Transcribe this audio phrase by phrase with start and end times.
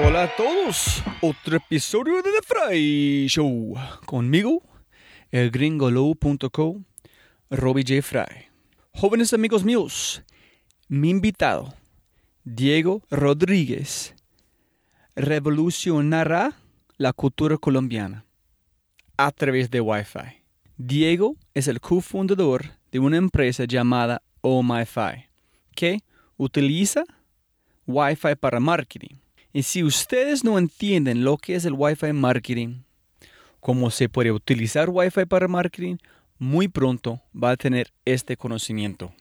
[0.00, 3.74] Hola a todos, otro episodio de The Fry Show.
[4.06, 4.62] Conmigo,
[5.32, 5.50] el
[7.50, 8.00] Robbie J.
[8.00, 8.46] Fry.
[8.92, 10.22] Jóvenes amigos míos,
[10.86, 11.74] mi invitado,
[12.44, 14.14] Diego Rodríguez,
[15.16, 16.52] revolucionará
[16.96, 18.24] la cultura colombiana
[19.16, 20.44] a través de Wi-Fi.
[20.76, 25.26] Diego es el cofundador de una empresa llamada OMiFi,
[25.74, 26.04] que
[26.36, 27.02] utiliza
[27.84, 29.16] Wi-Fi para marketing
[29.52, 32.82] y si ustedes no entienden lo que es el Wi-Fi marketing,
[33.60, 35.96] cómo se puede utilizar Wi-Fi para marketing,
[36.38, 39.12] muy pronto va a tener este conocimiento.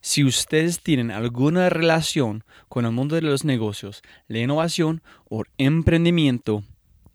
[0.00, 6.62] Si ustedes tienen alguna relación con el mundo de los negocios, la innovación o emprendimiento,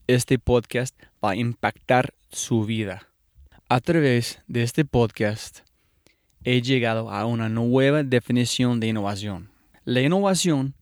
[0.07, 3.07] este podcast va a impactar su vida.
[3.69, 5.59] A través de este podcast
[6.43, 9.49] he llegado a una nueva definición de innovación.
[9.85, 10.75] La innovación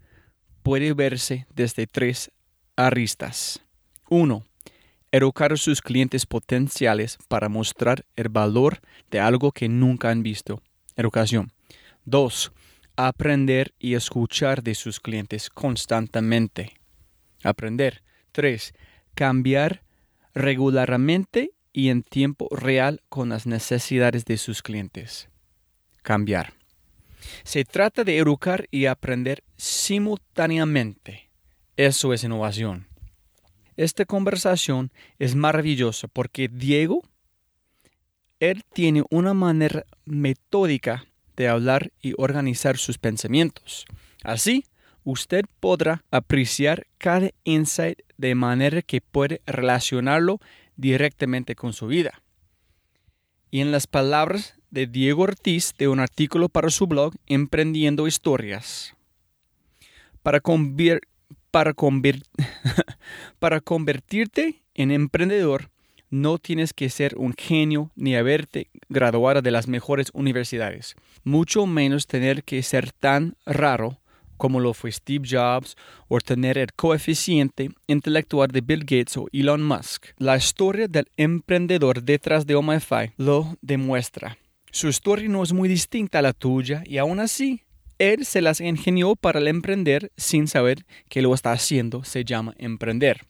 [0.62, 2.32] puede verse desde tres
[2.76, 3.62] aristas.
[4.10, 4.46] 1.
[5.12, 10.62] Educar a sus clientes potenciales para mostrar el valor de algo que nunca han visto.
[10.96, 11.52] Educación.
[12.06, 12.52] 2.
[12.96, 16.74] Aprender y escuchar de sus clientes constantemente.
[17.44, 18.04] Aprender.
[18.32, 18.74] 3.
[19.16, 19.84] Cambiar
[20.34, 25.30] regularmente y en tiempo real con las necesidades de sus clientes.
[26.02, 26.59] Cambiar.
[27.44, 31.30] Se trata de educar y aprender simultáneamente.
[31.78, 32.88] Eso es innovación.
[33.78, 37.02] Esta conversación es maravillosa porque Diego,
[38.40, 41.06] él tiene una manera metódica
[41.38, 43.86] de hablar y organizar sus pensamientos.
[44.24, 44.66] Así,
[45.06, 50.40] usted podrá apreciar cada insight de manera que puede relacionarlo
[50.76, 52.22] directamente con su vida.
[53.50, 58.96] Y en las palabras de Diego Ortiz de un artículo para su blog Emprendiendo Historias.
[63.40, 65.70] Para, convertirte en emprendedor,
[66.10, 72.08] no tienes que ser un genio ni haberte graduado de las mejores universidades, mucho menos
[72.08, 74.00] tener que ser tan raro
[74.38, 75.76] como lo fue Steve Jobs,
[76.08, 80.06] o tener el coeficiente intelectual de Bill Gates o Elon Musk.
[80.18, 84.38] La historia del emprendedor detrás de OMFI lo demuestra.
[84.72, 87.64] Su historia no es muy distinta a la tuya y aún así,
[87.98, 93.26] él se las ingenió para emprender sin saber que lo está haciendo se llama emprender.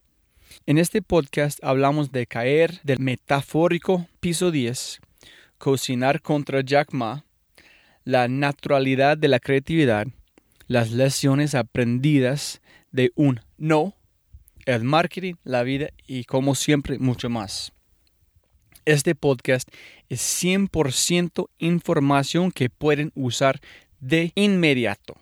[0.65, 4.99] En este podcast hablamos de caer del metafórico piso 10,
[5.57, 7.25] cocinar contra Jack Ma,
[8.03, 10.07] la naturalidad de la creatividad,
[10.67, 12.61] las lecciones aprendidas
[12.91, 13.95] de un no,
[14.65, 17.71] el marketing, la vida y como siempre mucho más.
[18.89, 19.69] Este podcast
[20.09, 23.61] es 100% información que pueden usar
[23.99, 25.15] de inmediato.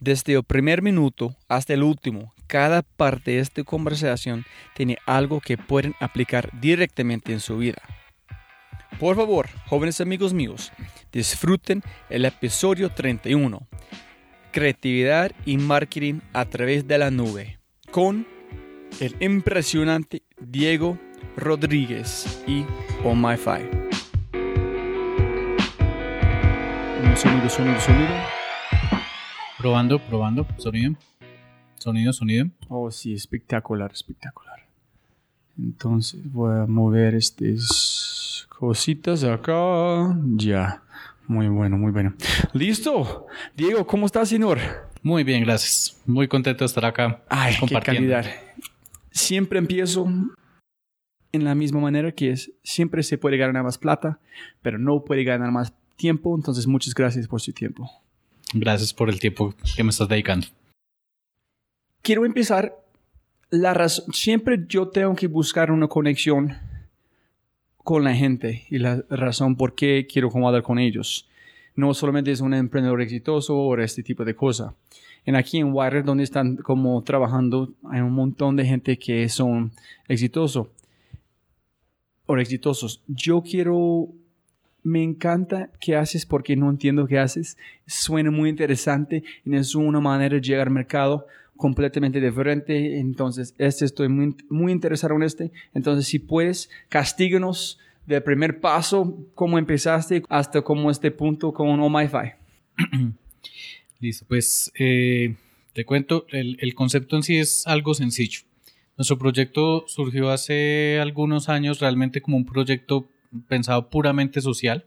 [0.00, 4.44] Desde el primer minuto hasta el último, cada parte de esta conversación
[4.74, 7.80] tiene algo que pueden aplicar directamente en su vida.
[8.98, 10.72] Por favor, jóvenes amigos míos,
[11.12, 13.64] disfruten el episodio 31,
[14.50, 17.60] Creatividad y Marketing a través de la nube,
[17.92, 18.26] con
[18.98, 20.98] el impresionante Diego
[21.36, 22.64] Rodríguez y
[23.04, 23.68] Oh My Fi.
[27.16, 28.10] Sonido, sonido, sonido.
[29.58, 30.94] Probando, probando, sonido.
[31.78, 32.46] Sonido, sonido.
[32.68, 34.66] Oh, sí, espectacular, espectacular.
[35.58, 40.16] Entonces voy a mover estas cositas acá.
[40.36, 40.82] Ya.
[41.26, 42.14] Muy bueno, muy bueno.
[42.52, 43.26] Listo.
[43.56, 44.58] Diego, ¿cómo estás, señor?
[45.02, 46.00] Muy bien, gracias.
[46.06, 47.22] Muy contento de estar acá.
[47.28, 48.24] Ay, qué calidad.
[49.10, 50.06] Siempre empiezo
[51.32, 54.20] en la misma manera que es, siempre se puede ganar más plata,
[54.60, 56.36] pero no puede ganar más tiempo.
[56.36, 57.90] Entonces, muchas gracias por su tiempo.
[58.54, 60.46] Gracias por el tiempo que me estás dedicando.
[62.02, 62.76] Quiero empezar.
[63.50, 66.56] La razón, siempre yo tengo que buscar una conexión
[67.76, 71.28] con la gente y la razón por qué quiero acomodar con ellos.
[71.74, 74.72] No solamente es un emprendedor exitoso o este tipo de cosas.
[75.24, 79.72] En aquí en Wire, donde están como trabajando, hay un montón de gente que son
[80.08, 80.68] exitosos
[82.40, 83.02] exitosos.
[83.06, 84.08] Yo quiero
[84.82, 87.56] me encanta qué haces porque no entiendo qué haces.
[87.86, 91.26] Suena muy interesante y es una manera de llegar al mercado
[91.56, 92.98] completamente diferente.
[92.98, 95.52] Entonces, este estoy muy, interesado en este.
[95.74, 102.32] Entonces, si puedes, castíganos del primer paso, cómo empezaste, hasta como este punto con OMIFI.
[104.00, 105.36] Listo, pues eh,
[105.72, 108.40] te cuento, el concepto en sí es algo sencillo.
[109.02, 113.08] Nuestro proyecto surgió hace algunos años realmente como un proyecto
[113.48, 114.84] pensado puramente social.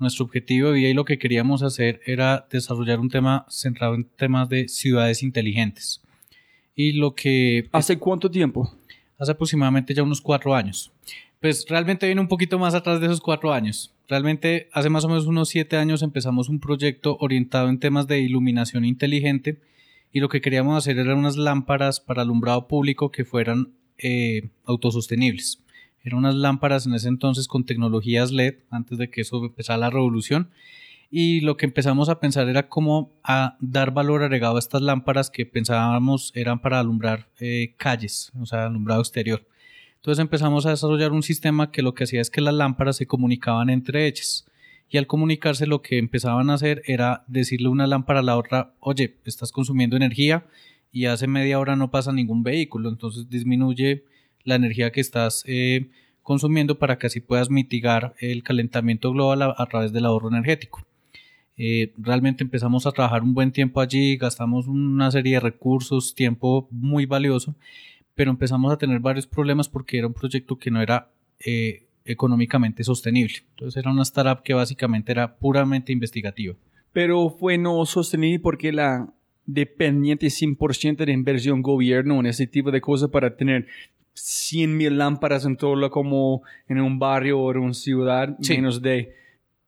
[0.00, 4.06] Nuestro objetivo de vida y lo que queríamos hacer era desarrollar un tema centrado en
[4.16, 6.02] temas de ciudades inteligentes.
[6.74, 7.68] Y lo que...
[7.70, 8.74] ¿Hace cuánto tiempo?
[9.20, 10.90] Hace aproximadamente ya unos cuatro años.
[11.40, 13.92] Pues realmente viene un poquito más atrás de esos cuatro años.
[14.08, 18.18] Realmente hace más o menos unos siete años empezamos un proyecto orientado en temas de
[18.18, 19.60] iluminación inteligente
[20.12, 25.62] y lo que queríamos hacer eran unas lámparas para alumbrado público que fueran eh, autosostenibles.
[26.02, 29.90] Eran unas lámparas en ese entonces con tecnologías LED, antes de que eso empezara la
[29.90, 30.50] revolución.
[31.10, 35.30] Y lo que empezamos a pensar era cómo a dar valor agregado a estas lámparas
[35.30, 39.46] que pensábamos eran para alumbrar eh, calles, o sea, alumbrado exterior.
[39.96, 43.06] Entonces empezamos a desarrollar un sistema que lo que hacía es que las lámparas se
[43.06, 44.46] comunicaban entre ellas.
[44.90, 48.72] Y al comunicarse lo que empezaban a hacer era decirle una lámpara a la otra,
[48.80, 50.46] oye, estás consumiendo energía
[50.90, 54.04] y hace media hora no pasa ningún vehículo, entonces disminuye
[54.44, 55.90] la energía que estás eh,
[56.22, 60.86] consumiendo para que así puedas mitigar el calentamiento global a, través del ahorro energético.
[61.56, 66.68] Eh, realmente empezamos a trabajar un buen tiempo allí, gastamos una serie de recursos, tiempo
[66.70, 67.56] muy valioso,
[68.14, 72.82] pero empezamos a tener varios problemas porque era un proyecto que no era eh, económicamente
[72.84, 73.36] sostenible.
[73.50, 76.54] Entonces era una startup que básicamente era puramente investigativa.
[76.92, 79.12] Pero fue no sostenible porque la
[79.46, 83.66] dependiente 100% de inversión gobierno en ese tipo de cosas para tener
[84.14, 88.82] 100 mil lámparas en todo lo como en un barrio o en una ciudad, menos
[88.82, 89.14] de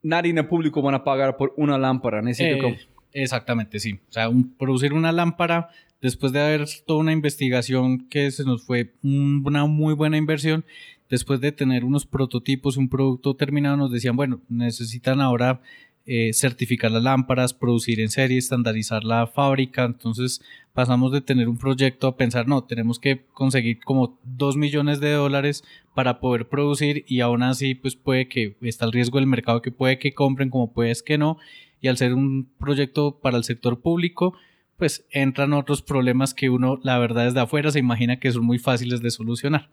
[0.03, 2.21] nadie en el público van a pagar por una lámpara.
[2.21, 2.79] Necesito eh,
[3.13, 4.01] Exactamente, sí.
[4.09, 5.71] O sea, producir una lámpara
[6.01, 10.65] después de haber toda una investigación que se nos fue una muy buena inversión,
[11.11, 15.61] después de tener unos prototipos, un producto terminado, nos decían, bueno, necesitan ahora
[16.07, 19.85] eh, certificar las lámparas, producir en serie, estandarizar la fábrica.
[19.85, 20.41] Entonces
[20.73, 25.13] pasamos de tener un proyecto a pensar, no, tenemos que conseguir como 2 millones de
[25.13, 25.63] dólares
[25.95, 29.73] para poder producir y aún así pues puede que está el riesgo del mercado que
[29.73, 31.39] puede que compren como puede que no.
[31.83, 34.35] Y al ser un proyecto para el sector público,
[34.77, 38.59] pues entran otros problemas que uno, la verdad, desde afuera se imagina que son muy
[38.59, 39.69] fáciles de solucionar.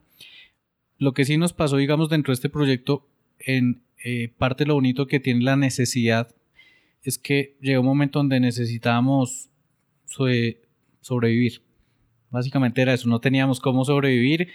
[1.00, 3.08] Lo que sí nos pasó, digamos, dentro de este proyecto,
[3.40, 6.34] en eh, parte lo bonito que tiene la necesidad
[7.04, 9.50] es que llegó un momento donde necesitábamos
[10.06, 11.62] sobrevivir.
[12.30, 14.50] Básicamente era eso, no teníamos cómo sobrevivir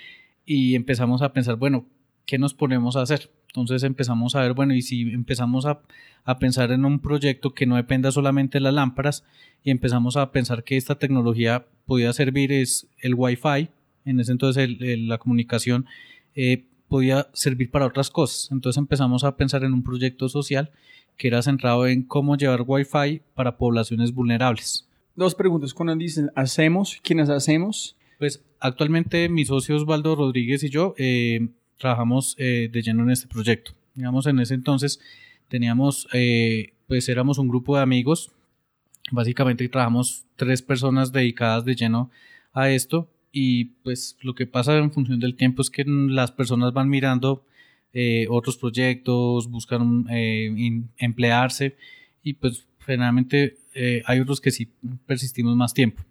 [0.45, 1.87] y empezamos a pensar, bueno,
[2.27, 3.31] ¿qué nos ponemos a hacer?
[3.49, 5.83] Entonces empezamos a ver, bueno, y si empezamos a,
[6.39, 9.25] pensar en un proyecto que no dependa solamente de las lámparas
[9.65, 13.69] y empezamos a pensar que esta tecnología podía servir es el Wi-Fi,
[14.05, 15.87] en ese entonces la comunicación
[16.35, 18.51] eh, podía servir para otras cosas.
[18.53, 20.71] Entonces empezamos a pensar en un proyecto social
[21.17, 24.87] que era centrado en cómo llevar Wi-Fi para poblaciones vulnerables.
[25.15, 25.75] Dos preguntas.
[25.75, 27.97] Cuando dicen hacemos, ¿quiénes hacemos?
[28.19, 31.49] Pues actualmente mi socio Osvaldo Rodríguez y yo eh,
[31.79, 33.73] trabajamos eh, de lleno en este proyecto.
[33.95, 35.01] Digamos, en ese entonces
[35.49, 38.31] teníamos, eh, pues éramos un grupo de amigos.
[39.11, 42.11] Básicamente trabajamos tres personas dedicadas de lleno
[42.53, 46.73] a esto y pues lo que pasa en función del tiempo es que las personas
[46.73, 47.45] van mirando
[48.29, 50.07] otros proyectos, buscan
[50.99, 51.77] emplearse
[52.23, 54.69] y pues generalmente eh, hay otros que sí
[55.07, 56.03] persistimos más tiempo.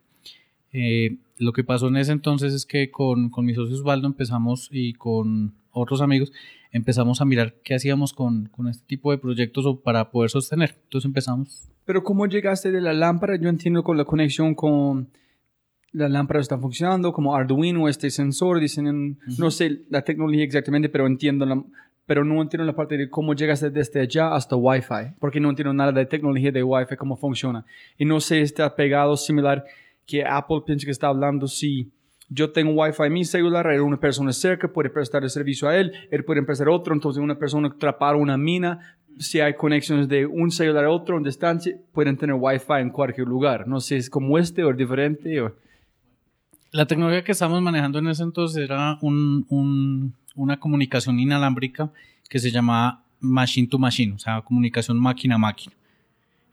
[0.74, 4.70] Eh, lo que pasó en ese entonces es que con, con mi socio Osvaldo empezamos
[4.72, 6.32] y con otros amigos
[6.72, 10.78] empezamos a mirar qué hacíamos con, con este tipo de proyectos para poder sostener.
[10.84, 11.70] Entonces empezamos.
[11.86, 13.36] Pero ¿cómo llegaste de la lámpara?
[13.36, 15.10] Yo entiendo con la conexión con
[15.94, 21.06] la lámpara está funcionando, como Arduino, este sensor, dicen, no sé la tecnología exactamente, pero
[21.06, 21.62] entiendo la,
[22.06, 25.74] pero no entiendo la parte de cómo llegas desde allá hasta Wi-Fi, porque no entiendo
[25.74, 27.66] nada de tecnología de Wi-Fi, cómo funciona.
[27.98, 29.66] Y no sé, está pegado similar
[30.06, 31.92] que Apple piensa que está hablando si
[32.30, 35.78] yo tengo Wi-Fi en mi celular, hay una persona cerca, puede prestar el servicio a
[35.78, 40.26] él, él puede prestar otro, entonces una persona atrapar una mina, si hay conexiones de
[40.26, 43.68] un celular a otro en distancia, pueden tener Wi-Fi en cualquier lugar.
[43.68, 45.42] No sé, es como este o diferente.
[45.42, 45.54] O...
[46.72, 51.92] La tecnología que estamos manejando en ese entonces era un, un una comunicación inalámbrica
[52.30, 55.76] que se llamaba machine to machine, o sea, comunicación máquina a máquina.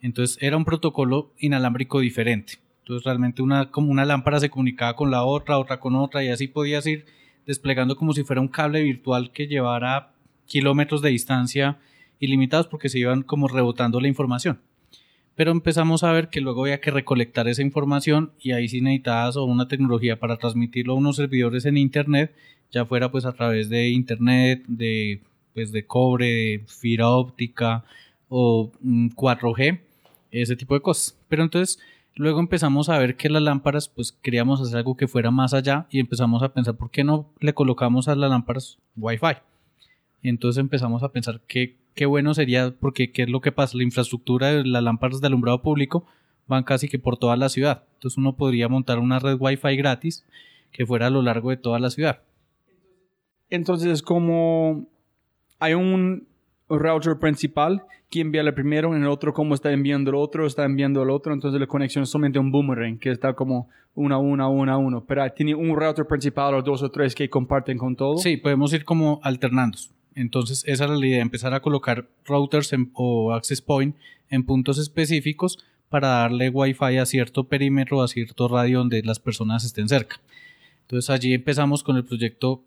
[0.01, 2.55] Entonces era un protocolo inalámbrico diferente.
[2.81, 6.29] Entonces realmente una, como una lámpara se comunicaba con la otra, otra con otra y
[6.29, 7.07] así podías ir
[7.47, 10.13] desplegando como si fuera un cable virtual que llevara
[10.47, 11.79] kilómetros de distancia
[12.19, 14.61] ilimitados porque se iban como rebotando la información.
[15.39, 19.37] Pero empezamos a ver que luego había que recolectar esa información y ahí sí necesitabas
[19.37, 22.35] una tecnología para transmitirlo a unos servidores en internet
[22.71, 25.23] ya fuera pues a través de internet, de,
[25.55, 27.85] pues de cobre, de fibra óptica
[28.29, 29.79] o 4G, mm,
[30.31, 31.17] ese tipo de cosas.
[31.29, 31.79] Pero entonces
[32.15, 35.87] luego empezamos a ver que las lámparas pues queríamos hacer algo que fuera más allá
[35.91, 39.39] y empezamos a pensar por qué no le colocamos a las lámparas Wi-Fi.
[40.23, 43.83] Entonces empezamos a pensar que qué bueno sería, porque qué es lo que pasa, la
[43.83, 46.07] infraestructura de las lámparas de alumbrado público
[46.47, 47.87] van casi que por toda la ciudad.
[47.95, 50.25] Entonces uno podría montar una red Wi-Fi gratis
[50.71, 52.23] que fuera a lo largo de toda la ciudad.
[53.51, 54.87] Entonces, como
[55.59, 56.29] hay un
[56.69, 60.65] router principal que envía el primero, en el otro como está enviando el otro, está
[60.65, 64.47] enviando el otro, entonces la conexión es solamente un boomerang que está como una, una,
[64.47, 65.05] una, uno.
[65.05, 68.19] Pero tiene un router principal o dos o tres que comparten con todo.
[68.19, 69.79] Sí, podemos ir como alternando.
[70.19, 73.95] Entonces, esa es la idea, empezar a colocar routers o access point
[74.31, 75.59] en puntos específicos
[75.89, 80.21] para darle wifi a cierto perímetro, a cierto radio donde las personas estén cerca.
[80.83, 82.65] Entonces allí empezamos con el proyecto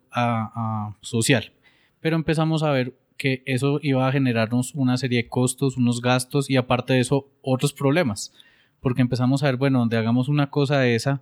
[1.02, 1.52] social,
[2.00, 6.48] pero empezamos a ver que eso iba a generarnos una serie de costos, unos gastos
[6.48, 8.32] y aparte de eso otros problemas,
[8.80, 11.20] porque empezamos a ver, bueno, donde hagamos una cosa de esa,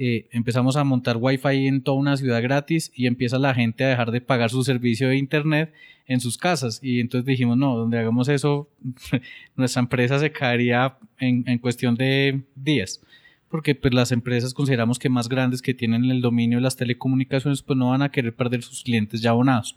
[0.00, 3.88] eh, empezamos a montar wifi en toda una ciudad gratis y empieza la gente a
[3.88, 5.74] dejar de pagar su servicio de internet
[6.06, 8.68] en sus casas y entonces dijimos, no, donde hagamos eso,
[9.56, 13.00] nuestra empresa se caería en, cuestión de días
[13.48, 17.62] porque pues las empresas consideramos que más grandes que tienen el dominio de las telecomunicaciones
[17.62, 19.74] pues no van a querer perder sus clientes ya abonados.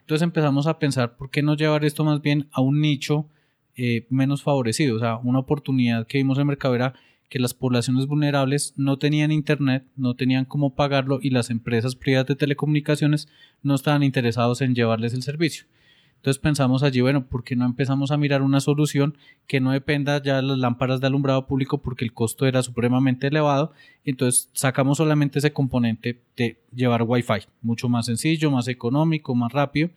[0.00, 3.26] Entonces empezamos a pensar por qué no llevar esto más bien a un nicho
[3.74, 6.94] eh, menos favorecido, o sea, una oportunidad que vimos en mercado era
[7.32, 12.26] que las poblaciones vulnerables no tenían internet, no tenían cómo pagarlo y las empresas privadas
[12.26, 13.26] de telecomunicaciones
[13.62, 15.64] no estaban interesados en llevarles el servicio.
[16.16, 20.22] Entonces pensamos allí, bueno, ¿por qué no empezamos a mirar una solución que no dependa
[20.22, 23.72] ya de las lámparas de alumbrado público porque el costo era supremamente elevado?
[24.04, 29.88] Entonces sacamos solamente ese componente de llevar Wi-Fi, mucho más sencillo, más económico, más rápido.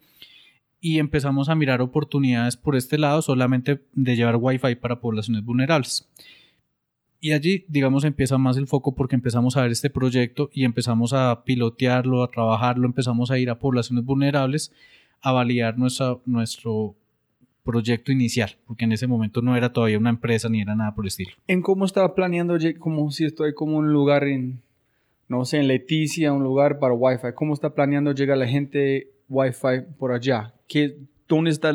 [0.79, 6.07] Y empezamos a mirar oportunidades por este lado solamente de llevar Wi-Fi para poblaciones vulnerables.
[7.25, 11.11] Y allí, digamos, empieza más el foco porque empezamos a ver este proyecto y empezamos
[11.11, 14.71] a pilotearlo, a trabajarlo, empezamos a ir a poblaciones vulnerables
[15.21, 16.93] a validar nuestra, nuestro
[17.63, 21.03] proyecto inicial, porque en ese momento no era todavía una empresa ni era nada por
[21.03, 21.31] el estilo.
[21.47, 24.61] ¿En cómo estaba planeando, como si estoy como un lugar en,
[25.27, 27.29] no sé, en Leticia, un lugar para Wi-Fi?
[27.33, 30.53] ¿Cómo está planeando llegar la gente Wi-Fi por allá?
[30.67, 30.95] ¿Qué,
[31.27, 31.73] ¿Dónde está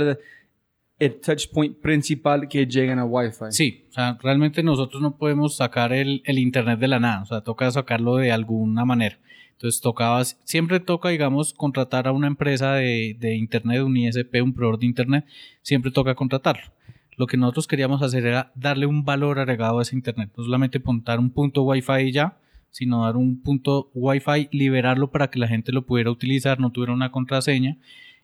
[1.01, 3.47] el touchpoint principal que llegan a Wi-Fi.
[3.51, 7.27] Sí, o sea, realmente nosotros no podemos sacar el, el Internet de la nada, o
[7.27, 9.19] sea, toca sacarlo de alguna manera.
[9.53, 14.53] Entonces tocaba, siempre toca, digamos, contratar a una empresa de, de Internet, un ISP, un
[14.53, 15.25] proveedor de Internet,
[15.63, 16.71] siempre toca contratarlo.
[17.17, 20.81] Lo que nosotros queríamos hacer era darle un valor agregado a ese Internet, no solamente
[20.81, 22.37] montar un punto Wi-Fi y ya,
[22.71, 26.93] sino dar un punto Wi-Fi, liberarlo para que la gente lo pudiera utilizar, no tuviera
[26.93, 27.79] una contraseña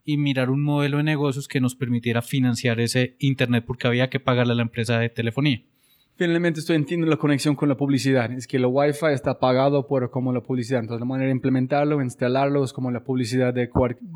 [0.07, 4.21] y mirar un modelo de negocios que nos permitiera financiar ese Internet porque había que
[4.21, 5.63] pagarle a la empresa de telefonía.
[6.15, 8.33] Finalmente estoy entiendo la conexión con la publicidad.
[8.33, 10.81] Es que el Wi-Fi está pagado por como la publicidad.
[10.81, 13.69] Entonces la manera de implementarlo, instalarlo es como la publicidad de.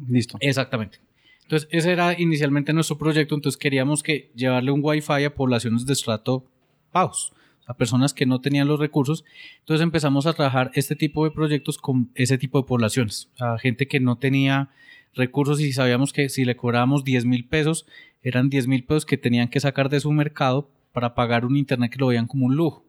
[0.09, 0.39] Listo.
[0.41, 0.99] Exactamente.
[1.43, 3.35] Entonces ese era inicialmente nuestro proyecto.
[3.35, 6.47] Entonces queríamos que llevarle un Wi-Fi a poblaciones de estrato
[6.93, 7.35] bajos
[7.71, 9.25] a personas que no tenían los recursos.
[9.61, 13.87] Entonces empezamos a trabajar este tipo de proyectos con ese tipo de poblaciones, a gente
[13.87, 14.71] que no tenía
[15.15, 17.87] recursos y sabíamos que si le cobrábamos 10 mil pesos,
[18.23, 21.93] eran 10 mil pesos que tenían que sacar de su mercado para pagar un internet
[21.93, 22.85] que lo veían como un lujo.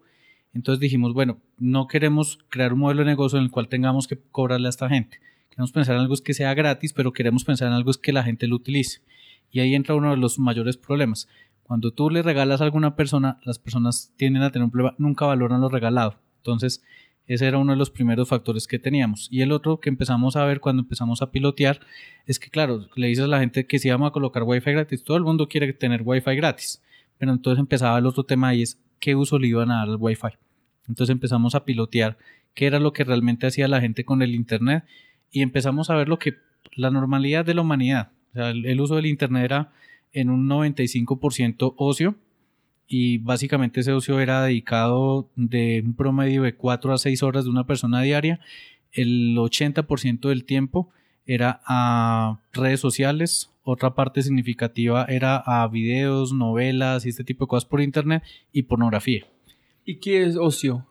[0.53, 4.19] Entonces dijimos, bueno, no queremos crear un modelo de negocio en el cual tengamos que
[4.31, 5.19] cobrarle a esta gente.
[5.49, 8.47] Queremos pensar en algo que sea gratis, pero queremos pensar en algo que la gente
[8.47, 9.01] lo utilice.
[9.51, 11.27] Y ahí entra uno de los mayores problemas.
[11.63, 15.25] Cuando tú le regalas a alguna persona, las personas tienden a tener un problema, nunca
[15.25, 16.19] valoran lo regalado.
[16.37, 16.83] Entonces,
[17.33, 19.29] ese era uno de los primeros factores que teníamos.
[19.31, 21.79] Y el otro que empezamos a ver cuando empezamos a pilotear
[22.25, 25.03] es que, claro, le dices a la gente que si vamos a colocar Wi-Fi gratis,
[25.03, 26.81] todo el mundo quiere tener Wi-Fi gratis.
[27.17, 29.95] Pero entonces empezaba el otro tema y es qué uso le iban a dar al
[29.97, 30.37] Wi-Fi.
[30.89, 32.17] Entonces empezamos a pilotear
[32.53, 34.83] qué era lo que realmente hacía la gente con el Internet
[35.31, 36.35] y empezamos a ver lo que
[36.75, 38.11] la normalidad de la humanidad.
[38.33, 39.71] El, el uso del Internet era
[40.11, 42.15] en un 95% ocio
[42.93, 47.49] y básicamente ese ocio era dedicado de un promedio de 4 a 6 horas de
[47.49, 48.41] una persona diaria.
[48.91, 50.89] El 80% del tiempo
[51.25, 57.47] era a redes sociales, otra parte significativa era a videos, novelas y este tipo de
[57.47, 59.25] cosas por internet y pornografía.
[59.85, 60.85] ¿Y qué es ocio?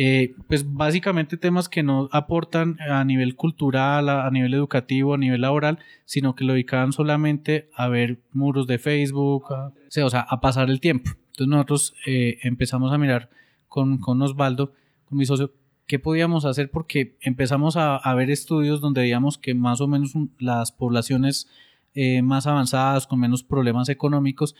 [0.00, 5.40] Eh, pues básicamente temas que no aportan a nivel cultural, a, nivel educativo, a nivel
[5.40, 10.70] laboral, sino que lo dedicaban solamente a ver muros de Facebook, o sea, a pasar
[10.70, 11.10] el tiempo.
[11.10, 13.28] Entonces nosotros eh, empezamos a mirar
[13.66, 14.72] con, con Osvaldo,
[15.04, 15.52] con mi socio,
[15.88, 20.70] qué podíamos hacer porque empezamos a, ver estudios donde veíamos que más o menos las
[20.70, 21.48] poblaciones
[21.94, 24.54] eh, más avanzadas, con menos problemas económicos,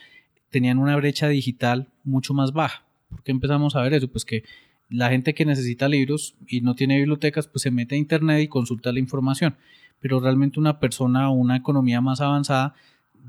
[0.49, 2.83] tenían una brecha digital mucho más baja.
[3.07, 4.09] ¿Por qué empezamos a ver eso?
[4.09, 4.43] Pues que
[4.89, 8.47] la gente que necesita libros y no tiene bibliotecas, pues se mete a internet y
[8.47, 9.55] consulta la información.
[9.99, 12.73] Pero realmente una persona o una economía más avanzada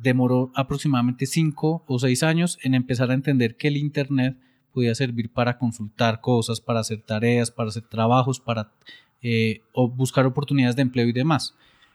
[0.02, 4.36] demoró aproximadamente cinco o seis años en empezar a entender que el internet
[4.72, 8.72] podía servir para consultar cosas, para hacer tareas, para hacer trabajos, para
[9.20, 11.54] eh, o buscar oportunidades de empleo y demás.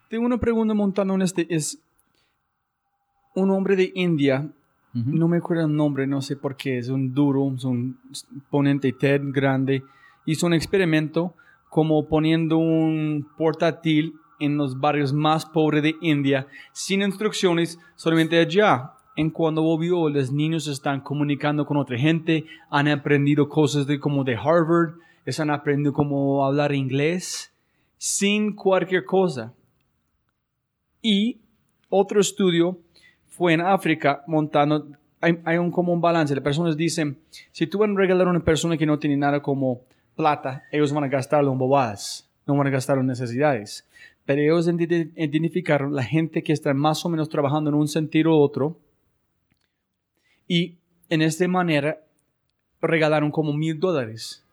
[0.09, 1.79] Tengo una pregunta montando en este, es
[3.33, 4.51] un hombre de India
[4.95, 7.99] no me acuerdo el nombre, no sé por qué, es un duro, es un
[8.49, 9.83] ponente TED grande.
[10.25, 11.33] Hizo un experimento
[11.69, 18.93] como poniendo un portátil en los barrios más pobres de India, sin instrucciones, solamente allá.
[19.17, 24.23] En cuando volvió, los niños están comunicando con otra gente, han aprendido cosas de, como
[24.23, 27.53] de Harvard, están aprendiendo cómo hablar inglés,
[27.97, 29.53] sin cualquier cosa.
[31.01, 31.41] Y
[31.89, 32.79] otro estudio
[33.35, 34.87] fue en África montando,
[35.19, 36.33] hay, un como un balance.
[36.33, 37.17] Las personas dicen,
[37.51, 39.81] si tú vas a regalar a una persona que no tiene nada como
[40.15, 43.85] plata, ellos van a gastarlo en bobadas, no van a gastarlo en necesidades.
[44.23, 48.41] Pero ellos identificaron la gente que está más o menos trabajando en un sentido u
[48.41, 48.79] otro
[50.47, 50.77] y
[51.09, 52.01] en esta manera
[52.81, 54.45] regalaron como mil dólares.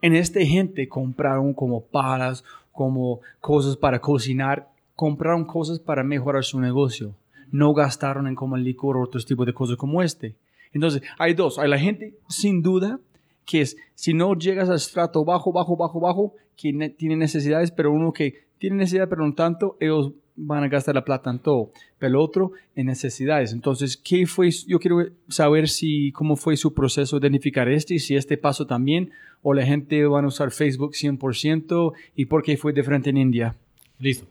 [0.00, 6.58] En esta gente compraron como palas, como cosas para cocinar, compraron cosas para mejorar su
[6.58, 7.14] negocio
[7.54, 10.34] no gastaron en como licor o otros tipos de cosas como este.
[10.72, 11.56] Entonces, hay dos.
[11.60, 12.98] Hay la gente, sin duda,
[13.46, 17.92] que es, si no llegas al estrato bajo, bajo, bajo, bajo, que tiene necesidades, pero
[17.92, 21.70] uno que tiene necesidad, pero no tanto, ellos van a gastar la plata en todo.
[22.00, 23.52] Pero el otro, en necesidades.
[23.52, 24.50] Entonces, ¿qué fue?
[24.66, 28.66] Yo quiero saber si, cómo fue su proceso de identificar este, y si este paso
[28.66, 29.12] también,
[29.42, 33.54] o la gente va a usar Facebook 100%, y por qué fue diferente en India.
[34.00, 34.26] Listo.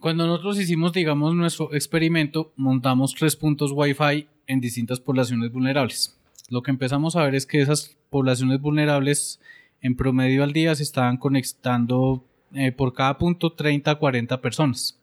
[0.00, 6.16] Cuando nosotros hicimos, digamos, nuestro experimento, montamos tres puntos Wi-Fi en distintas poblaciones vulnerables.
[6.48, 9.40] Lo que empezamos a ver es que esas poblaciones vulnerables
[9.80, 15.00] en promedio al día se estaban conectando eh, por cada punto 30 a 40 personas.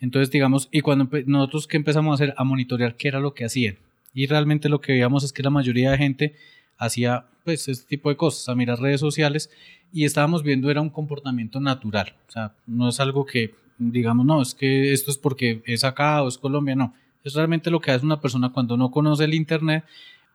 [0.00, 3.44] Entonces, digamos, y cuando nosotros que empezamos a hacer, a monitorear qué era lo que
[3.44, 3.78] hacían.
[4.14, 6.34] Y realmente lo que veíamos es que la mayoría de gente
[6.78, 9.50] hacía pues este tipo de cosas, a mirar redes sociales
[9.92, 14.42] y estábamos viendo era un comportamiento natural, o sea, no es algo que digamos, no,
[14.42, 16.94] es que esto es porque es acá o es Colombia, no.
[17.24, 19.84] Es realmente lo que hace una persona cuando no conoce el Internet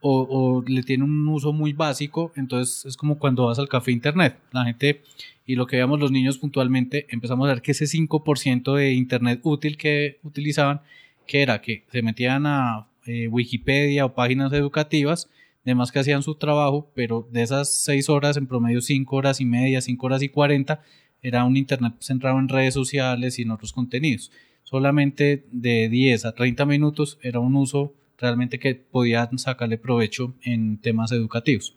[0.01, 4.37] o, le tiene un uso muy básico, entonces es como cuando vas al café Internet.
[4.51, 5.01] La gente,
[5.45, 9.41] y lo que veamos los niños puntualmente, empezamos a ver que ese 5% de Internet
[9.43, 10.81] útil que utilizaban,
[11.25, 15.29] que era que se metían a eh, Wikipedia o páginas educativas,
[15.65, 19.45] además que hacían su trabajo, pero de esas 6 horas, en promedio 5 horas y
[19.45, 20.81] media, 5 horas y 40,
[21.21, 24.31] era un Internet centrado en redes sociales y en otros contenidos.
[24.63, 30.77] Solamente de 10 a 30 minutos era un uso realmente que podían sacarle provecho en
[30.79, 31.75] temas educativos.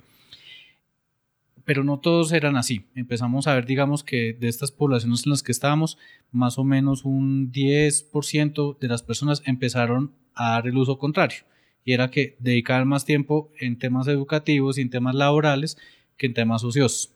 [1.64, 2.86] Pero no todos eran así.
[2.94, 5.98] Empezamos a ver, digamos, que de estas poblaciones en las que estábamos,
[6.32, 11.44] más o menos un 10% de las personas empezaron a dar el uso contrario.
[11.84, 15.78] Y era que dedicaban más tiempo en temas educativos y en temas laborales
[16.16, 17.12] que en temas ociosos.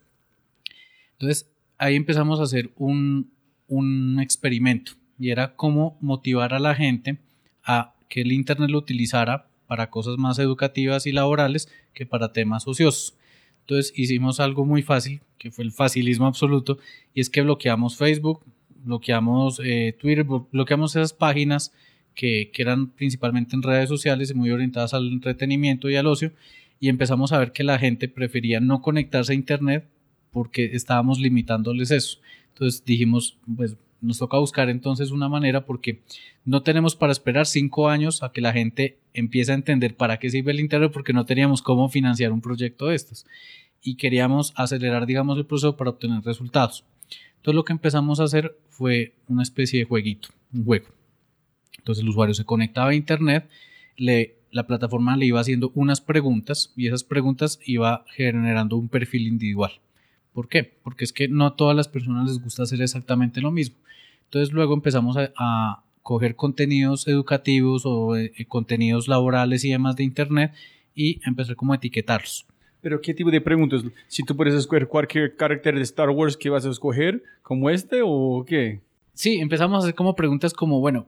[1.12, 1.50] Entonces,
[1.84, 3.30] ahí empezamos a hacer un,
[3.68, 7.18] un experimento y era cómo motivar a la gente
[7.62, 12.66] a que el Internet lo utilizara para cosas más educativas y laborales que para temas
[12.66, 13.16] ociosos.
[13.60, 16.78] Entonces hicimos algo muy fácil, que fue el facilismo absoluto,
[17.12, 18.40] y es que bloqueamos Facebook,
[18.84, 21.72] bloqueamos eh, Twitter, bloqueamos esas páginas
[22.14, 26.32] que, que, eran principalmente en redes sociales y muy orientadas al entretenimiento y al ocio,
[26.80, 29.86] y empezamos a ver que la gente prefería no conectarse a Internet
[30.34, 32.18] porque estábamos limitándoles eso.
[32.48, 36.02] Entonces dijimos, pues nos toca buscar entonces una manera porque
[36.44, 40.28] no tenemos para esperar cinco años a que la gente empiece a entender para qué
[40.28, 43.24] sirve el Internet porque no teníamos cómo financiar un proyecto de estos
[43.82, 46.84] y queríamos acelerar digamos el proceso para obtener resultados.
[47.36, 50.88] Entonces lo que empezamos a hacer fue una especie de jueguito, un juego.
[51.78, 53.48] Entonces el usuario se conectaba a Internet,
[53.96, 59.26] le, la plataforma le iba haciendo unas preguntas y esas preguntas iba generando un perfil
[59.26, 59.72] individual.
[60.34, 60.64] ¿Por qué?
[60.82, 63.76] Porque es que no a todas las personas les gusta hacer exactamente lo mismo.
[64.24, 70.52] Entonces luego empezamos a, coger contenidos educativos o eh, contenidos laborales y demás de Internet
[70.94, 72.44] y empezar como a etiquetarlos.
[72.82, 73.82] Pero ¿qué tipo de preguntas?
[74.06, 78.00] Si tú puedes escoger cualquier carácter de Star Wars que vas a escoger, como este
[78.04, 78.82] o qué?
[79.14, 81.06] Sí, empezamos a hacer como preguntas como, bueno,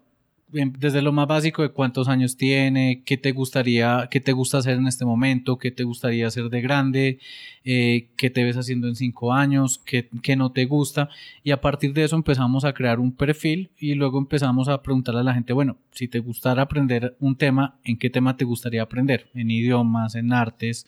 [0.49, 4.79] desde lo más básico de cuántos años tiene, qué te gustaría, qué te gusta hacer
[4.79, 7.19] en este momento, qué te gustaría hacer de grande,
[7.65, 11.09] eh, qué te ves haciendo en cinco años, qué, qué, no te gusta.
[11.43, 15.21] Y a partir de eso empezamos a crear un perfil y luego empezamos a preguntarle
[15.21, 18.83] a la gente, bueno, si te gustara aprender un tema, ¿en qué tema te gustaría
[18.83, 19.29] aprender?
[19.35, 20.87] ¿En idiomas, en artes,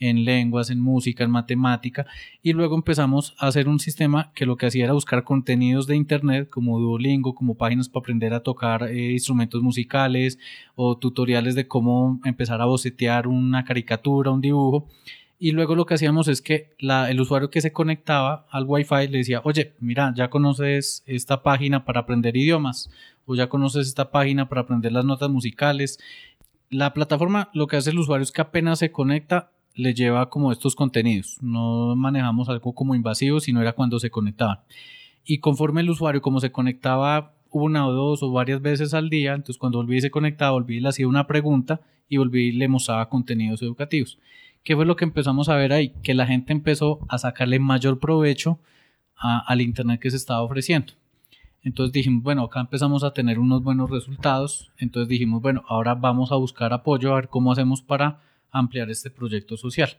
[0.00, 2.06] en lenguas, en música, en matemática,
[2.42, 5.96] y luego empezamos a hacer un sistema que lo que hacía era buscar contenidos de
[5.96, 10.38] internet como Duolingo, como páginas para aprender a tocar eh, instrumentos musicales
[10.74, 14.88] o tutoriales de cómo empezar a bocetear una caricatura, un dibujo.
[15.42, 19.08] Y luego lo que hacíamos es que la, el usuario que se conectaba al Wi-Fi
[19.08, 22.90] le decía, oye, mira, ya conoces esta página para aprender idiomas,
[23.24, 25.98] o ya conoces esta página para aprender las notas musicales.
[26.68, 30.52] La plataforma lo que hace el usuario es que apenas se conecta, le lleva como
[30.52, 31.38] estos contenidos.
[31.40, 34.64] No manejamos algo como invasivo, sino era cuando se conectaba
[35.24, 39.32] Y conforme el usuario, como se conectaba una o dos o varias veces al día,
[39.32, 42.52] entonces cuando volví y se conectaba, volví y le hacía una pregunta y volví y
[42.52, 44.18] le mostraba contenidos educativos.
[44.62, 45.94] ¿Qué fue lo que empezamos a ver ahí?
[46.02, 48.58] Que la gente empezó a sacarle mayor provecho
[49.16, 50.92] al Internet que se estaba ofreciendo.
[51.62, 54.70] Entonces dijimos, bueno, acá empezamos a tener unos buenos resultados.
[54.78, 58.20] Entonces dijimos, bueno, ahora vamos a buscar apoyo, a ver cómo hacemos para
[58.52, 59.96] ampliar este proyecto social.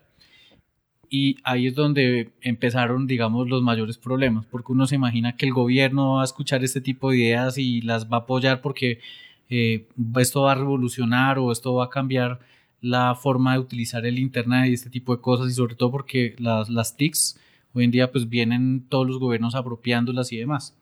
[1.09, 5.53] Y ahí es donde empezaron, digamos, los mayores problemas, porque uno se imagina que el
[5.53, 8.99] gobierno va a escuchar este tipo de ideas y las va a apoyar porque
[9.49, 9.87] eh,
[10.17, 12.39] esto va a revolucionar o esto va a cambiar
[12.79, 16.35] la forma de utilizar el Internet y este tipo de cosas, y sobre todo porque
[16.39, 17.37] las, las TICs
[17.73, 20.77] hoy en día pues vienen todos los gobiernos apropiándolas y demás.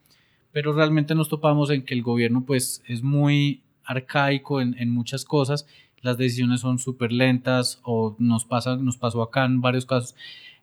[0.52, 5.26] Pero realmente nos topamos en que el gobierno pues es muy arcaico en, en muchas
[5.26, 5.66] cosas
[6.02, 10.16] las decisiones son súper lentas o nos, pasa, nos pasó acá en varios casos,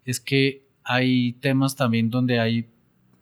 [0.05, 2.67] es que hay temas también donde hay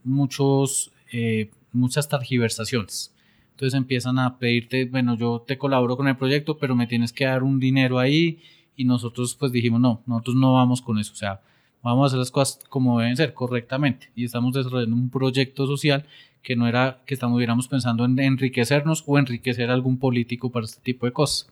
[0.05, 3.13] muchos, eh, muchas targiversaciones.
[3.53, 7.25] Entonces empiezan a pedirte, bueno, yo te colaboro con el proyecto, pero me tienes que
[7.25, 8.41] dar un dinero ahí
[8.77, 11.41] y nosotros pues dijimos, no, nosotros no vamos con eso, o sea,
[11.83, 14.11] vamos a hacer las cosas como deben ser, correctamente.
[14.17, 16.05] Y estamos desarrollando un proyecto social
[16.43, 20.83] que no era que estuviéramos pensando en enriquecernos o enriquecer a algún político para este
[20.83, 21.49] tipo de cosas.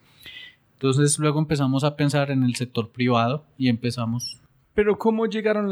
[0.82, 4.40] Entonces luego empezamos a pensar en el sector privado y empezamos.
[4.74, 5.70] Pero ¿cómo llegaron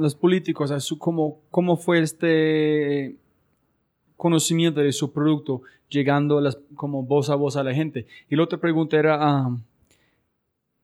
[0.00, 3.16] los políticos a su, cómo, cómo fue este
[4.16, 8.06] conocimiento de su producto llegando las, como voz a voz a la gente?
[8.30, 9.54] Y la otra pregunta era, ah,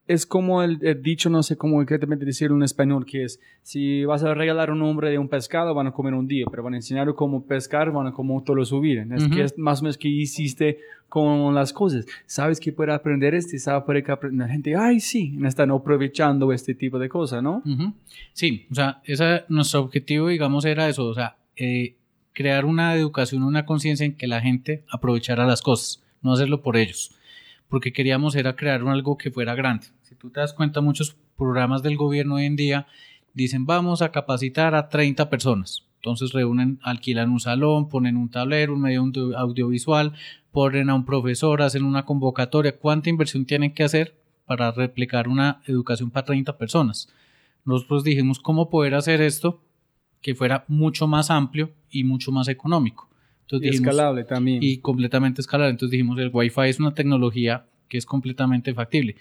[0.09, 4.05] es como el, el dicho, no sé cómo exactamente decirlo en español, que es, si
[4.05, 6.73] vas a regalar un nombre de un pescado, van a comer un día, pero van
[6.73, 9.05] a enseñar cómo pescar, van a como todo su vida.
[9.15, 12.07] Es que es más o menos que hiciste con las cosas.
[12.25, 14.47] Sabes que puede aprender este, sabes que aprender.
[14.47, 17.61] La gente, ay, sí, están aprovechando este tipo de cosas, ¿no?
[18.33, 21.93] Sí, o sea, esa, nuestro objetivo, digamos, era eso, o sea, eh,
[22.33, 26.77] crear una educación, una conciencia en que la gente aprovechara las cosas, no hacerlo por
[26.77, 27.11] ellos,
[27.67, 29.85] porque queríamos era crear algo que fuera grande.
[30.19, 32.87] Tú te das cuenta, muchos programas del gobierno hoy en día
[33.33, 35.85] dicen vamos a capacitar a 30 personas.
[35.95, 39.01] Entonces reúnen, alquilan un salón, ponen un tablero, un medio
[39.37, 40.13] audiovisual,
[40.51, 42.77] ponen a un profesor, hacen una convocatoria.
[42.77, 47.07] ¿Cuánta inversión tienen que hacer para replicar una educación para 30 personas?
[47.63, 49.61] Nosotros dijimos cómo poder hacer esto
[50.21, 53.09] que fuera mucho más amplio y mucho más económico.
[53.43, 54.61] Entonces y escalable también.
[54.61, 55.71] Y completamente escalable.
[55.71, 59.15] Entonces dijimos, el Wi-Fi es una tecnología que es completamente factible.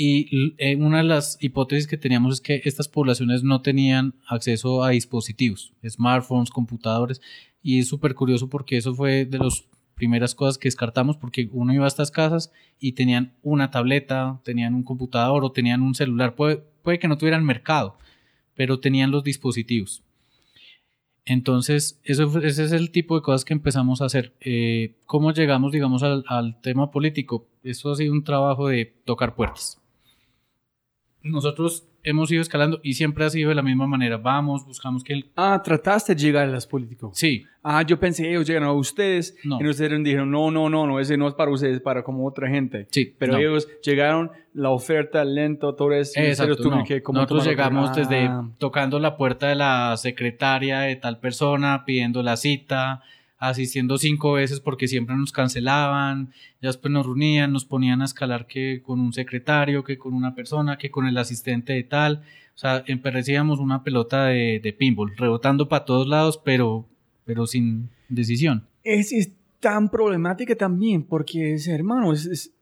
[0.00, 4.84] Y eh, una de las hipótesis que teníamos es que estas poblaciones no tenían acceso
[4.84, 7.20] a dispositivos, smartphones, computadores.
[7.64, 9.64] Y es súper curioso porque eso fue de las
[9.96, 14.76] primeras cosas que descartamos porque uno iba a estas casas y tenían una tableta, tenían
[14.76, 16.36] un computador o tenían un celular.
[16.36, 17.98] Puede, puede que no tuvieran mercado,
[18.54, 20.04] pero tenían los dispositivos.
[21.24, 24.36] Entonces, eso, ese es el tipo de cosas que empezamos a hacer.
[24.38, 27.48] Eh, ¿Cómo llegamos, digamos, al, al, tema político?
[27.64, 29.82] Esto ha sido un trabajo de tocar puertas.
[31.22, 34.16] Nosotros hemos ido escalando y siempre ha sido de la misma manera.
[34.16, 35.12] Vamos, buscamos que...
[35.12, 35.30] El...
[35.36, 37.10] Ah, trataste de llegar a los políticos.
[37.14, 37.44] Sí.
[37.62, 39.58] Ah, yo pensé ellos llegaron a ustedes no.
[39.60, 42.26] y ustedes dijeron, no, no, no, no, ese no es para ustedes, es para como
[42.26, 42.86] otra gente.
[42.90, 43.14] Sí.
[43.18, 46.18] Pero ellos llegaron, la oferta lento, todo eso.
[46.18, 46.84] Exacto, no.
[46.84, 48.48] que como Nosotros llegamos desde ah.
[48.58, 53.02] tocando la puerta de la secretaria de tal persona, pidiendo la cita,
[53.38, 58.46] asistiendo cinco veces porque siempre nos cancelaban, ya después nos reunían, nos ponían a escalar
[58.46, 62.22] que con un secretario, que con una persona, que con el asistente de tal,
[62.54, 66.86] o sea, emperrecíamos una pelota de, de pinball, rebotando para todos lados, pero,
[67.24, 68.66] pero sin decisión.
[68.82, 72.52] Es, es tan problemática también porque, es, hermano, es,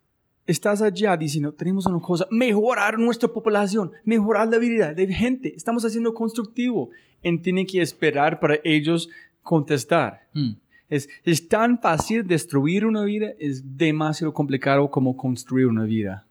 [0.46, 5.84] estás allá diciendo, tenemos una cosa, mejorar nuestra población, mejorar la vida de gente, estamos
[5.84, 6.90] haciendo constructivo,
[7.22, 9.08] y tiene que esperar para ellos
[9.42, 10.28] contestar.
[10.32, 10.52] Hmm.
[10.88, 11.08] Es,
[11.48, 16.26] tan fácil destruir una vida, es demasiado complicado como construir una vida.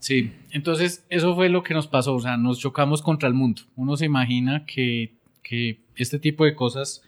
[0.00, 3.62] Sí, entonces eso fue lo que nos pasó, o sea, nos chocamos contra el mundo.
[3.76, 7.02] Uno se imagina que, que este tipo de cosas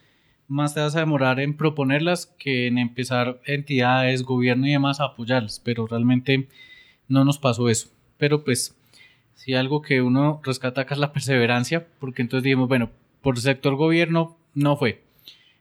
[0.48, 5.04] más te vas a demorar en proponerlas que en empezar entidades, gobierno y demás a
[5.04, 6.48] apoyarlas, pero realmente
[7.08, 7.88] no nos pasó eso.
[8.18, 8.76] Pero pues,
[9.34, 14.36] si algo que uno rescata es la perseverancia, porque entonces dijimos, bueno, por sector gobierno
[14.54, 15.02] no fue,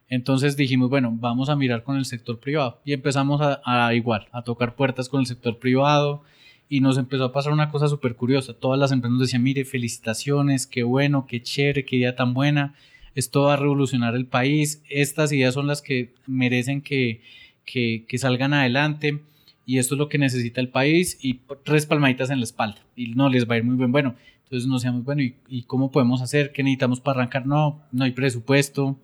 [0.10, 4.44] entonces dijimos, bueno, vamos a mirar con el sector privado y empezamos a, igual, a
[4.44, 6.22] tocar puertas con el sector privado
[6.70, 8.54] y nos empezó a pasar una cosa súper curiosa.
[8.54, 12.76] Todas las empresas decían, mire, felicitaciones, qué bueno, qué chévere, qué idea tan buena,
[13.16, 17.22] esto va a revolucionar el país, estas ideas son las que merecen que,
[17.66, 19.22] que, que salgan adelante
[19.66, 23.08] y esto es lo que necesita el país y tres palmaditas en la espalda y
[23.16, 23.92] no les va a ir muy bien.
[23.92, 26.52] Bueno, entonces nos decíamos, bueno, ¿y, ¿y, cómo podemos hacer?
[26.52, 27.48] ¿Qué necesitamos para arrancar?
[27.48, 29.00] No, no hay presupuesto.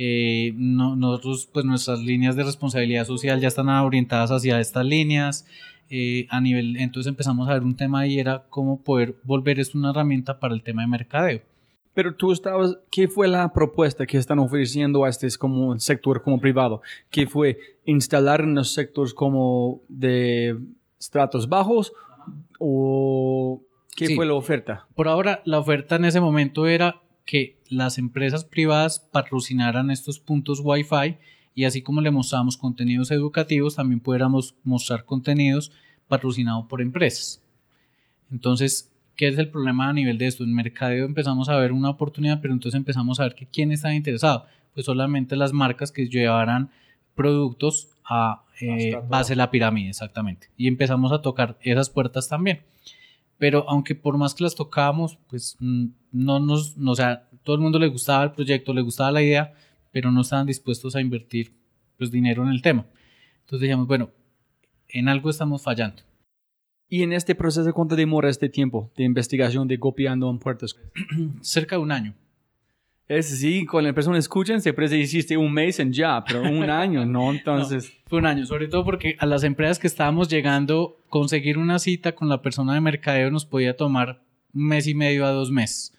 [0.00, 5.44] Eh, nosotros, pues nuestras líneas de responsabilidad social ya están orientadas hacia estas líneas.
[5.90, 9.76] Eh, a nivel, entonces empezamos a ver un tema y era cómo poder volver esto
[9.76, 11.40] una herramienta para el tema de mercadeo.
[11.94, 16.40] Pero tú estabas, ¿qué fue la propuesta que están ofreciendo a este como sector como
[16.40, 16.80] privado?
[17.10, 20.56] ¿Qué fue instalar en los sectores como de
[21.00, 21.92] estratos bajos
[22.60, 23.62] o
[23.96, 24.86] qué fue la oferta?
[24.94, 30.62] Por ahora la oferta en ese momento era que las empresas privadas patrocinaran estos puntos
[30.64, 31.18] Wi-Fi
[31.54, 35.70] y así como le mostramos contenidos educativos, también pudiéramos mostrar contenidos
[36.08, 37.42] patrocinados por empresas.
[38.32, 40.42] Entonces, ¿qué es el problema a nivel de esto?
[40.42, 43.92] En mercadeo empezamos a ver una oportunidad, pero entonces empezamos a ver que quién está
[43.92, 44.46] interesado.
[44.72, 46.70] Pues solamente las marcas que llevaran
[47.14, 50.48] productos a eh, base de la pirámide, exactamente.
[50.56, 52.62] Y empezamos a tocar esas puertas también
[53.38, 57.56] pero aunque por más que las tocábamos, pues mm, no nos, no, o sea, todo
[57.56, 59.54] el mundo le gustaba el proyecto, le gustaba la idea,
[59.90, 61.56] pero no estaban dispuestos a invertir
[61.96, 62.86] pues dinero en el tema.
[63.40, 64.10] Entonces dijimos, bueno,
[64.88, 66.02] en algo estamos fallando.
[66.88, 70.76] ¿Y en este proceso cuánto demora este tiempo de investigación de copiando en puertas?
[71.42, 72.14] Cerca de un año.
[73.08, 76.42] Es sí, cuando la persona escuchan, se parece que hiciste un mes en ya, pero
[76.42, 77.32] un año, ¿no?
[77.32, 77.90] Entonces.
[78.06, 82.14] fue un año, sobre todo porque a las empresas que estábamos llegando, conseguir una cita
[82.14, 84.20] con la persona de mercadeo nos podía tomar
[84.52, 85.94] un mes y medio a dos meses.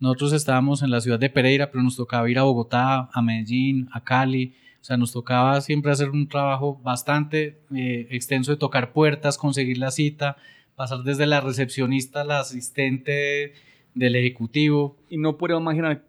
[0.00, 3.88] Nosotros estábamos en la ciudad de Pereira, pero nos tocaba ir a Bogotá, a Medellín,
[3.92, 4.54] a Cali.
[4.80, 9.78] O sea, nos tocaba siempre hacer un trabajo bastante eh, extenso de tocar puertas, conseguir
[9.78, 10.36] la cita,
[10.74, 13.54] pasar desde la recepcionista a la asistente
[13.94, 14.96] del ejecutivo.
[15.08, 16.07] Y no puedo imaginar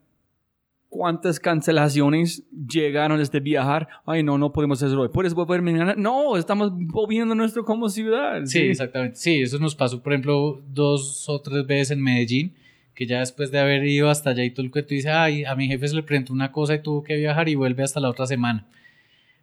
[0.90, 3.88] cuántas cancelaciones llegaron desde viajar.
[4.06, 5.10] Ay, no, no podemos hacerlo hoy.
[5.10, 5.96] ¿Puedes volver mañana?
[5.96, 8.44] No, estamos volviendo nuestro como ciudad.
[8.46, 9.16] Sí, exactamente.
[9.16, 12.56] Sí, eso nos pasó, por ejemplo, dos o tres veces en Medellín,
[12.96, 15.46] que ya después de haber ido hasta allá y todo el que tú dices, ay,
[15.46, 18.00] a mi jefe se le presentó una cosa y tuvo que viajar y vuelve hasta
[18.00, 18.66] la otra semana.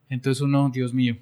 [0.09, 1.17] Entonces uno, Dios mío,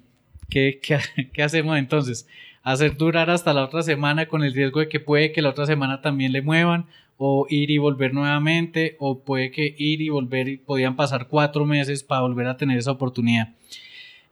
[0.49, 0.99] ¿qué, qué,
[1.33, 2.27] qué hacemos entonces?
[2.65, 5.67] hacer durar hasta la otra semana con el riesgo de que puede que la otra
[5.67, 10.47] semana también le muevan o ir y volver nuevamente o puede que ir y volver
[10.49, 13.53] y podían pasar cuatro meses para volver a tener esa oportunidad.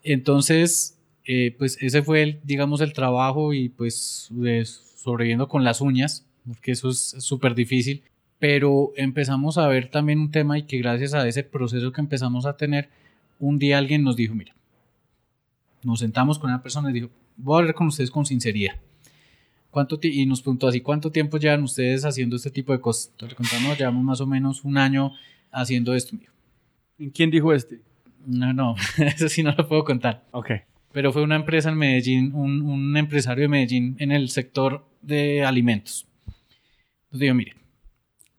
[0.03, 4.29] Entonces, eh, pues ese fue el, digamos, el trabajo y pues
[4.97, 8.03] sobreviviendo con las uñas, porque eso es súper difícil.
[8.39, 12.45] Pero empezamos a ver también un tema y que gracias a ese proceso que empezamos
[12.45, 12.89] a tener,
[13.39, 14.53] un día alguien nos dijo, mira,
[15.83, 18.75] nos sentamos con una persona y dijo, voy a hablar con ustedes con sinceridad.
[19.73, 23.09] ¿Cuánto y nos preguntó así, ¿cuánto tiempo llevan ustedes haciendo este tipo de cosas?
[23.11, 25.13] Entonces le contamos, llevamos más o menos un año
[25.51, 26.15] haciendo esto.
[26.99, 27.81] ¿En quién dijo este?
[28.23, 30.25] No, no, eso sí no lo puedo contar.
[30.29, 30.51] Ok.
[30.91, 35.43] Pero fue una empresa en Medellín, un, un empresario de Medellín en el sector de
[35.43, 36.05] alimentos.
[37.05, 37.55] Entonces digo, mire,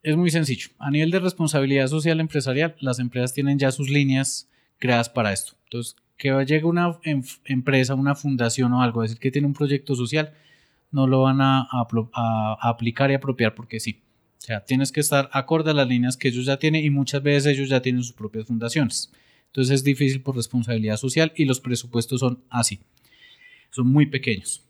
[0.05, 0.69] es muy sencillo.
[0.79, 5.55] A nivel de responsabilidad social empresarial, las empresas tienen ya sus líneas creadas para esto.
[5.65, 9.97] Entonces, que llegue una em, empresa, una fundación o algo, decir que tiene un proyecto
[9.97, 10.33] social,
[10.95, 11.69] no lo van a,
[12.61, 14.03] aplicar y apropiar porque sí.
[14.39, 17.23] O sea, tienes que estar acorde a las líneas que ellos ya tienen y muchas
[17.23, 19.13] veces ellos ya tienen sus propias fundaciones.
[19.47, 22.81] Entonces es difícil por responsabilidad social y los presupuestos son así.
[23.71, 24.63] Son muy pequeños.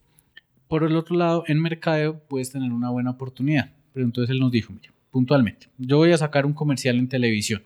[0.68, 3.70] Por el otro lado, en mercadeo puedes tener una buena oportunidad.
[3.92, 7.62] Pero entonces él nos dijo, mira, puntualmente, yo voy a sacar un comercial en televisión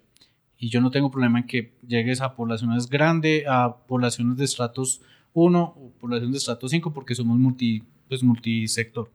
[0.58, 5.00] y yo no tengo problema en que llegues a poblaciones grandes, a poblaciones de estratos
[5.32, 9.10] 1 o poblaciones de estratos 5 porque somos multi, pues, multisector.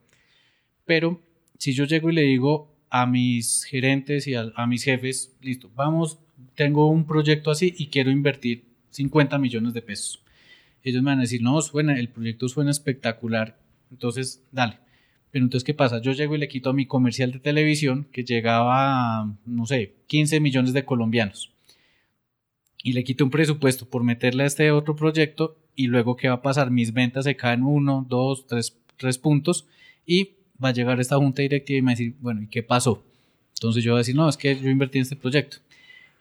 [0.84, 1.20] Pero
[1.58, 6.18] si yo llego y le digo a mis gerentes y a, mis jefes, listo, vamos,
[6.54, 10.22] tengo un proyecto así y quiero invertir 50 millones de pesos.
[10.82, 13.58] Ellos me van a decir, no, suena, el proyecto suena espectacular,
[13.90, 14.78] entonces dale.
[15.30, 16.00] Pero entonces, ¿qué pasa?
[16.00, 20.38] Yo llego y le quito a mi comercial de televisión que llegaba no sé, 15
[20.38, 21.52] millones de colombianos.
[22.84, 26.34] Y le quito un presupuesto por meterle a este otro proyecto y luego, ¿qué va
[26.34, 26.70] a pasar?
[26.70, 29.66] Mis ventas se caen uno, dos, tres, tres puntos
[30.06, 30.30] y
[30.62, 33.04] va a llegar esta junta directiva y me va a decir, bueno, ¿y qué pasó?
[33.54, 35.58] Entonces yo voy a decir, no, es que yo invertí en este proyecto.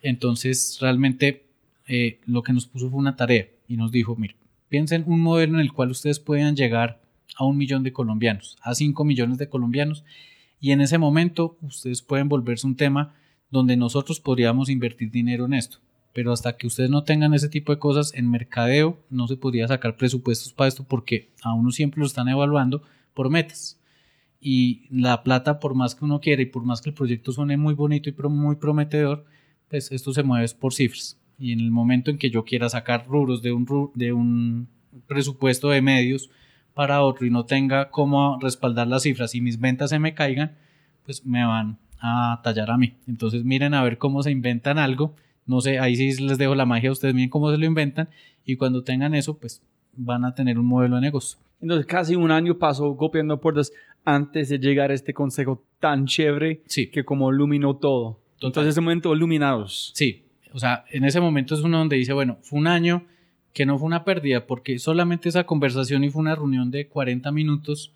[0.02, 1.46] Entonces, realmente
[1.88, 4.36] eh, lo que nos puso fue una tarea y nos dijo, mire,
[4.70, 7.02] piensen un modelo en el cual ustedes puedan llegar
[7.36, 10.04] a un millón de colombianos, a cinco millones de colombianos,
[10.60, 13.16] y en ese momento ustedes pueden volverse un tema
[13.50, 15.80] donde nosotros podríamos invertir dinero en esto.
[16.14, 19.68] Pero hasta que ustedes no tengan ese tipo de cosas en mercadeo, no se podría
[19.68, 23.80] sacar presupuestos para esto porque a uno siempre lo están evaluando por metas.
[24.40, 27.58] Y la plata, por más que uno quiera y por más que el proyecto suene
[27.58, 29.26] muy bonito y muy prometedor,
[29.70, 31.20] pues esto se mueve por cifras.
[31.40, 34.68] Y en el momento en que yo quiera sacar rubros de un, de un
[35.08, 36.30] presupuesto de medios,
[36.74, 40.54] para otro y no tenga cómo respaldar las cifras y mis ventas se me caigan,
[41.06, 42.96] pues me van a tallar a mí.
[43.08, 45.16] Entonces miren a ver cómo se inventan algo.
[45.46, 48.10] No sé, ahí sí les dejo la magia a ustedes, miren cómo se lo inventan
[48.46, 49.62] y cuando tengan eso, pues
[49.96, 51.40] van a tener un modelo de negocio.
[51.62, 53.72] Entonces casi un año pasó golpeando puertas
[54.06, 56.88] antes de llegar a este consejo tan chévere sí.
[56.88, 58.20] que como iluminó todo.
[58.42, 59.92] Entonces ese momento iluminados.
[59.94, 63.06] Sí, o sea, en ese momento es uno donde dice, bueno, fue un año
[63.54, 67.32] que no fue una pérdida, porque solamente esa conversación y fue una reunión de 40
[67.32, 67.94] minutos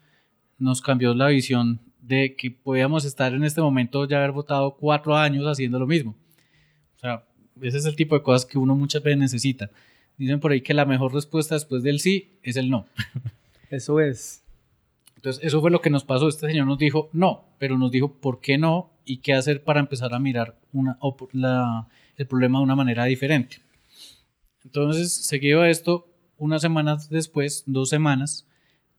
[0.59, 5.15] nos cambió la visión de que podíamos estar en este momento ya haber votado cuatro
[5.15, 6.15] años haciendo lo mismo.
[6.95, 7.23] O sea,
[7.61, 9.69] ese es el tipo de cosas que uno muchas veces necesita.
[10.17, 12.87] Dicen por ahí que la mejor respuesta después del sí es el no.
[13.69, 14.43] Eso es.
[15.17, 16.29] Entonces, eso fue lo que nos pasó.
[16.29, 19.79] Este señor nos dijo no, pero nos dijo por qué no y qué hacer para
[19.79, 20.97] empezar a mirar una,
[22.17, 23.57] el problema de una manera diferente.
[24.63, 28.47] Entonces, seguido a esto, unas semanas después, dos semanas,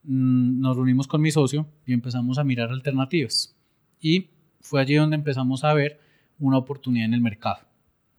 [0.03, 3.55] mm, nos reunimos con mi socio y empezamos a mirar alternativas.
[4.01, 6.01] Y fue allí donde empezamos a ver
[6.39, 7.68] una oportunidad en el mercado.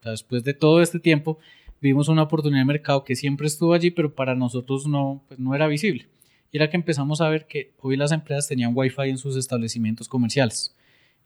[0.03, 1.39] Después de todo este tiempo,
[1.81, 5.55] vimos una oportunidad el mercado que siempre estuvo allí, pero para nosotros no, pues no
[5.55, 6.07] era visible.
[6.51, 10.07] Y era que empezamos a ver que hoy las empresas tenían Wi-Fi en sus establecimientos
[10.07, 10.75] comerciales.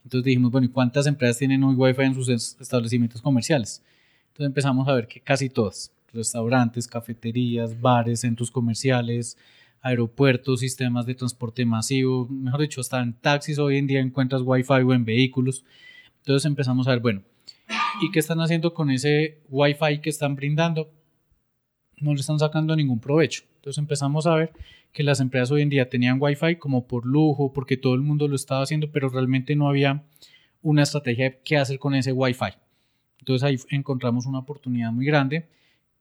[0.04, 3.82] Entonces dijimos, bueno, ¿y cuántas empresas tienen hoy Wi-Fi en sus establecimientos comerciales?
[4.28, 9.38] Entonces empezamos a ver que casi todas restaurantes, cafeterías, bares, centros comerciales,
[9.82, 14.82] aeropuertos, sistemas de transporte masivo, mejor dicho, hasta en taxis hoy en día encuentras Wi-Fi
[14.86, 15.66] o en vehículos.
[16.20, 17.22] Entonces empezamos a ver, bueno,
[18.02, 20.92] ¿y qué están haciendo con ese Wi-Fi que están brindando?
[22.04, 23.44] no le están sacando ningún provecho.
[23.56, 24.52] Entonces empezamos a ver
[24.92, 28.28] que las empresas hoy en día tenían Wi-Fi como por lujo, porque todo el mundo
[28.28, 30.04] lo estaba haciendo, pero realmente no había
[30.62, 32.54] una estrategia de qué hacer con ese Wi-Fi.
[33.20, 35.48] Entonces ahí encontramos una oportunidad muy grande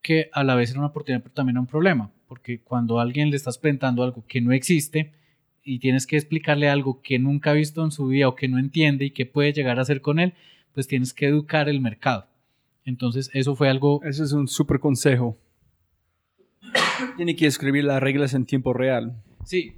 [0.03, 3.03] que a la vez era una oportunidad, pero también era un problema, porque cuando a
[3.03, 5.12] alguien le estás presentando algo que no existe
[5.62, 8.59] y tienes que explicarle algo que nunca ha visto en su vida o que no
[8.59, 10.34] entiende y que puede llegar a hacer con él,
[10.75, 12.27] pues tienes que educar el mercado.
[12.85, 14.01] Entonces eso fue algo...
[14.05, 15.39] Ese es un súper consejo.
[17.16, 19.23] Tiene que escribir las reglas en tiempo real.
[19.45, 19.75] Sí,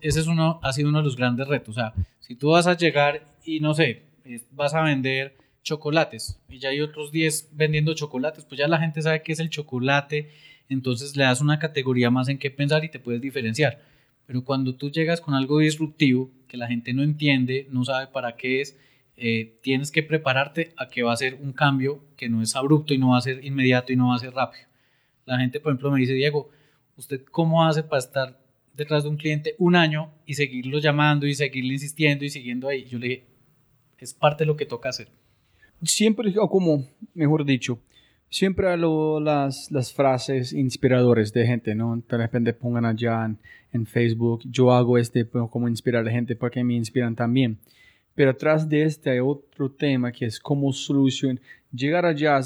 [0.00, 1.76] ese es uno, ha sido uno de los grandes retos.
[1.76, 4.04] O sea, si tú vas a llegar y no sé,
[4.52, 9.02] vas a vender chocolates y ya hay otros 10 vendiendo chocolates, pues ya la gente
[9.02, 10.30] sabe qué es el chocolate,
[10.68, 13.82] entonces le das una categoría más en qué pensar y te puedes diferenciar.
[14.26, 18.36] Pero cuando tú llegas con algo disruptivo que la gente no entiende, no sabe para
[18.36, 18.78] qué es,
[19.22, 22.94] eh, tienes que prepararte a que va a ser un cambio que no es abrupto
[22.94, 24.64] y no va a ser inmediato y no va a ser rápido.
[25.26, 26.48] La gente, por ejemplo, me dice, Diego,
[26.96, 28.40] ¿usted cómo hace para estar
[28.74, 32.86] detrás de un cliente un año y seguirlo llamando y seguirle insistiendo y siguiendo ahí?
[32.86, 33.24] Yo le dije,
[33.98, 35.08] es parte de lo que toca hacer.
[35.82, 37.78] Siempre, o como, mejor dicho,
[38.30, 42.02] siempre hablo las, las frases inspiradoras de gente, ¿no?
[42.08, 43.38] De repente pongan allá en,
[43.72, 47.58] en Facebook, yo hago este como inspirar a la gente porque me inspiran también.
[48.14, 51.40] Pero atrás de este hay otro tema que es cómo solución
[51.72, 52.40] llegar allá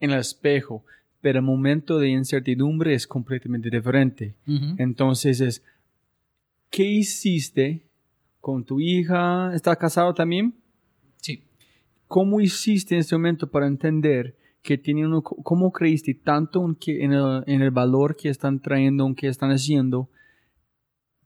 [0.00, 0.84] en el espejo,
[1.20, 4.34] pero el momento de incertidumbre es completamente diferente.
[4.76, 5.62] Entonces es,
[6.70, 7.86] ¿qué hiciste
[8.40, 9.52] con tu hija?
[9.54, 10.54] ¿Estás casado también?
[11.22, 11.42] Sí.
[12.08, 17.44] ¿Cómo hiciste en ese momento para entender que tiene uno, cómo creíste tanto en, el,
[17.46, 20.08] en el valor que están trayendo, en que están haciendo,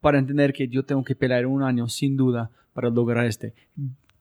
[0.00, 3.54] para entender que yo tengo que pelear un año sin duda para lograr este?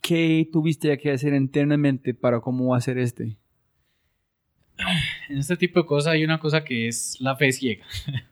[0.02, 3.38] ¿Qué tuviste que hacer internamente para cómo hacer este?
[5.30, 7.86] en este tipo de cosas hay una cosa que es la fe ciega.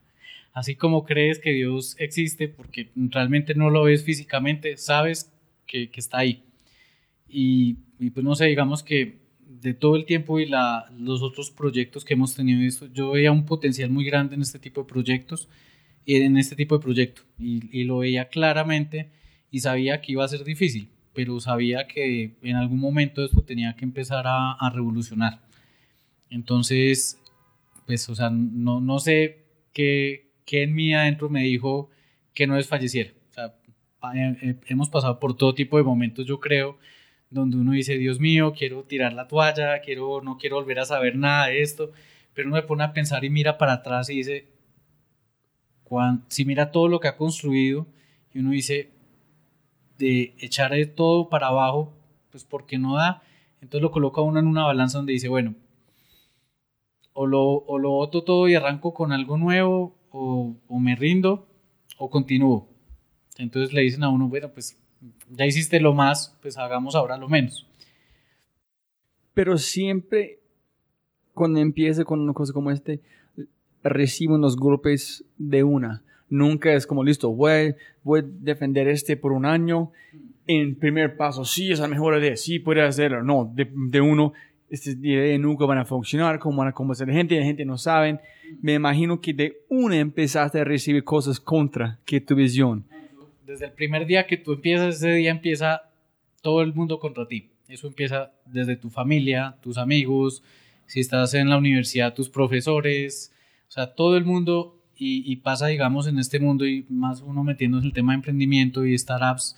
[0.52, 5.32] Así como crees que Dios existe porque realmente no lo ves físicamente, sabes
[5.68, 6.44] que, está ahí.
[7.30, 7.76] Y,
[8.10, 12.16] pues no sé, digamos que de todo el tiempo y la, los otros proyectos que
[12.16, 15.50] hemos tenido esto, yo veía un potencial muy grande en este tipo de proyectos
[16.04, 19.12] y en este tipo de proyecto y, lo veía claramente
[19.56, 23.74] y sabía que iba a ser difícil, pero sabía que en algún momento esto tenía
[23.78, 25.39] que empezar a, a revolucionar.
[26.30, 27.22] Entonces,
[27.86, 31.89] pues, o sea, no, no sé qué, qué en mí adentro me dijo
[32.34, 33.12] que no desfalleciera.
[34.01, 36.78] O eh, eh, hemos pasado por todo tipo de momentos, yo creo,
[37.30, 41.16] donde uno dice, Dios mío, quiero tirar la toalla, quiero, no quiero volver a saber
[41.16, 41.93] nada de esto,
[42.34, 44.49] pero uno me pone a pensar y mira para atrás y dice,
[46.28, 47.88] si mira todo lo que ha construido
[48.34, 48.91] y uno dice,
[49.98, 51.93] de echar todo para abajo,
[52.32, 53.24] pues porque no da,
[53.62, 55.56] entonces lo coloca uno en una balanza donde dice, bueno,
[57.14, 61.48] o lo, o lo boto todo y arranco con algo nuevo, o, o, me rindo,
[61.98, 62.68] o continúo.
[63.38, 64.78] Entonces le dicen a uno, bueno, pues
[65.30, 67.68] ya hiciste lo más, pues hagamos ahora lo menos.
[69.34, 70.39] Pero siempre,
[71.34, 73.02] cuando empiece con una cosa como este,
[73.82, 76.04] recibo unos golpes de una.
[76.36, 79.92] Nunca es como, listo, voy, voy a defender este por un año.
[80.48, 83.24] En primer paso, sí, es la mejor idea, sí, puede hacerlo.
[83.24, 84.34] No, de, de uno,
[84.70, 87.66] estas ideas nunca van a funcionar, cómo van a convencer a la gente, la gente
[87.66, 88.20] no sabe.
[88.62, 92.84] Me imagino que de una empezaste a recibir cosas contra que tu visión.
[93.46, 95.84] Desde el primer día que tú empiezas, ese día empieza
[96.42, 97.50] todo el mundo contra ti.
[97.68, 100.44] Eso empieza desde tu familia, tus amigos,
[100.86, 103.32] si estás en la universidad, tus profesores,
[103.68, 107.43] o sea, todo el mundo y, y pasa, digamos, en este mundo y más uno
[107.43, 109.58] metiéndose en el tema de emprendimiento y startups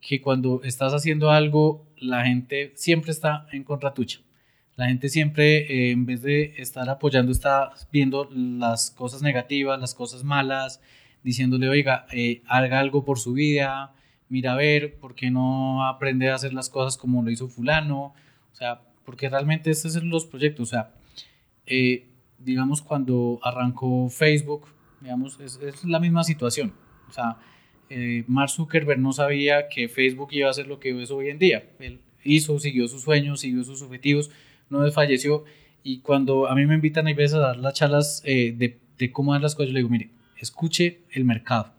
[0.00, 4.20] que cuando estás haciendo algo, la gente siempre está en contra tuya.
[4.76, 9.94] La gente siempre, eh, en vez de estar apoyando, está viendo las cosas negativas, las
[9.94, 10.80] cosas malas,
[11.22, 13.92] diciéndole, oiga, eh, haga algo por su vida,
[14.30, 18.14] mira a ver, ¿por qué no aprende a hacer las cosas como lo hizo fulano?
[18.52, 20.68] O sea, porque realmente estos son los proyectos.
[20.68, 20.94] O sea,
[21.66, 22.06] eh,
[22.40, 24.66] digamos, cuando arrancó Facebook,
[25.00, 26.72] digamos, es, es la misma situación.
[27.08, 27.38] O sea,
[27.90, 31.38] eh, Mark Zuckerberg no sabía que Facebook iba a ser lo que es hoy en
[31.38, 31.68] día.
[31.80, 34.30] Él hizo, siguió sus sueños, siguió sus objetivos,
[34.70, 35.44] no desfalleció.
[35.82, 39.32] Y cuando a mí me invitan a veces a dar las charlas eh, de, cómo
[39.32, 41.72] dar las cosas, yo le digo, mire, escuche el mercado.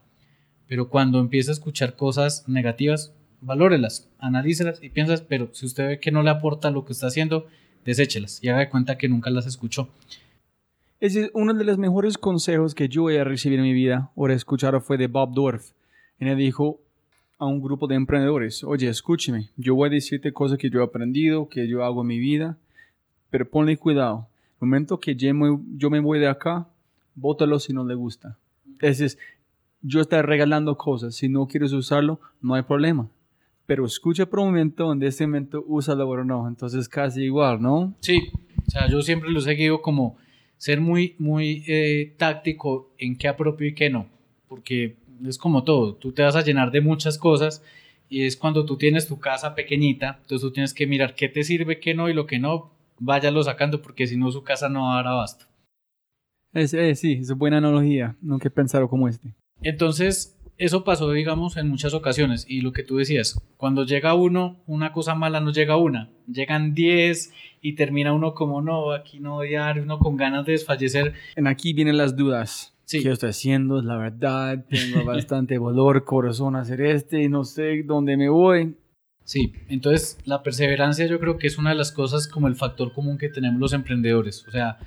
[0.67, 5.99] Pero cuando empieza a escuchar cosas negativas, valórelas, analícelas y piensas, pero si usted ve
[5.99, 7.47] que no le aporta lo que está haciendo,
[7.85, 9.89] deséchelas y haga de cuenta que nunca las escuchó.
[11.01, 14.33] Es uno de los mejores consejos que yo he recibido en mi vida o he
[14.33, 15.71] escuchado fue de Bob Dorff
[16.19, 16.79] y le dijo
[17.39, 20.83] a un grupo de emprendedores, oye, escúcheme, yo voy a decirte cosas que yo he
[20.83, 22.55] aprendido, que yo hago en mi vida,
[23.31, 24.27] pero ponle cuidado.
[24.59, 25.33] momento que yo
[25.89, 26.67] me, voy de acá,
[27.15, 28.37] bótalo si no le gusta.
[28.67, 29.17] Entonces,
[29.81, 31.15] yo estoy regalando cosas.
[31.15, 33.09] Si no quieres usarlo, no hay problema.
[33.65, 36.47] Pero escucha por un momento, en ese momento úsalo o no.
[36.47, 37.91] Entonces, casi igual, ¿no?
[38.01, 38.31] Sí,
[38.67, 40.15] o sea, yo siempre lo he seguido como
[40.61, 44.05] ser muy, muy eh, táctico en qué apropio y qué no.
[44.47, 44.95] Porque
[45.25, 47.63] es como todo, tú te vas a llenar de muchas cosas
[48.09, 51.43] y es cuando tú tienes tu casa pequeñita, entonces tú tienes que mirar qué te
[51.43, 54.83] sirve, qué no y lo que no, váyalo sacando porque si no su casa no
[54.83, 55.45] va a dar abasto.
[56.53, 59.33] Es, eh, sí, es buena analogía, nunca he pensado como este.
[59.63, 62.45] Entonces, eso pasó, digamos, en muchas ocasiones.
[62.47, 66.11] Y lo que tú decías, cuando llega uno, una cosa mala no llega una.
[66.27, 71.13] Llegan 10 y termina uno como, no, aquí no dar, uno con ganas de desfallecer.
[71.35, 72.77] En aquí vienen las dudas.
[72.85, 73.01] Sí.
[73.01, 73.79] ¿Qué estoy haciendo?
[73.79, 74.63] Es la verdad.
[74.69, 78.75] Tengo bastante valor, corazón hacer este y no sé dónde me voy.
[79.23, 82.93] Sí, entonces la perseverancia yo creo que es una de las cosas como el factor
[82.93, 84.45] común que tenemos los emprendedores.
[84.47, 84.77] O sea,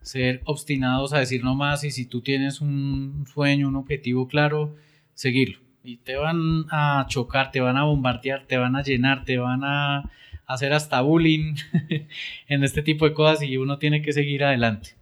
[0.00, 4.76] ser obstinados a decir no más y si tú tienes un sueño, un objetivo claro,
[5.14, 5.58] seguirlo.
[5.82, 9.62] Y te van a chocar, te van a bombardear, te van a llenar, te van
[9.64, 10.10] a
[10.46, 11.56] hacer hasta bullying
[12.48, 14.96] en este tipo de cosas y uno tiene que seguir adelante.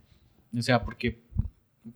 [0.57, 1.21] O sea, porque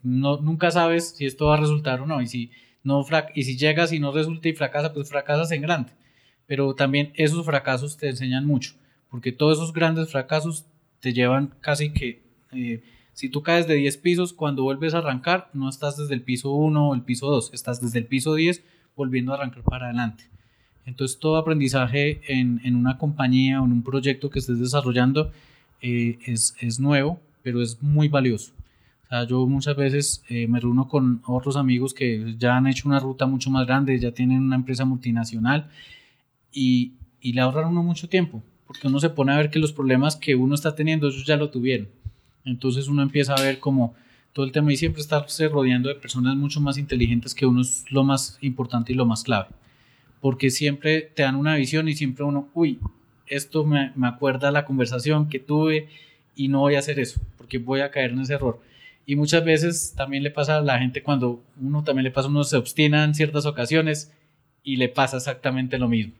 [0.03, 2.21] no, nunca sabes si esto va a resultar o no.
[2.21, 2.51] Y si,
[2.83, 3.05] no
[3.35, 5.93] y si llegas y no resulta y fracasa, pues fracasas en grande.
[6.47, 8.75] Pero también esos fracasos te enseñan mucho,
[9.11, 10.67] porque todos esos grandes fracasos
[11.01, 12.83] te llevan casi que, eh,
[13.17, 16.53] si tú caes de 10 pisos, cuando vuelves a arrancar, no estás desde el piso
[16.53, 18.63] 1 o el piso 2, estás desde el piso 10
[18.95, 20.25] volviendo a arrancar para adelante.
[20.85, 25.33] Entonces todo aprendizaje en, en una compañía o en un proyecto que estés desarrollando
[25.81, 28.53] eh, es, es nuevo, pero es muy valioso.
[29.07, 32.87] O sea, yo muchas veces eh, me reúno con otros amigos que ya han hecho
[32.87, 35.71] una ruta mucho más grande, ya tienen una empresa multinacional
[36.53, 36.93] y,
[37.23, 40.17] y le ahorran uno mucho tiempo, porque uno se pone a ver que los problemas
[40.17, 41.89] que uno está teniendo, ellos ya lo tuvieron.
[42.47, 43.95] Entonces uno empieza a ver como
[44.33, 47.85] todo el tema y siempre estarse rodeando de personas mucho más inteligentes que uno es
[47.91, 49.49] lo más importante y lo más clave.
[50.21, 52.79] Porque siempre te dan una visión y siempre uno, uy,
[53.27, 55.89] esto me, me acuerda la conversación que tuve
[56.35, 58.61] y no voy a hacer eso, porque voy a caer en ese error.
[59.07, 62.45] Y muchas veces también le pasa a la gente cuando uno también le pasa, uno
[62.45, 64.13] se obstina en ciertas ocasiones
[64.63, 66.13] y le pasa exactamente lo mismo.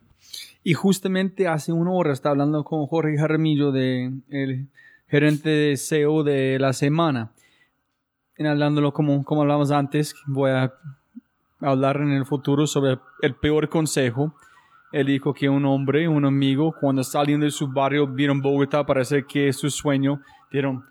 [0.63, 4.67] Y justamente hace una hora estaba hablando con Jorge Jaramillo, de, el
[5.07, 7.31] gerente de SEO de la semana.
[8.35, 10.73] En hablándolo como, como hablamos antes, voy a
[11.59, 14.35] hablar en el futuro sobre el peor consejo.
[14.91, 19.25] Él dijo que un hombre, un amigo, cuando saliendo de su barrio, vieron Bogotá, parece
[19.25, 20.83] que es su sueño, dijeron,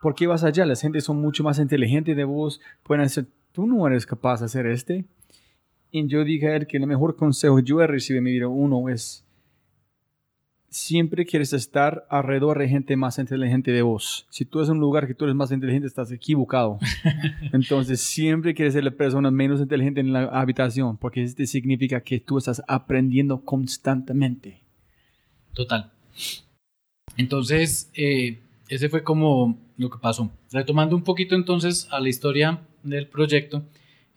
[0.00, 0.64] ¿por qué vas allá?
[0.64, 4.46] Las gente son mucho más inteligentes de vos, pueden hacer, tú no eres capaz de
[4.46, 5.04] hacer este.
[5.90, 8.32] Y yo dije a él que el mejor consejo que yo he recibido en mi
[8.32, 9.25] vida, uno es,
[10.76, 14.26] siempre quieres estar alrededor de gente más inteligente de vos.
[14.28, 16.78] Si tú eres un lugar que tú eres más inteligente, estás equivocado.
[17.52, 22.20] Entonces, siempre quieres ser la persona menos inteligente en la habitación, porque esto significa que
[22.20, 24.60] tú estás aprendiendo constantemente.
[25.54, 25.90] Total.
[27.16, 30.30] Entonces, eh, ese fue como lo que pasó.
[30.52, 33.64] Retomando un poquito entonces a la historia del proyecto,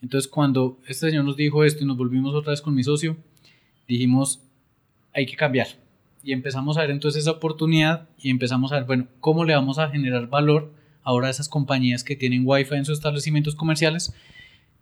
[0.01, 3.15] entonces cuando este señor nos dijo esto y nos volvimos otra vez con mi socio,
[3.87, 4.41] dijimos,
[5.13, 5.67] hay que cambiar.
[6.23, 9.79] Y empezamos a ver entonces esa oportunidad y empezamos a ver, bueno, ¿cómo le vamos
[9.79, 14.13] a generar valor ahora a esas compañías que tienen Wi-Fi en sus establecimientos comerciales?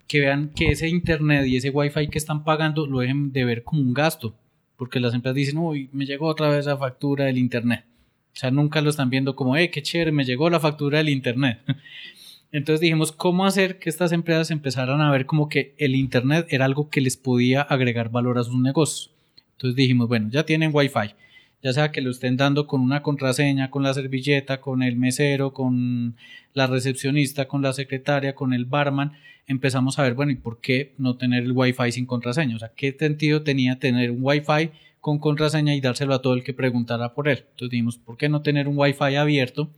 [0.07, 3.63] Que vean que ese Internet y ese Wi-Fi que están pagando lo dejen de ver
[3.63, 4.35] como un gasto.
[4.77, 7.85] Porque las empresas dicen, uy, me llegó otra vez la factura del Internet.
[8.33, 11.09] O sea, nunca lo están viendo como, eh, qué chévere, me llegó la factura del
[11.09, 11.59] Internet.
[12.51, 16.65] Entonces dijimos, ¿cómo hacer que estas empresas empezaran a ver como que el Internet era
[16.65, 19.11] algo que les podía agregar valor a sus negocios?
[19.53, 21.15] Entonces dijimos, bueno, ya tienen Wi-Fi,
[21.63, 25.53] ya sea que lo estén dando con una contraseña, con la servilleta, con el mesero,
[25.53, 26.15] con
[26.53, 29.13] la recepcionista, con la secretaria, con el barman,
[29.47, 32.55] empezamos a ver, bueno, ¿y por qué no tener el Wi-Fi sin contraseña?
[32.55, 36.43] O sea, ¿qué sentido tenía tener un Wi-Fi con contraseña y dárselo a todo el
[36.43, 37.45] que preguntara por él?
[37.51, 39.71] Entonces dijimos, ¿por qué no tener un Wi-Fi abierto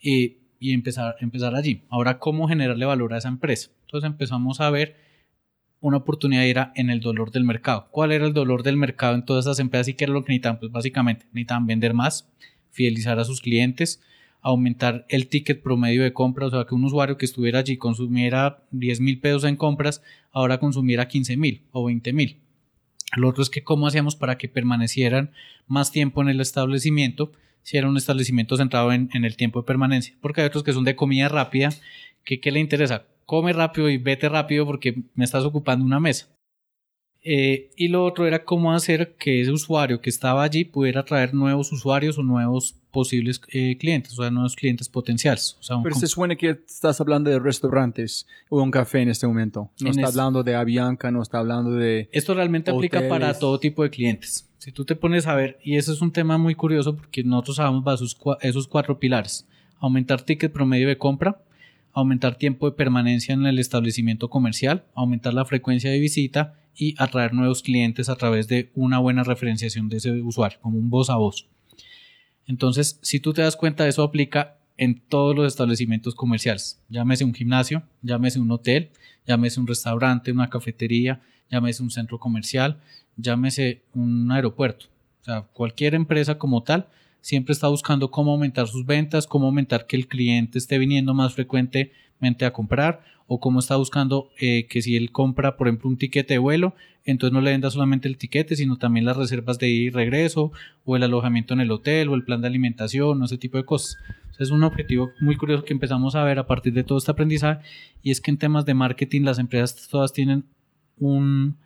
[0.00, 1.14] y, empezar
[1.54, 1.82] allí?
[1.88, 3.70] Ahora, ¿cómo generarle valor a esa empresa?
[3.86, 4.96] Entonces empezamos a ver
[5.80, 7.88] una oportunidad era en el dolor del mercado.
[7.90, 10.32] ¿Cuál era el dolor del mercado en todas estas empresas y qué era lo que
[10.32, 10.58] necesitaban?
[10.58, 12.28] Pues básicamente necesitaban vender más,
[12.70, 14.00] fidelizar a sus clientes,
[14.40, 18.62] aumentar el ticket promedio de compra, o sea, que un usuario que estuviera allí consumiera
[18.70, 20.02] 10 mil pesos en compras,
[20.32, 22.38] ahora consumiera 15 mil o 20 mil.
[23.16, 25.32] Lo otro es que cómo hacíamos para que permanecieran
[25.66, 30.14] más tiempo en el establecimiento, si era un establecimiento centrado en, el tiempo de permanencia,
[30.20, 31.70] porque hay otros que son de comida rápida,
[32.24, 33.06] ¿qué le interesa?
[33.28, 36.28] Come rápido y vete rápido porque me estás ocupando una mesa.
[37.22, 41.34] Eh, y lo otro era cómo hacer que ese usuario que estaba allí pudiera traer
[41.34, 45.58] nuevos usuarios o nuevos posibles eh, clientes, o sea, nuevos clientes potenciales.
[45.60, 49.26] O sea, Pero se suena que estás hablando de restaurantes o un café en este
[49.26, 49.70] momento.
[49.78, 52.08] No está hablando de Avianca, no está hablando de...
[52.12, 54.48] Esto realmente aplica para todo tipo de clientes.
[54.56, 57.56] Si tú te pones a ver, y eso es un tema muy curioso porque nosotros
[57.56, 59.46] sabemos esos, esos cuatro pilares.
[59.80, 61.42] Aumentar ticket promedio de compra,
[61.98, 67.34] aumentar tiempo de permanencia en el establecimiento comercial, aumentar la frecuencia de visita y atraer
[67.34, 71.16] nuevos clientes a través de una buena referenciación de ese usuario, como un voz a
[71.16, 71.46] voz.
[72.46, 76.80] Entonces, si tú te das cuenta, eso aplica en todos los establecimientos comerciales.
[76.88, 78.90] Llámese un gimnasio, llámese un hotel,
[79.26, 81.20] llámese un restaurante, una cafetería,
[81.50, 82.80] llámese un centro comercial,
[83.16, 84.86] llámese un aeropuerto.
[85.22, 86.86] O sea, cualquier empresa como tal
[87.20, 91.34] siempre está buscando cómo aumentar sus ventas, cómo aumentar que el cliente esté viniendo más
[91.34, 95.98] frecuentemente a comprar o cómo está buscando eh, que si él compra, por ejemplo, un
[95.98, 99.68] tiquete de vuelo, entonces no le venda solamente el tiquete, sino también las reservas de
[99.68, 100.50] ir y regreso,
[100.86, 103.66] o el alojamiento en el hotel, o el plan de alimentación, o ese tipo de
[103.66, 103.98] cosas.
[104.38, 107.60] es un objetivo muy curioso que empezamos a ver a partir de todo este aprendizaje,
[108.02, 110.44] y es que en temas de marketing las empresas todas tienen
[110.98, 111.56] un,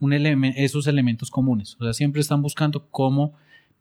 [0.00, 3.34] un esos elementos comunes, o sea, siempre están buscando cómo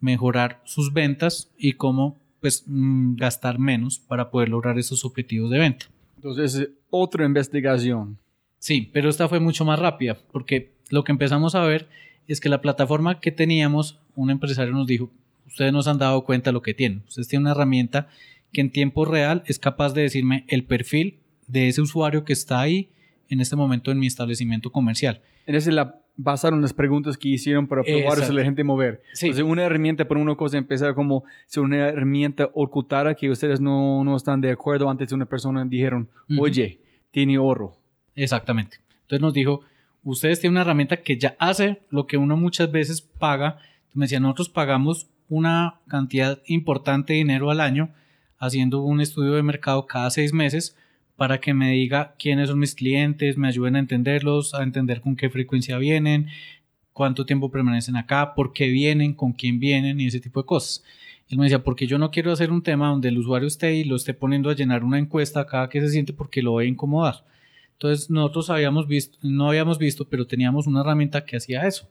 [0.03, 5.59] mejorar sus ventas y cómo pues, mm, gastar menos para poder lograr esos objetivos de
[5.59, 5.85] venta.
[6.17, 8.17] Entonces, otra investigación.
[8.59, 11.87] Sí, pero esta fue mucho más rápida, porque lo que empezamos a ver
[12.27, 15.09] es que la plataforma que teníamos, un empresario nos dijo,
[15.47, 17.03] ustedes nos han dado cuenta de lo que tienen.
[17.07, 18.09] Ustedes tienen una herramienta
[18.51, 22.59] que en tiempo real es capaz de decirme el perfil de ese usuario que está
[22.59, 22.89] ahí
[23.29, 25.21] en este momento en mi establecimiento comercial.
[25.45, 29.01] Ese la basaron las preguntas que hicieron para probar si la gente mover.
[29.13, 29.27] Sí.
[29.27, 34.03] Entonces, una herramienta por una cosa empezar como si una herramienta ocultara que ustedes no,
[34.03, 36.09] no están de acuerdo antes de una persona dijeron,
[36.39, 36.79] oye,
[37.11, 37.77] tiene oro.
[38.15, 38.77] Exactamente.
[39.01, 39.61] Entonces nos dijo,
[40.03, 43.57] ustedes tienen una herramienta que ya hace lo que uno muchas veces paga.
[43.93, 47.89] Me decía, nosotros pagamos una cantidad importante de dinero al año
[48.37, 50.75] haciendo un estudio de mercado cada seis meses
[51.15, 55.15] para que me diga quiénes son mis clientes, me ayuden a entenderlos, a entender con
[55.15, 56.27] qué frecuencia vienen,
[56.91, 60.83] cuánto tiempo permanecen acá, por qué vienen, con quién vienen y ese tipo de cosas.
[61.29, 63.83] Él me decía, porque yo no quiero hacer un tema donde el usuario esté y
[63.83, 67.23] lo esté poniendo a llenar una encuesta cada que se siente porque lo voy incomodar.
[67.73, 71.87] Entonces nosotros habíamos visto, no habíamos visto, pero teníamos una herramienta que hacía eso.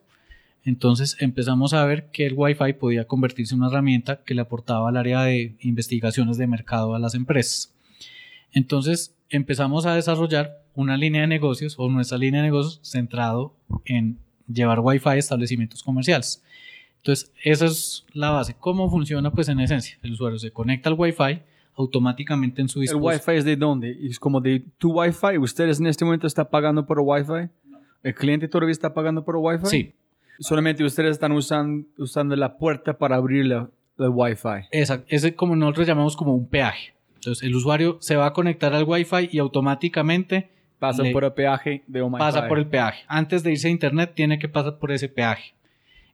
[0.64, 4.88] Entonces empezamos a ver que el Wi-Fi podía convertirse en una herramienta que le aportaba
[4.88, 7.74] al área de investigaciones de mercado a las empresas.
[8.52, 14.18] Entonces empezamos a desarrollar una línea de negocios o nuestra línea de negocios centrado en
[14.46, 16.42] llevar Wi-Fi a establecimientos comerciales.
[16.98, 18.54] Entonces, esa es la base.
[18.58, 19.32] ¿Cómo funciona?
[19.32, 21.40] Pues en esencia, el usuario se conecta al Wi-Fi
[21.74, 23.10] automáticamente en su dispositivo.
[23.10, 23.98] ¿El Wi-Fi es de dónde?
[24.02, 25.38] ¿Es como de tu Wi-Fi?
[25.38, 27.50] ¿Ustedes en este momento están pagando por Wi-Fi?
[28.02, 29.66] ¿El cliente todavía está pagando por Wi-Fi?
[29.66, 29.94] Sí.
[30.38, 34.68] Solamente ustedes están usando, usando la puerta para abrir la, el Wi-Fi.
[34.70, 35.06] Exacto.
[35.08, 36.94] Ese como nosotros llamamos como un peaje.
[37.22, 40.50] Entonces el usuario se va a conectar al Wi-Fi y automáticamente
[40.80, 43.04] pasa por el peaje de OMI Pasa por el peaje.
[43.06, 45.54] Antes de irse a internet tiene que pasar por ese peaje.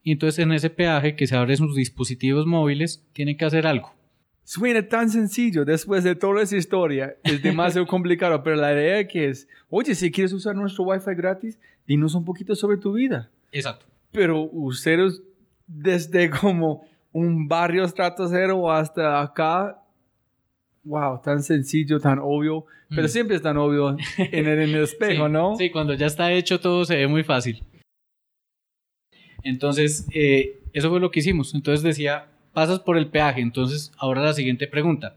[0.03, 3.95] Y entonces en ese peaje que se abre sus dispositivos móviles tiene que hacer algo.
[4.45, 7.17] Suena tan sencillo después de toda esa historia.
[7.25, 11.59] Es demasiado complicado, pero la idea que es, oye, si quieres usar nuestro Wi-Fi gratis,
[11.87, 13.31] dinos un poquito sobre tu vida.
[13.51, 13.87] Exacto.
[14.13, 15.23] Pero ustedes
[15.67, 19.79] desde como un barrio estrato cero hasta acá
[20.89, 23.11] wow, tan sencillo, tan obvio, pero mm.
[23.11, 25.57] siempre es tan obvio en el, espejo, ¿no?
[25.57, 27.63] Sí, cuando ya está hecho todo se ve muy fácil.
[29.45, 31.55] Entonces, eh, eso fue lo que hicimos.
[31.55, 33.41] Entonces decía, pasas por el peaje.
[33.41, 35.17] Entonces, ahora la siguiente pregunta,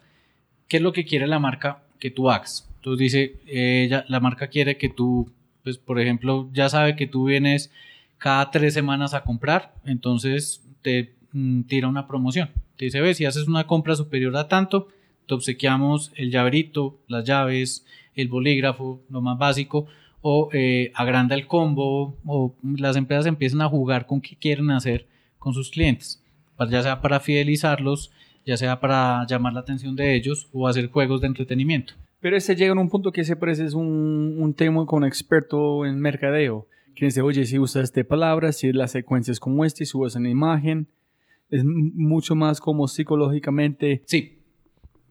[0.67, 2.69] ¿qué es lo que quiere la marca que tú hagas?
[2.75, 5.31] Entonces dice, eh, la marca quiere que tú,
[5.63, 7.71] pues, por ejemplo, ya sabe que tú vienes
[8.17, 12.49] cada tres semanas a comprar, entonces te mm, tira una promoción.
[12.77, 14.87] Te dice, ve, si haces una compra superior a tanto,
[15.31, 19.85] te obsequiamos el llaverito, las llaves, el bolígrafo, lo más básico,
[20.19, 25.07] o eh, agranda el combo, o las empresas empiezan a jugar con qué quieren hacer
[25.39, 26.21] con sus clientes,
[26.69, 28.11] ya sea para fidelizarlos,
[28.45, 31.93] ya sea para llamar la atención de ellos o hacer juegos de entretenimiento.
[32.19, 35.97] Pero ese llega en un punto que siempre es un, un tema con experto en
[35.97, 39.97] mercadeo, que dice, oye, si usas esta palabra, si la secuencia es como esta, si
[39.97, 40.87] usas una imagen,
[41.49, 44.01] es mucho más como psicológicamente.
[44.07, 44.40] Sí,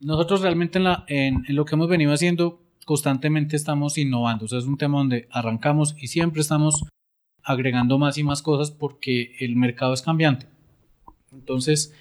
[0.00, 4.46] nosotros realmente en, la, en, lo que hemos venido haciendo constantemente estamos innovando.
[4.46, 6.84] O sea, es un tema donde arrancamos y siempre estamos
[7.42, 10.46] agregando más y más cosas porque el mercado es cambiante.
[11.32, 11.94] Entonces,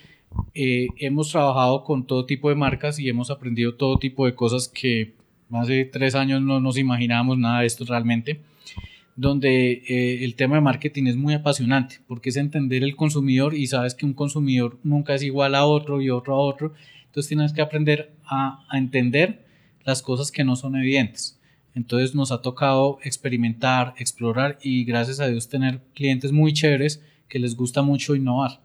[0.54, 4.68] eh, hemos trabajado con todo tipo de marcas y hemos aprendido todo tipo de cosas
[4.68, 5.16] que
[5.52, 8.42] hace tres años no nos imaginábamos nada de esto realmente.
[9.16, 13.68] donde eh, el tema de marketing es muy apasionante, porque es entender el consumidor y
[13.68, 16.74] sabes que un consumidor nunca es igual a otro y otro a otro,
[17.10, 19.46] entonces tienes que aprender a, a entender
[19.84, 21.40] las cosas que no son evidentes.
[21.74, 27.40] Entonces nos ha tocado experimentar, explorar y gracias a Dios tener clientes muy chéveres que
[27.40, 28.62] les gusta mucho innovar.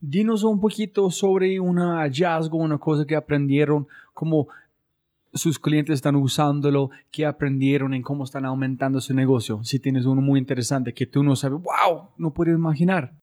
[0.00, 4.48] Dinos un poquito sobre un hallazgo, una cosa que aprendieron, cómo
[5.34, 9.62] sus clientes están usándolo, qué aprendieron en cómo están aumentando su negocio.
[9.64, 13.14] Si tienes uno muy interesante que tú no sabes, wow, no puedes imaginar.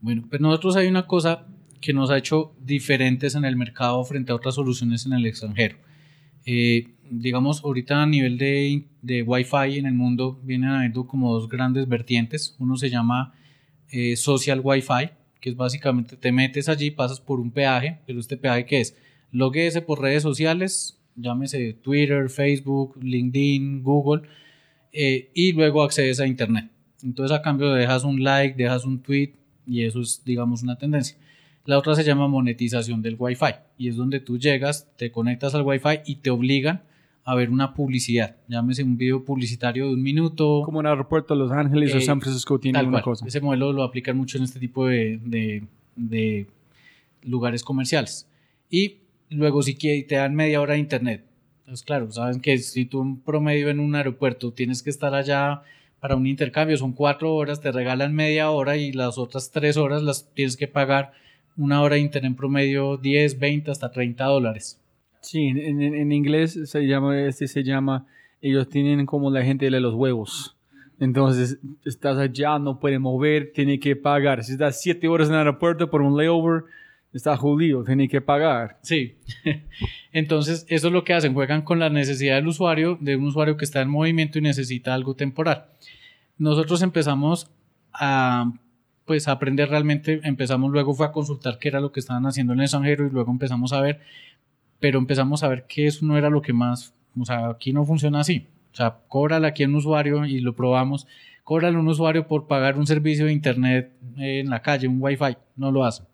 [0.00, 1.46] Bueno, pues nosotros hay una cosa
[1.80, 5.76] que nos ha hecho diferentes en el mercado frente a otras soluciones en el extranjero.
[6.44, 11.48] Eh, digamos, ahorita a nivel de, de Wi-Fi en el mundo vienen habiendo como dos
[11.48, 12.56] grandes vertientes.
[12.58, 13.34] Uno se llama
[13.90, 15.10] eh, Social Wi-Fi,
[15.40, 18.96] que es básicamente te metes allí, pasas por un peaje, pero este peaje que es,
[19.86, 24.22] por redes sociales, llámese Twitter, Facebook, LinkedIn, Google,
[24.92, 26.70] eh, y luego accedes a Internet.
[27.02, 29.34] Entonces a cambio dejas un like, dejas un tweet
[29.66, 31.16] y eso es, digamos, una tendencia.
[31.68, 35.60] La otra se llama monetización del Wi-Fi y es donde tú llegas, te conectas al
[35.66, 36.80] Wi-Fi y te obligan
[37.24, 40.62] a ver una publicidad, llámese un video publicitario de un minuto.
[40.64, 43.04] Como en el aeropuerto de Los Ángeles o Eh, San Francisco tiene Tal una cual.
[43.04, 43.26] cosa.
[43.26, 45.62] Ese modelo lo aplican mucho en este tipo de, de-
[45.94, 46.46] de
[47.22, 48.26] lugares comerciales.
[48.70, 48.96] Y
[49.28, 51.26] luego si quie- te dan media hora de internet.
[51.60, 55.60] Entonces, claro, saben que si tú en promedio en un aeropuerto tienes que estar allá
[56.00, 60.02] para un intercambio, son cuatro horas, te regalan media hora y las otras tres horas
[60.02, 61.12] las tienes que pagar
[61.58, 64.80] una hora de internet en promedio 10, 20, hasta 30 dólares.
[65.20, 68.06] Sí, en, en- en inglés se llama, este se llama,
[68.40, 70.56] ellos tienen como la gente de los huevos.
[71.00, 74.42] Entonces, estás allá, no puedes mover, tiene que pagar.
[74.42, 76.64] Si estás siete horas en el aeropuerto por un layover,
[77.12, 78.78] está jodido, tiene que pagar.
[78.82, 79.16] Sí.
[80.12, 83.56] Entonces, eso es lo que hacen, juegan con la necesidad del usuario, de un usuario
[83.56, 85.66] que está en movimiento y necesita algo temporal.
[86.36, 87.50] Nosotros empezamos
[87.92, 88.52] a
[89.08, 92.52] pues a aprender realmente, empezamos luego fue a consultar qué era lo que estaban haciendo
[92.52, 94.00] en el extranjero y luego empezamos a ver,
[94.78, 97.84] pero empezamos a ver que eso no era lo que más, o sea, aquí no
[97.84, 98.46] funciona así.
[98.72, 101.08] O sea, cóbrale aquí un usuario y lo probamos,
[101.42, 105.72] cóbrale un usuario por pagar un servicio de internet en la calle, un wifi, no
[105.72, 106.06] lo hacen.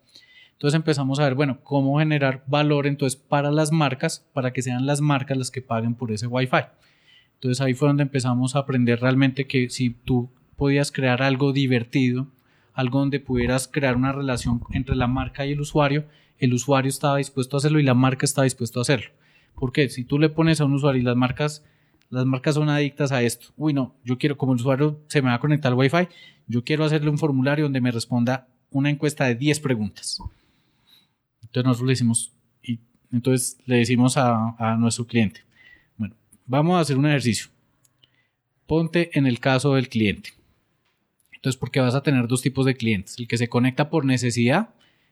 [0.53, 4.85] Entonces empezamos a ver, bueno, cómo generar valor entonces para las marcas, para que sean
[4.85, 6.63] las marcas las que paguen por ese Wi-Fi.
[7.35, 12.27] Entonces ahí fue donde empezamos a aprender realmente que si tú podías crear algo divertido,
[12.75, 16.05] algo donde pudieras crear una relación entre la marca y el usuario,
[16.37, 19.11] el usuario estaba dispuesto a hacerlo y la marca estaba dispuesto a hacerlo.
[19.55, 21.63] Porque si tú le pones a un usuario y las marcas,
[22.09, 23.47] las marcas son adictas a esto.
[23.55, 26.09] Uy, no, yo quiero, como el usuario se me va a conectar al Wi-Fi,
[26.47, 30.19] yo quiero hacerle un formulario donde me responda una encuesta de 10 preguntas.
[31.41, 32.79] Entonces nosotros le decimos, y
[33.11, 35.41] entonces le decimos a, a nuestro cliente,
[35.97, 36.15] bueno,
[36.45, 37.47] vamos a hacer un ejercicio.
[38.67, 40.31] Ponte en el caso del cliente.
[41.35, 44.69] Entonces, porque vas a tener dos tipos de clientes, el que se conecta por necesidad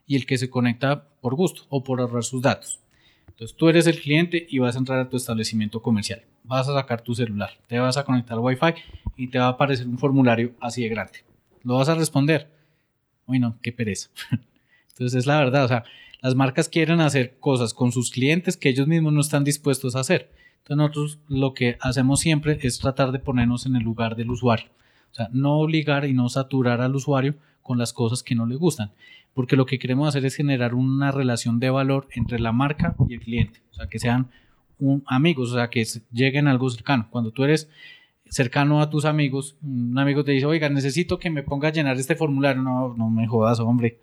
[0.08, 2.80] y el que se conecta por gusto o por ahorrar sus datos.
[3.28, 6.24] Entonces, tú eres el cliente y vas a entrar a tu establecimiento comercial.
[6.44, 8.74] Vas a sacar tu celular, te vas a conectar al Wi-Fi
[9.18, 11.20] y te va a aparecer un formulario así de grande.
[11.64, 12.50] ¿Lo vas a responder?
[13.26, 14.10] Uy, no, qué pereza.
[14.90, 15.84] Entonces, es la verdad, o sea,
[16.22, 20.02] las marcas quieren hacer cosas con sus clientes que ellos mismos no están dispuestos a
[20.02, 20.30] hacer.
[20.60, 24.68] Entonces, nosotros lo que hacemos siempre es tratar de ponernos en el lugar del usuario.
[25.14, 28.56] O sea, no obligar y no saturar al usuario con las cosas que no le
[28.56, 28.92] gustan,
[29.36, 33.14] porque lo que queremos hacer es generar una relación de valor entre la marca y
[33.14, 34.30] el cliente, o sea, que sean
[35.06, 37.08] amigos, o sea, que lleguen a algo cercano.
[37.12, 37.70] Cuando tú eres
[38.26, 41.96] cercano a tus amigos, un amigo te dice, oiga, necesito que me ponga a llenar
[41.98, 44.00] este formulario, no, no me jodas, hombre.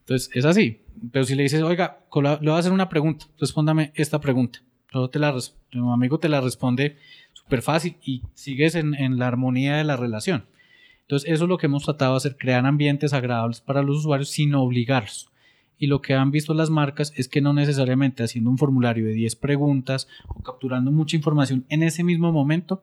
[0.00, 0.82] Entonces, es así.
[1.10, 4.60] Pero si le dices, oiga, le voy a hacer una pregunta, respóndame esta pregunta.
[4.92, 5.34] Luego te la,
[5.70, 6.96] tu amigo te la responde
[7.60, 10.46] fácil y sigues en, la armonía de la relación.
[11.02, 14.30] Entonces, eso es lo que hemos tratado de hacer, crear ambientes agradables para los usuarios
[14.30, 15.30] sin obligarlos.
[15.76, 19.12] Y lo que han visto las marcas es que no necesariamente haciendo un formulario de
[19.12, 22.82] 10 preguntas o capturando mucha información en ese mismo momento,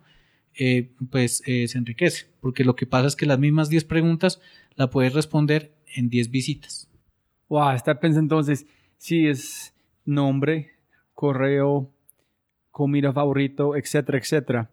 [0.55, 2.27] eh, pues eh, se enriquece.
[2.41, 4.41] Porque lo que pasa es que las mismas 10 preguntas
[4.75, 6.89] la puedes responder en 10 visitas.
[7.49, 8.65] Wow, está pensando entonces,
[8.97, 9.73] si es
[10.05, 10.71] nombre,
[11.13, 11.91] correo,
[12.77, 14.69] comida favorito, etcétera, etcétera.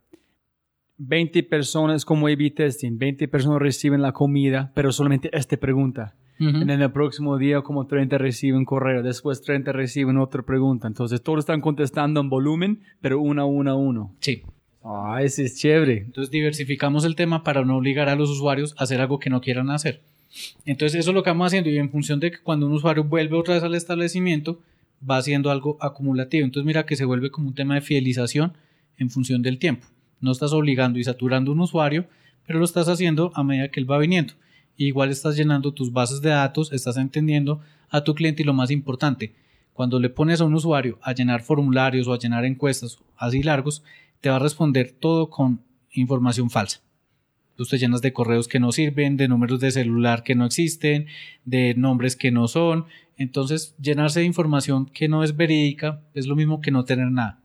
[0.99, 6.15] 20 personas como A-B testing, 20 personas reciben la comida, pero solamente esta pregunta.
[6.39, 10.87] En el próximo día como 30 reciben correo, después 30 reciben otra pregunta.
[10.87, 14.15] Entonces todos están contestando en volumen, pero uno a uno a uno.
[14.21, 14.43] Sí.
[14.83, 15.99] Ah, ese es chévere.
[15.99, 19.41] Entonces diversificamos el tema para no obligar a los usuarios a hacer algo que no
[19.41, 20.03] quieran hacer.
[20.67, 23.05] Entonces eso es lo que vamos haciendo y en función de que cuando un usuario
[23.05, 24.59] vuelve otra vez al establecimiento
[25.09, 26.45] va haciendo algo acumulativo.
[26.45, 28.57] Entonces mira que se vuelve como un tema de fidelización
[28.97, 29.87] en función del tiempo.
[30.21, 32.07] No estás obligando y saturando un usuario
[32.47, 34.35] pero lo estás haciendo a medida que él va viniendo.
[34.77, 38.73] igual estás llenando tus bases de datos, estás entendiendo a tu cliente y lo más
[38.73, 39.35] importante,
[39.73, 43.85] cuando le pones a un usuario a llenar formularios o a llenar encuestas así largos,
[44.21, 45.61] te va a responder todo con
[45.93, 46.81] información falsa.
[47.57, 51.07] Tú te llenas de correos que no sirven, de números de celular que no existen,
[51.45, 52.87] de nombres que no son.
[53.17, 57.41] Entonces, llenarse de información que no es verídica es lo mismo que no tener nada.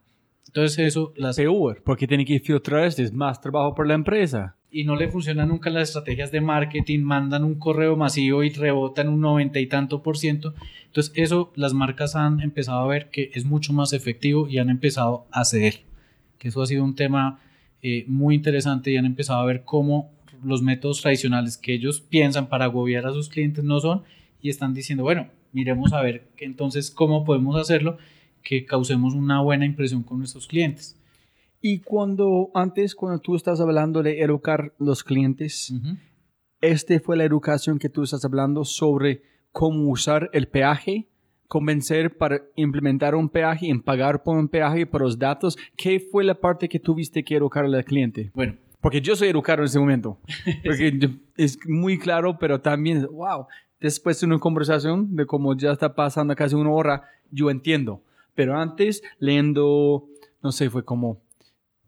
[0.48, 1.36] Entonces, eso las...
[1.36, 5.50] Peor, porque tiene que filtrar, es más trabajo para la empresa y no le funcionan
[5.50, 10.04] nunca las estrategias de marketing, mandan un correo masivo y rebotan un noventa y tanto
[10.04, 10.54] por ciento.
[10.86, 14.70] Entonces eso las marcas han empezado a ver que es mucho más efectivo y han
[14.70, 15.82] empezado a ceder.
[16.38, 17.40] Que eso ha sido un tema
[17.82, 20.12] eh, muy interesante y han empezado a ver cómo
[20.44, 24.04] los métodos tradicionales que ellos piensan para agobiar a sus clientes no son
[24.42, 27.98] y están diciendo, bueno, miremos a ver entonces cómo podemos hacerlo
[28.44, 31.00] que causemos una buena impresión con nuestros clientes.
[31.62, 35.74] Y cuando antes, cuando tú estás hablando de educar los clientes,
[36.62, 41.10] ¿este fue la educación que tú estás hablando sobre cómo usar el peaje?
[41.50, 45.58] convencer para implementar un peaje y pagar por un peaje por los datos.
[45.76, 48.30] ¿Qué fue la parte que tuviste que educar al cliente?
[48.36, 50.20] Bueno, porque yo soy educado en ese momento.
[50.64, 53.48] Porque es muy claro, pero también, wow,
[53.80, 58.04] después de una conversación de cómo ya está pasando casi una hora, yo entiendo.
[58.36, 60.08] Pero antes, leyendo,
[60.42, 61.22] no sé, fue como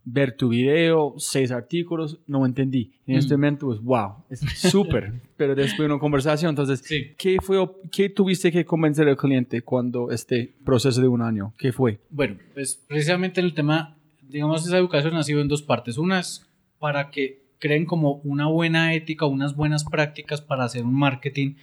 [0.03, 2.91] ver tu video, seis artículos, no entendí.
[3.05, 3.37] En este mm.
[3.37, 5.21] momento, pues, wow, es súper.
[5.37, 6.81] pero después de una conversación, entonces,
[7.17, 7.57] ¿qué, fue,
[7.91, 11.53] ¿qué tuviste que convencer al cliente cuando este proceso de un año?
[11.57, 11.99] ¿Qué fue?
[12.09, 13.95] Bueno, pues precisamente el tema,
[14.27, 15.97] digamos, esa educación ha sido en dos partes.
[15.97, 16.47] Una es
[16.79, 21.53] para que creen como una buena ética, unas buenas prácticas para hacer un marketing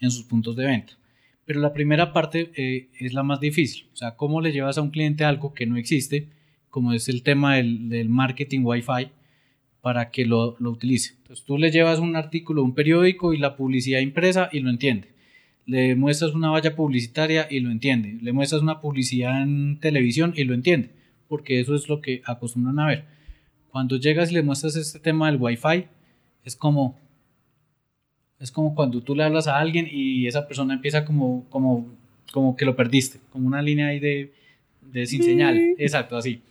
[0.00, 0.94] en sus puntos de venta.
[1.44, 3.86] Pero la primera parte eh, es la más difícil.
[3.92, 6.28] O sea, ¿cómo le llevas a un cliente algo que no existe?
[6.70, 9.10] como es el tema del, marketing Wi-Fi,
[9.80, 11.14] para que lo, lo, utilice.
[11.18, 15.08] Entonces tú le llevas un artículo, un periódico y la publicidad impresa y lo entiende.
[15.66, 18.18] Le muestras una valla publicitaria y lo entiende.
[18.22, 20.90] Le muestras una publicidad en televisión y lo entiende,
[21.28, 23.04] porque eso es lo que acostumbran a ver.
[23.70, 25.86] Cuando llegas y le muestras este tema del Wi-Fi,
[26.44, 26.98] es como,
[28.40, 31.88] es como cuando tú le hablas a alguien y esa persona empieza como, como,
[32.32, 34.32] como que lo perdiste, como una línea ahí de,
[34.82, 35.74] de sin señal.
[35.78, 36.42] Exacto, así.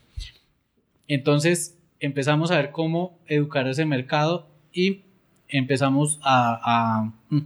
[1.07, 5.01] Entonces empezamos a ver cómo educar ese mercado y
[5.47, 7.39] empezamos a, mm,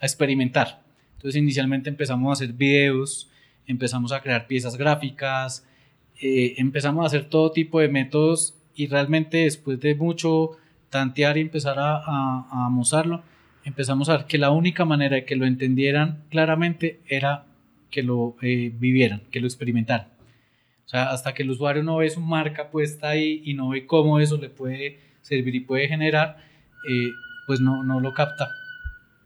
[0.00, 0.82] experimentar.
[1.16, 3.30] Entonces inicialmente empezamos a hacer videos,
[3.66, 5.66] empezamos a crear piezas gráficas,
[6.20, 10.50] eh, empezamos a hacer todo tipo de métodos y realmente después de mucho
[10.90, 13.22] tantear y empezar a, mostrarlo,
[13.64, 17.46] empezamos a ver que la única manera de que lo entendieran claramente era
[17.90, 20.08] que lo eh, vivieran, que lo experimentaran.
[20.84, 23.86] O sea, hasta que el usuario no ve su marca puesta ahí y no ve
[23.86, 26.36] cómo eso le puede servir y puede generar,
[26.88, 27.10] eh,
[27.46, 28.50] pues no, no lo capta.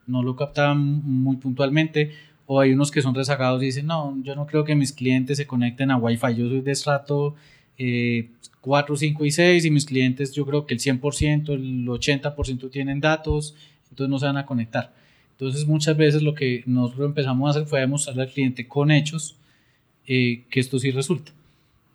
[0.06, 2.12] No lo capta muy puntualmente.
[2.46, 5.36] O hay unos que son rezagados y dicen, no, yo no creo que mis clientes
[5.36, 6.34] se conecten a Wi-Fi.
[6.34, 7.34] Yo soy de estrato
[7.76, 8.30] eh,
[8.60, 13.00] 4, 5 y 6 y mis clientes yo creo que el 100%, el 80% tienen
[13.00, 13.54] datos,
[13.98, 14.92] entonces no se van a conectar.
[15.32, 19.36] Entonces muchas veces lo que nosotros empezamos a hacer fue demostrarle al cliente con hechos
[20.06, 21.32] eh, que esto sí resulta.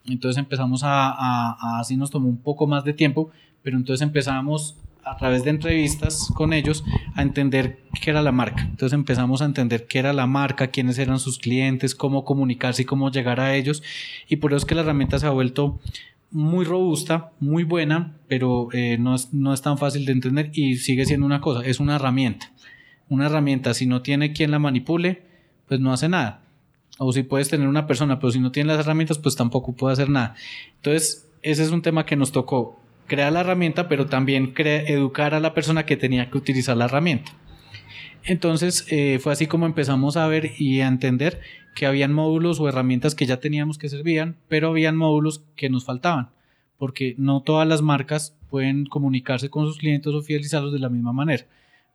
[0.06, 3.32] Entonces empezamos a, así nos tomó un poco más de tiempo,
[3.62, 4.76] pero entonces empezamos
[5.06, 6.84] a través de entrevistas con ellos
[7.16, 8.64] a entender qué era la marca.
[8.64, 12.86] Entonces empezamos a entender qué era la marca, quiénes eran sus clientes, cómo comunicarse y
[12.86, 13.82] cómo llegar a ellos.
[14.28, 15.80] Y por eso es que la herramienta se ha vuelto
[16.34, 20.76] muy robusta, muy buena, pero eh, no, es, no es tan fácil de entender y
[20.76, 22.52] sigue siendo una cosa, es una herramienta.
[23.08, 25.24] Una herramienta, si no tiene quien la manipule,
[25.68, 26.44] pues no hace nada
[26.98, 29.94] o si puedes tener una persona, pero si no tienes las herramientas, pues tampoco puede
[29.94, 30.36] hacer nada.
[30.76, 32.80] Entonces, ese es un tema que nos tocó.
[33.08, 37.34] Crear la herramienta, pero también educar a la persona que tenía que utilizar la herramienta.
[38.26, 41.42] Entonces, eh, fue así como empezamos a ver y a entender
[41.76, 45.86] que habían módulos o herramientas que ya teníamos que servían, pero habían módulos que nos
[45.86, 46.30] faltaban,
[46.78, 51.12] porque no todas las marcas pueden comunicarse con sus clientes o fidelizarlos de la misma
[51.12, 51.46] manera.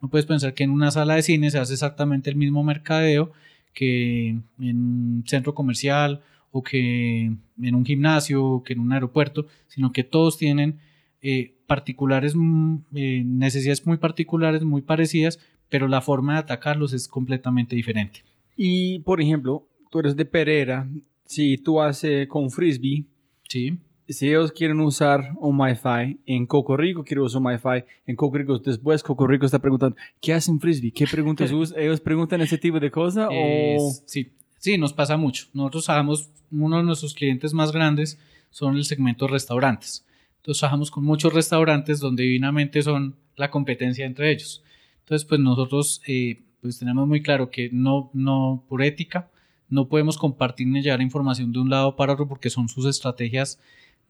[0.02, 3.32] No puedes pensar que en una sala de cine se hace exactamente el mismo mercadeo
[3.72, 9.46] que en un centro comercial o que en un gimnasio o que en un aeropuerto,
[9.68, 10.78] sino que todos tienen
[11.20, 15.38] eh, particulares, mm, eh, necesidades muy particulares, muy parecidas,
[15.68, 18.24] pero la forma de atacarlos es completamente diferente.
[18.56, 20.88] Y, por ejemplo, tú eres de Pereira,
[21.24, 23.04] si tú haces con frisbee,
[23.48, 28.16] sí si ellos quieren usar un Wi-Fi en Coco Rico, quiero usar un Wi-Fi en
[28.16, 30.92] Coco Rico, después Coco Rico está preguntando, ¿qué hacen frisbee?
[30.92, 33.28] ¿Qué preguntas ¿Ellos preguntan ese tipo de cosas?
[33.30, 33.92] o...
[34.06, 35.46] Sí, sí, nos pasa mucho.
[35.52, 38.18] Nosotros sabemos, uno de nuestros clientes más grandes
[38.50, 40.06] son el segmento restaurantes.
[40.38, 44.64] Entonces trabajamos con muchos restaurantes donde divinamente son la competencia entre ellos.
[45.08, 49.30] Entonces, pues nosotros eh, pues tenemos muy claro que no, no, por ética,
[49.70, 53.58] no podemos compartir ni llevar información de un lado para otro porque son sus estrategias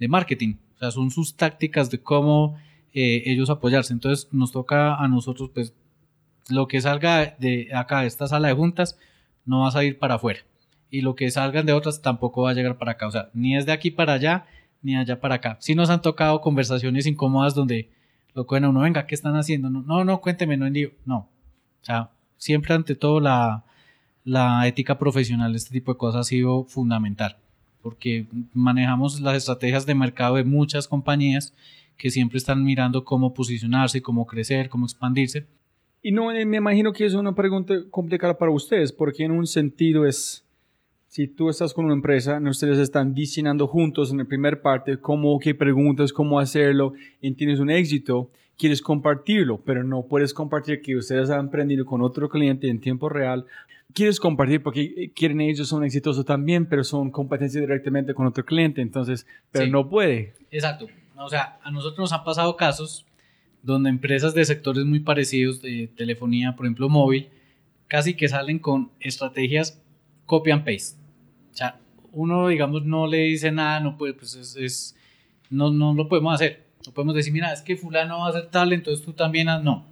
[0.01, 2.57] de marketing, o sea, son sus tácticas de cómo
[2.93, 3.93] eh, ellos apoyarse.
[3.93, 5.73] Entonces nos toca a nosotros, pues,
[6.49, 8.99] lo que salga de acá, de esta sala de juntas,
[9.45, 10.41] no va a salir para afuera.
[10.91, 13.07] Y lo que salgan de otras tampoco va a llegar para acá.
[13.07, 14.47] O sea, ni es de aquí para allá,
[14.83, 15.59] ni allá para acá.
[15.61, 17.89] Sí nos han tocado conversaciones incómodas donde
[18.39, 19.69] lo cogen a uno, venga, ¿qué están haciendo?
[19.69, 21.29] No, no, cuénteme, no en No.
[21.83, 23.65] O sea, siempre ante todo la,
[24.23, 27.37] la ética profesional este tipo de cosas ha sido fundamental.
[27.83, 31.53] Porque manejamos las estrategias de mercado de muchas compañías
[31.97, 35.45] que siempre están mirando cómo posicionarse, cómo crecer, cómo expandirse.
[36.01, 40.07] Y no, me imagino que es una pregunta complicada para ustedes, porque en un sentido
[40.07, 40.45] es,
[41.09, 45.39] si tú estás con una empresa, ustedes están diseñando juntos en la primera parte cómo,
[45.39, 50.97] qué preguntas, cómo hacerlo, y tienes un éxito, quieres compartirlo, pero no puedes compartir que
[50.97, 53.47] ustedes han aprendido con otro cliente en tiempo real.
[53.95, 58.83] Quieres compartir porque quieren ellos son exitosos también, pero son competencia directamente con otro cliente,
[58.83, 60.35] entonces, pero no puede.
[60.51, 60.89] Exacto.
[61.17, 63.07] O sea, a nosotros nos han pasado casos
[63.63, 67.31] donde empresas de sectores muy parecidos, de telefonía, por ejemplo, móvil,
[67.87, 69.83] casi que salen con estrategias
[70.27, 70.98] copy and paste.
[71.59, 71.81] Sea,
[72.13, 74.95] uno, digamos, no le dice nada, no puede, pues es,
[75.51, 76.69] no, no lo podemos hacer.
[76.87, 79.85] No podemos decir, mira, es que fulano va a hacer tal, entonces tú también no.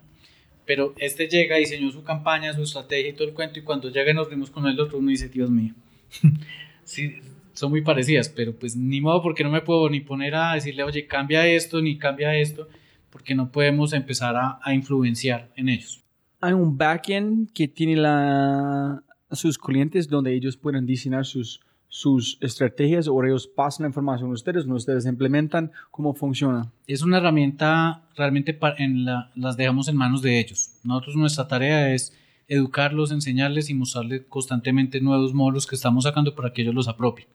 [0.65, 4.13] Pero este llega, diseñó su campaña, su estrategia y todo el cuento, y cuando llega
[4.13, 5.75] y nos rimos con el otro, uno dice, Dios mío.
[6.85, 7.17] sí,
[7.53, 10.85] son muy parecidas, pero pues ni modo porque no me puedo ni poner a decirle,
[10.85, 12.69] oye, cambia esto, ni cambia esto,
[13.11, 16.05] porque no podemos empezar a, a influenciar en ellos.
[16.41, 19.03] Hay un backend que tiene la,
[19.33, 24.35] sus clientes donde ellos pueden diseñar sus, sus estrategias o ellos pasan la información a
[24.35, 26.73] ustedes, no ustedes implementan, ¿cómo funciona?
[26.87, 30.79] Es una herramienta realmente en la, las dejamos en manos de ellos.
[30.85, 32.17] Nosotros nuestra tarea es
[32.49, 37.27] educarlos, enseñarles y mostrarles constantemente nuevos módulos que estamos sacando para que ellos los apropien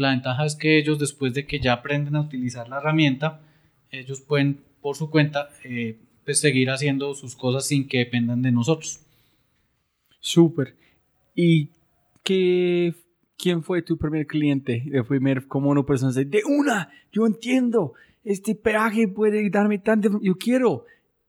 [0.00, 3.40] la ventaja es que ellos después de que ya aprenden a utilizar la herramienta,
[3.90, 8.52] ellos pueden por su cuenta eh, pues seguir haciendo sus cosas sin que dependan de
[8.52, 9.00] nosotros.
[10.20, 10.76] Súper.
[11.34, 11.70] ¿Y
[12.22, 12.94] qué,
[13.36, 14.84] quién fue tu primer cliente?
[14.92, 20.20] El primer, como una persona dice, de una, yo entiendo, este peaje puede darme tanto,
[20.22, 20.84] yo quiero.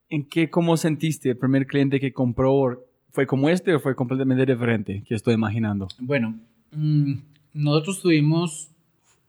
[0.10, 2.86] ¿En qué, cómo sentiste el primer cliente que compró?
[3.10, 5.04] ¿Fue como este o fue completamente diferente?
[5.08, 5.88] Que estoy imaginando.
[5.99, 6.39] Bueno,
[6.72, 7.14] mmm,
[7.54, 8.70] nosotros tuvimos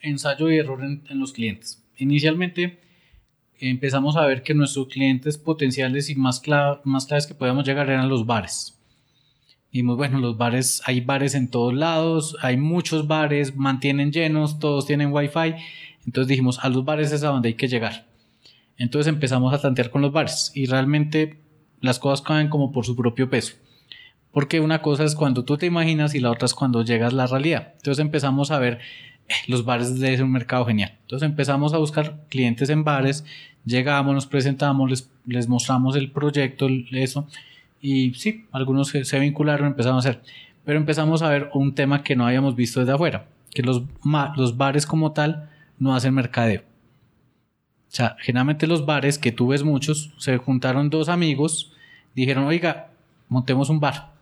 [0.01, 1.83] ensayo y error en, los clientes.
[1.97, 2.79] Inicialmente
[3.61, 6.43] empezamos a ver que nuestros clientes potenciales y más,
[6.85, 8.79] más claves que podíamos llegar eran los bares.
[9.75, 14.87] Y bueno, los bares, hay bares en todos lados, hay muchos bares, mantienen llenos, todos
[14.87, 15.57] tienen wifi.
[16.07, 18.07] Entonces dijimos, a los bares es a donde hay que llegar.
[18.79, 21.41] Entonces empezamos a tantear con los bares y realmente
[21.81, 23.57] las cosas caen como por su propio peso.
[24.31, 27.16] Porque una cosa es cuando tú te imaginas y la otra es cuando llegas a
[27.16, 27.72] la realidad.
[27.79, 28.79] Entonces empezamos a ver
[29.29, 30.97] eh, los bares de un mercado genial.
[31.01, 33.25] Entonces empezamos a buscar clientes en bares,
[33.64, 37.27] llegamos, nos presentamos, les, les mostramos el proyecto, eso,
[37.85, 40.22] y sí, algunos se, vincularon, empezamos a hacer.
[40.64, 43.82] Pero empezamos a ver un tema que no habíamos visto desde afuera, que los,
[44.37, 46.62] los bares como tal no hacen mercadeo.
[46.62, 51.74] O sea, generalmente los bares, que tú ves muchos, se juntaron dos amigos,
[52.14, 52.89] dijeron, oiga,
[53.28, 54.14] montemos un bar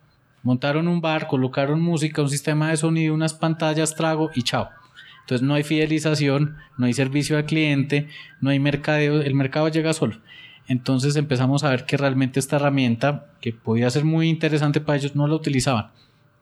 [0.42, 4.70] Montaron un bar, colocaron música, un sistema de sonido, unas pantallas, trago y chao.
[5.20, 8.08] Entonces no hay fidelización, no hay servicio al cliente,
[8.40, 10.16] no hay mercadeo, el mercado llega solo.
[10.72, 15.14] Entonces empezamos a ver que realmente esta herramienta, que podía ser muy interesante para ellos,
[15.14, 15.90] no la utilizaban,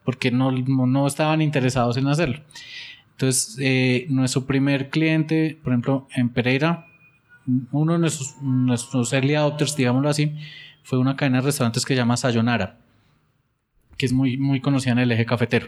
[0.05, 2.39] porque no, no estaban interesados en hacerlo.
[3.11, 6.85] Entonces, eh, nuestro primer cliente, por ejemplo, en Pereira,
[7.71, 10.33] uno de nuestros, nuestros early adopters, digámoslo así,
[10.81, 12.77] fue una cadena de restaurantes que se llama Sayonara
[13.97, 15.67] que es muy, muy conocida en el eje cafetero.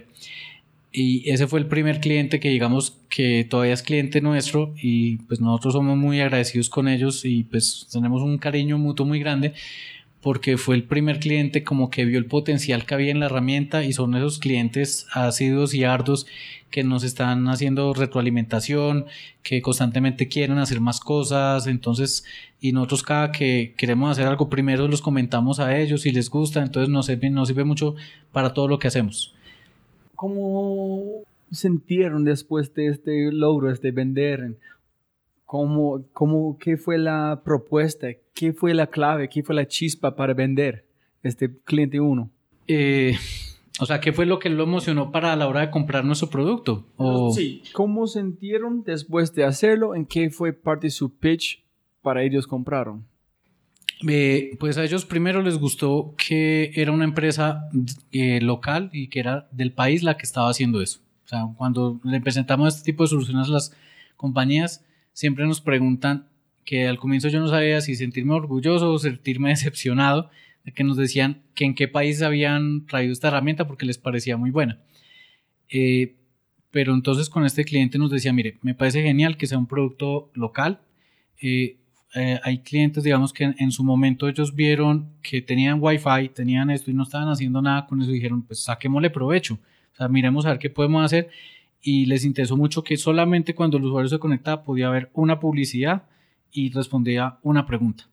[0.95, 5.41] Y ese fue el primer cliente que digamos que todavía es cliente nuestro y pues
[5.41, 9.53] nosotros somos muy agradecidos con ellos y pues tenemos un cariño mutuo muy grande
[10.21, 13.83] porque fue el primer cliente como que vio el potencial que había en la herramienta
[13.83, 16.27] y son esos clientes ácidos y ardos
[16.69, 19.05] que nos están haciendo retroalimentación,
[19.41, 22.23] que constantemente quieren hacer más cosas, entonces,
[22.61, 26.61] y nosotros cada que queremos hacer algo primero los comentamos a ellos y les gusta,
[26.61, 27.95] entonces nos sirve, nos sirve mucho
[28.31, 29.33] para todo lo que hacemos.
[30.15, 34.57] ¿Cómo sintieron después de este logro, este vender?
[35.45, 38.07] ¿Cómo, cómo, ¿Qué fue la propuesta?
[38.33, 39.29] ¿Qué fue la clave?
[39.29, 40.85] ¿Qué fue la chispa para vender
[41.21, 42.29] este cliente uno?
[42.67, 43.15] Eh,
[43.79, 46.85] O sea, ¿qué fue lo que lo emocionó para la hora de comprar nuestro producto?
[47.33, 49.95] Sí, ¿cómo sintieron después de hacerlo?
[49.95, 51.63] ¿En qué fue parte de su pitch
[52.03, 53.05] para ellos compraron?
[54.07, 57.69] Eh, pues a ellos primero les gustó que era una empresa
[58.11, 60.99] eh, local y que era del país la que estaba haciendo eso.
[61.25, 63.75] O sea, cuando le presentamos este tipo de soluciones a las
[64.17, 66.27] compañías, siempre nos preguntan
[66.65, 70.29] que al comienzo yo no sabía si sentirme orgulloso o sentirme decepcionado
[70.63, 74.37] de que nos decían que en qué país habían traído esta herramienta porque les parecía
[74.37, 74.79] muy buena.
[75.69, 76.15] Eh,
[76.71, 80.31] pero entonces con este cliente nos decía, mire, me parece genial que sea un producto
[80.33, 80.81] local.
[82.15, 86.91] Eh, hay clientes, digamos, que en, su momento ellos vieron que tenían Wi-Fi, tenían esto
[86.91, 88.11] y no estaban haciendo nada con eso.
[88.11, 89.55] Y dijeron, pues saquémosle provecho.
[89.93, 91.29] O sea, miremos a ver qué podemos hacer.
[91.81, 96.03] Y les interesó mucho que solamente cuando el usuario se conectaba podía haber una publicidad
[96.51, 98.05] y respondía una pregunta.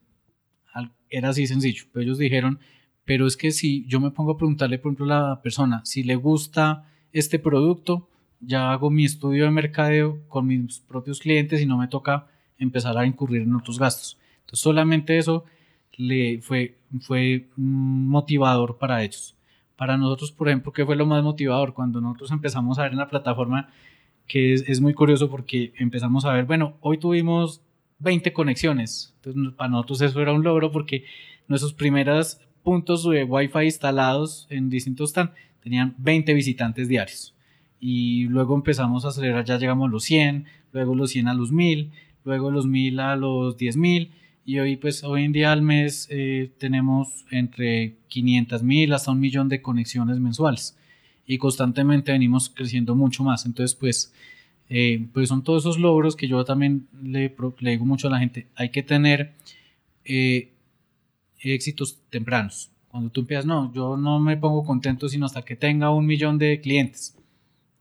[1.09, 1.83] Era así sencillo.
[1.91, 2.59] Pero ellos dijeron,
[3.05, 6.03] pero es que si yo me pongo a preguntarle, por ejemplo, a la persona si
[6.03, 11.65] le gusta este producto, ya hago mi estudio de mercadeo con mis propios clientes y
[11.65, 12.27] no me toca
[12.61, 14.17] empezar a incurrir en otros gastos.
[14.41, 15.45] Entonces, solamente eso
[15.97, 19.35] le fue, fue motivador para ellos.
[19.75, 21.73] Para nosotros, por ejemplo, ¿qué fue lo más motivador?
[21.73, 23.69] Cuando nosotros empezamos a ver en la plataforma,
[24.27, 27.61] que es, es muy curioso porque empezamos a ver, bueno, hoy tuvimos
[27.99, 29.13] 20 conexiones.
[29.17, 31.05] Entonces, para nosotros eso era un logro porque
[31.47, 37.33] nuestros primeros puntos de Wi-Fi instalados en distintos stands tenían 20 visitantes diarios.
[37.79, 41.51] Y luego empezamos a acelerar, ya llegamos a los 100, luego los 100 a los
[41.51, 41.91] 1000,
[42.23, 44.11] luego los 1000 a los 10000
[44.45, 49.19] y hoy pues hoy en día al mes eh, tenemos entre 500 mil hasta un
[49.19, 50.77] millón de conexiones mensuales
[51.25, 53.45] y constantemente venimos creciendo mucho más.
[53.45, 54.13] Entonces pues
[54.69, 58.19] eh, pues son todos esos logros que yo también le, le digo mucho a la
[58.19, 58.47] gente.
[58.55, 59.33] Hay que tener
[60.05, 60.51] eh,
[61.39, 62.71] éxitos tempranos.
[62.87, 66.37] Cuando tú empiezas, no, yo no me pongo contento sino hasta que tenga un millón
[66.37, 67.15] de clientes.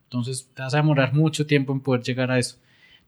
[0.04, 2.58] Entonces te vas a demorar mucho tiempo en poder llegar a eso.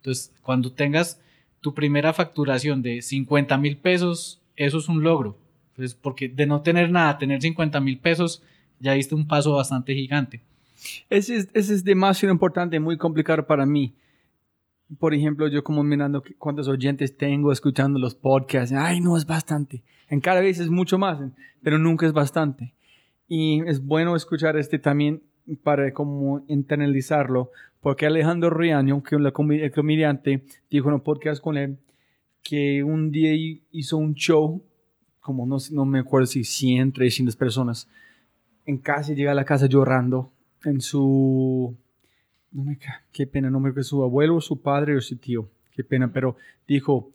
[0.02, 1.20] Entonces, cuando tengas
[1.60, 5.38] tu primera facturación de 50 mil pesos, eso es un logro.
[5.76, 8.42] Pues porque de no tener nada, tener 50 mil pesos,
[8.80, 10.42] ya diste un paso bastante gigante.
[11.08, 13.94] Ese es, ese es demasiado importante, muy complicado para mí.
[14.98, 19.84] Por ejemplo, yo como mirando cuántos oyentes tengo escuchando los podcasts, ay, no es bastante.
[20.08, 21.20] En cada vez es mucho más,
[21.62, 22.74] pero nunca es bastante.
[23.28, 25.22] Y es bueno escuchar este también
[25.62, 27.52] para como internalizarlo,
[27.82, 31.78] porque Alejandro Riaño, que es el comediante, dijo en un podcast con él
[32.42, 33.32] que un día
[33.72, 34.62] hizo un show,
[35.20, 37.88] como no, no me acuerdo si 100, 300 personas,
[38.66, 40.30] en casa llega a la casa llorando
[40.64, 41.76] en su,
[42.52, 42.78] no me,
[43.10, 46.36] qué pena, no me acuerdo, su abuelo, su padre o su tío, qué pena, pero
[46.68, 47.10] dijo,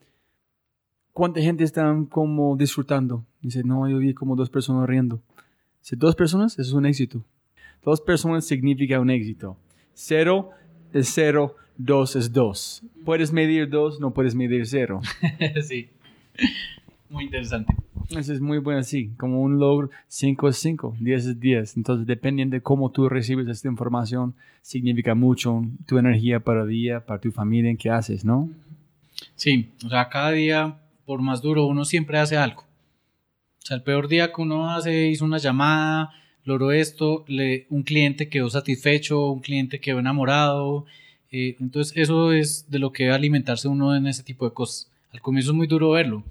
[1.14, 3.26] ¿cuánta gente están como disfrutando?
[3.42, 5.22] Dice, no, yo vi como dos personas riendo.
[5.80, 7.24] Dice, dos personas, eso es un éxito.
[7.84, 9.56] Dos personas significa un éxito.
[9.94, 10.52] Cero
[10.94, 12.84] es cero, dos es dos.
[13.06, 15.02] Puedes medir dos, no puedes medir cero.
[15.68, 15.90] sí,
[17.10, 17.76] muy interesante.
[18.10, 19.12] Eso es muy bueno, sí.
[19.18, 21.78] Como un logro, 5 es 5, 10 es 10.
[21.78, 27.06] Entonces, dependiendo de cómo tú recibes esta información, significa mucho tu energía para el día,
[27.06, 28.50] para tu familia, en qué haces, ¿no?
[29.36, 32.62] Sí, o sea, cada día, por más duro, uno siempre hace algo.
[32.62, 36.12] O sea, el peor día que uno hace, hizo una llamada,
[36.48, 37.26] logró esto,
[37.70, 40.86] un cliente quedó satisfecho, un cliente quedó enamorado.
[41.30, 44.90] Eh, entonces, eso es de lo que debe alimentarse uno en ese tipo de cosas.
[45.12, 46.24] Al comienzo es muy duro verlo,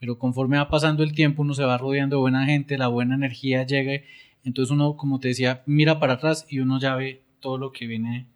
[0.00, 3.14] pero conforme va pasando el tiempo uno se va rodeando de buena gente, la buena
[3.14, 4.02] energía llega,
[4.44, 7.86] entonces uno, como te decía, mira para atrás y uno ya ve todo lo que
[7.86, 8.26] viene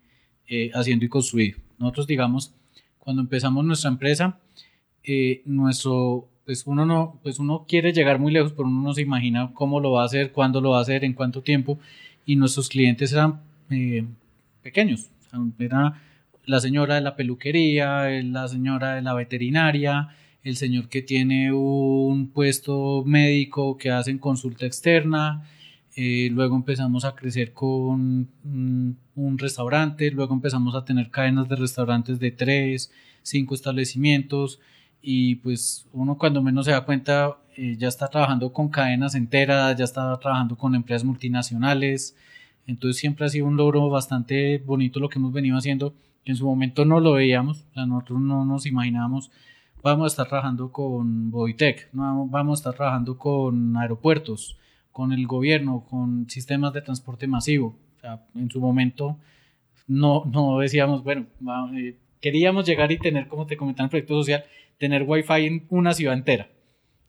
[0.46, 1.58] eh, haciendo y construido.
[1.78, 2.54] Nosotros, digamos,
[3.00, 4.38] cuando empezamos nuestra empresa,
[5.02, 9.02] eh, nuestro, pues uno no, pues uno quiere llegar muy lejos, pero uno no se
[9.02, 11.78] imagina cómo lo va a hacer, cuándo lo va a hacer, en cuánto tiempo,
[12.26, 13.40] y nuestros clientes eran
[13.70, 14.04] eh,
[14.62, 15.10] pequeños,
[15.58, 16.00] era
[16.46, 20.08] la señora de la peluquería, la señora de la veterinaria,
[20.42, 25.48] el señor que tiene un puesto médico que hacen consulta externa,
[25.96, 32.18] eh, luego empezamos a crecer con un, restaurante, luego empezamos a tener cadenas de restaurantes
[32.18, 32.90] de tres,
[33.22, 34.60] cinco establecimientos
[35.04, 39.76] y pues uno cuando menos se da cuenta eh, ya está trabajando con cadenas enteras,
[39.76, 42.16] ya está trabajando con empresas multinacionales,
[42.66, 45.94] entonces siempre ha sido un logro bastante bonito lo que hemos venido haciendo,
[46.24, 49.30] que en su momento no lo veíamos, o sea, nosotros no nos imaginábamos
[49.84, 54.56] vamos a estar trabajando con Boitec, vamos a estar trabajando con aeropuertos,
[54.90, 57.76] con el gobierno, con sistemas de transporte masivo.
[58.02, 59.18] O en su momento
[59.86, 61.26] no, no decíamos, bueno,
[61.76, 64.44] eh, queríamos llegar y tener, como te comentaba en el proyecto social,
[64.78, 66.48] tener wifi en una ciudad entera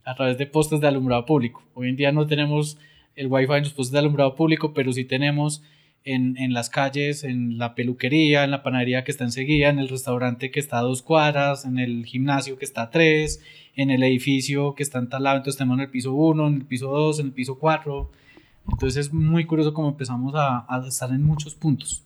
[0.05, 1.63] a través de postes de alumbrado público.
[1.73, 2.77] Hoy en día no tenemos
[3.15, 5.63] el Wi-Fi en los postes de alumbrado público, pero sí tenemos
[6.03, 9.89] en, en, las calles, en la peluquería, en la panadería que está enseguida, en el
[9.89, 13.41] restaurante que está a dos cuadras, en el gimnasio que está a tres,
[13.75, 16.53] en el edificio que está en tal lado, entonces tenemos en el piso 1, en
[16.55, 18.11] el piso 2, en el piso 4.
[18.71, 22.03] Entonces es muy curioso cómo empezamos a, a, estar en muchos puntos.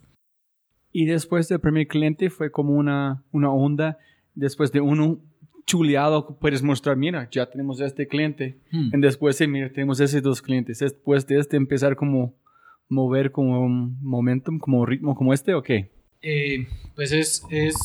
[0.91, 3.98] Y después del primer cliente fue como una, una onda,
[4.34, 5.19] después de uno
[5.69, 8.89] chuleado, puedes mostrar, mira, ya tenemos este cliente, hmm.
[8.91, 12.33] y después, sí, mira, tenemos esos dos clientes, después de este empezar como
[12.87, 15.91] mover como un momentum, como ritmo como este, ¿o qué?
[16.23, 17.75] Eh, pues es, es,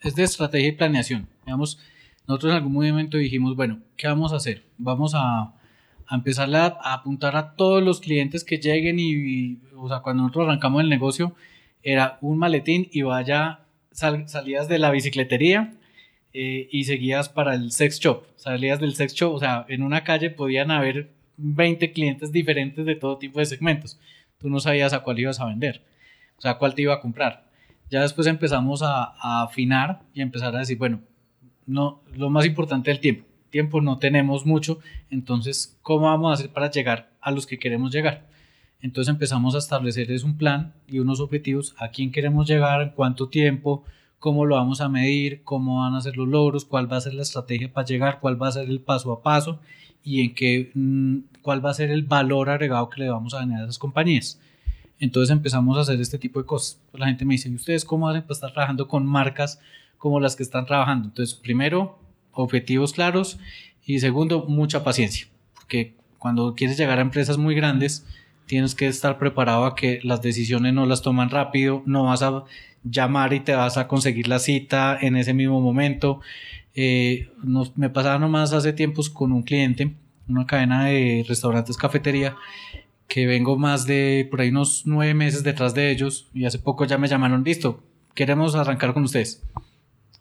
[0.00, 1.28] es de estrategia y planeación.
[1.46, 1.78] Digamos,
[2.26, 4.64] nosotros en algún momento dijimos, bueno, ¿qué vamos a hacer?
[4.76, 10.00] Vamos a, a empezar a, apuntar a todos los clientes que lleguen y, o sea,
[10.00, 11.36] cuando nosotros arrancamos el negocio,
[11.84, 13.60] era un maletín y vaya,
[13.92, 15.78] salías de la bicicletería
[16.34, 20.04] eh, y seguías para el sex shop, salías del sex shop, o sea, en una
[20.04, 23.98] calle podían haber 20 clientes diferentes de todo tipo de segmentos.
[24.38, 25.82] Tú no sabías a cuál ibas a vender,
[26.38, 27.44] o sea, cuál te iba a comprar.
[27.90, 31.00] Ya después empezamos a, a afinar y empezar a decir, bueno,
[31.66, 33.26] no, lo más importante del tiempo.
[33.50, 34.78] Tiempo no tenemos mucho,
[35.10, 38.26] entonces, ¿cómo vamos a hacer para llegar a los que queremos llegar?
[38.82, 43.28] Entonces empezamos a establecerles un plan y unos objetivos, a quién queremos llegar, en cuánto
[43.28, 43.84] tiempo,
[44.22, 47.12] cómo lo vamos a medir, cómo van a ser los logros, cuál va a ser
[47.12, 49.58] la estrategia para llegar, cuál va a ser el paso a paso
[50.04, 53.40] y en qué, mm, cuál va a ser el valor agregado que le vamos a
[53.40, 54.40] generar a esas compañías.
[55.00, 56.80] Entonces empezamos a hacer este tipo de cosas.
[56.92, 59.58] Pues la gente me dice, ¿y ustedes cómo hacen para estar trabajando con marcas
[59.98, 61.08] como las que están trabajando.
[61.08, 61.98] Entonces, primero,
[62.32, 63.38] objetivos claros
[63.84, 68.04] y segundo, mucha paciencia, porque cuando quieres llegar a empresas muy grandes,
[68.46, 72.44] tienes que estar preparado a que las decisiones no las toman rápido, no vas a
[72.84, 76.20] llamar y te vas a conseguir la cita en ese mismo momento.
[76.74, 79.94] Eh, nos, me pasaba nomás hace tiempos con un cliente,
[80.28, 82.36] una cadena de restaurantes cafetería,
[83.08, 86.84] que vengo más de por ahí unos nueve meses detrás de ellos y hace poco
[86.84, 87.82] ya me llamaron, listo,
[88.14, 89.42] queremos arrancar con ustedes.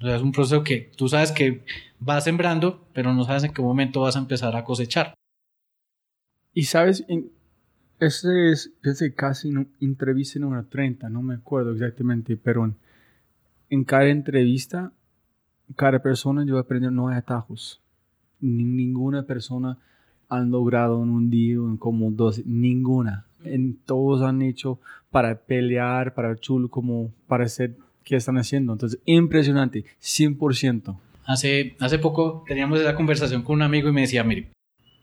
[0.01, 1.63] O sea, es un proceso que tú sabes que
[1.99, 5.13] vas sembrando, pero no sabes en qué momento vas a empezar a cosechar.
[6.53, 7.05] Y sabes,
[8.01, 12.73] ese es, ese casi no, entrevista número 30, no me acuerdo exactamente, pero
[13.69, 14.91] en, cada entrevista,
[15.75, 17.79] cada persona yo aprendí no hay atajos.
[18.39, 19.77] ninguna persona
[20.29, 23.27] han logrado en un día, en como dos, ninguna.
[23.43, 24.79] En, todos han hecho
[25.11, 28.73] para pelear, para chulo, como para ser que están haciendo.
[28.73, 30.97] Entonces, impresionante, 100%.
[31.25, 34.49] Hace, hace poco teníamos esa conversación con un amigo y me decía, mire,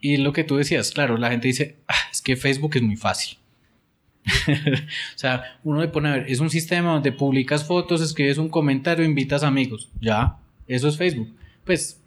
[0.01, 2.97] y lo que tú decías, claro, la gente dice, ah, es que Facebook es muy
[2.97, 3.39] fácil.
[4.49, 8.49] o sea, uno le pone a ver, es un sistema donde publicas fotos, escribes un
[8.49, 9.89] comentario, invitas amigos.
[10.01, 11.35] Ya, eso es Facebook.
[11.65, 12.01] Pues,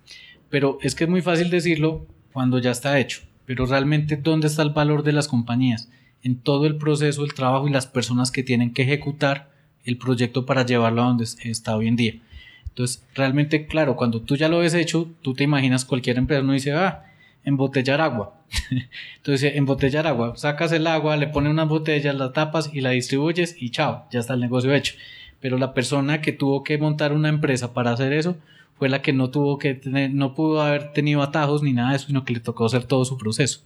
[0.49, 3.22] pero es que es muy fácil decirlo cuando ya está hecho.
[3.45, 5.89] Pero realmente, ¿dónde está el valor de las compañías?
[6.23, 9.51] En todo el proceso, el trabajo y las personas que tienen que ejecutar
[9.84, 12.22] el proyecto para llevarlo a donde está hoy en día.
[12.68, 16.53] Entonces, realmente, claro, cuando tú ya lo ves hecho, tú te imaginas cualquier empresa no
[16.53, 17.10] dice, ah,
[17.43, 18.35] embotellar agua.
[19.18, 23.55] Entonces, embotellar agua, sacas el agua, le pones unas botellas, la tapas y la distribuyes
[23.59, 24.95] y chao, ya está el negocio hecho.
[25.39, 28.35] Pero la persona que tuvo que montar una empresa para hacer eso
[28.77, 31.97] fue la que no tuvo que tener, no pudo haber tenido atajos ni nada de
[31.97, 33.61] eso, sino que le tocó hacer todo su proceso.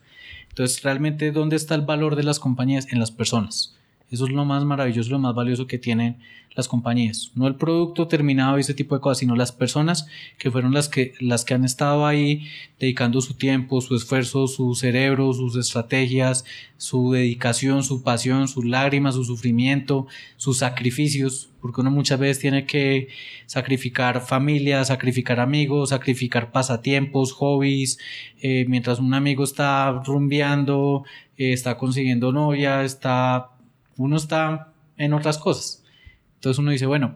[0.49, 2.91] Entonces, realmente, ¿dónde está el valor de las compañías?
[2.91, 3.75] En las personas.
[4.15, 6.19] Eso es lo más maravilloso, lo más valioso que tienen
[6.55, 7.31] las compañías.
[7.35, 10.87] No el producto terminado y ese tipo de cosas, sino las personas que fueron las
[10.87, 12.47] que, las que han estado ahí
[12.79, 16.45] dedicando su tiempo, su esfuerzo, su cerebro, sus estrategias,
[16.77, 22.65] su dedicación, su pasión, sus lágrimas, su sufrimiento, sus sacrificios, porque uno muchas veces tiene
[22.65, 23.09] que
[23.47, 27.99] sacrificar familia, sacrificar amigos, sacrificar pasatiempos, hobbies,
[28.41, 31.03] eh, mientras un amigo está rumbeando,
[31.37, 33.49] eh, está consiguiendo novia, está
[33.97, 35.83] uno está en otras cosas.
[36.35, 37.15] Entonces uno dice, bueno,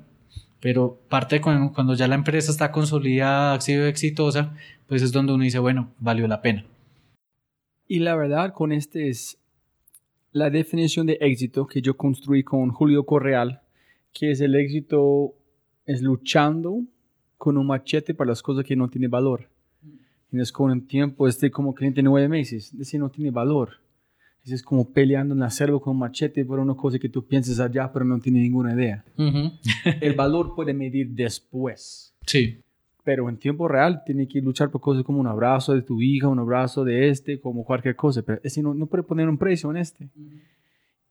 [0.59, 4.55] pero parte cuando, cuando ya la empresa está consolidada, ha sido exitosa,
[4.87, 6.65] pues es donde uno dice, bueno, valió la pena.
[7.87, 9.39] Y la verdad con este es
[10.31, 13.61] la definición de éxito que yo construí con Julio Correal,
[14.13, 15.33] que es el éxito
[15.85, 16.83] es luchando
[17.37, 19.49] con un machete para las cosas que no tienen valor.
[20.31, 23.79] Y es con el tiempo, este como cliente nueve meses, decir no tiene valor
[24.51, 27.59] es como peleando en la selva con un machete por una cosa que tú piensas
[27.59, 29.03] allá, pero no tienes ninguna idea.
[30.01, 32.13] el valor puede medir después.
[32.25, 32.59] Sí.
[33.03, 36.27] Pero en tiempo real tiene que luchar por cosas como un abrazo de tu hija,
[36.27, 38.21] un abrazo de este, como cualquier cosa.
[38.21, 40.09] Pero ese no, no puede poner un precio en este.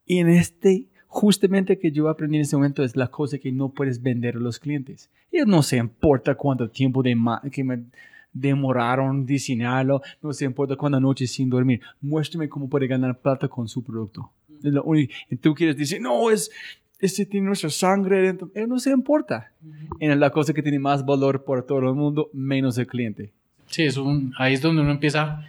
[0.04, 3.70] Y en este, justamente que yo aprendí en ese momento es la cosa que no
[3.70, 5.10] puedes vender a los clientes.
[5.32, 7.16] Y no se importa cuánto tiempo de,
[7.50, 7.84] que me
[8.32, 13.68] demoraron diseñarlo, no se importa cuántas noches sin dormir, muéstrame cómo puede ganar plata con
[13.68, 14.30] su producto.
[14.62, 15.12] Es lo único.
[15.30, 16.50] Y tú quieres decir, no, es,
[16.98, 18.50] este tiene nuestra sangre dentro.
[18.54, 19.52] Eso no se importa.
[20.00, 23.32] En la cosa que tiene más valor por todo el mundo, menos el cliente.
[23.66, 25.44] Sí, es un, ahí es donde uno empieza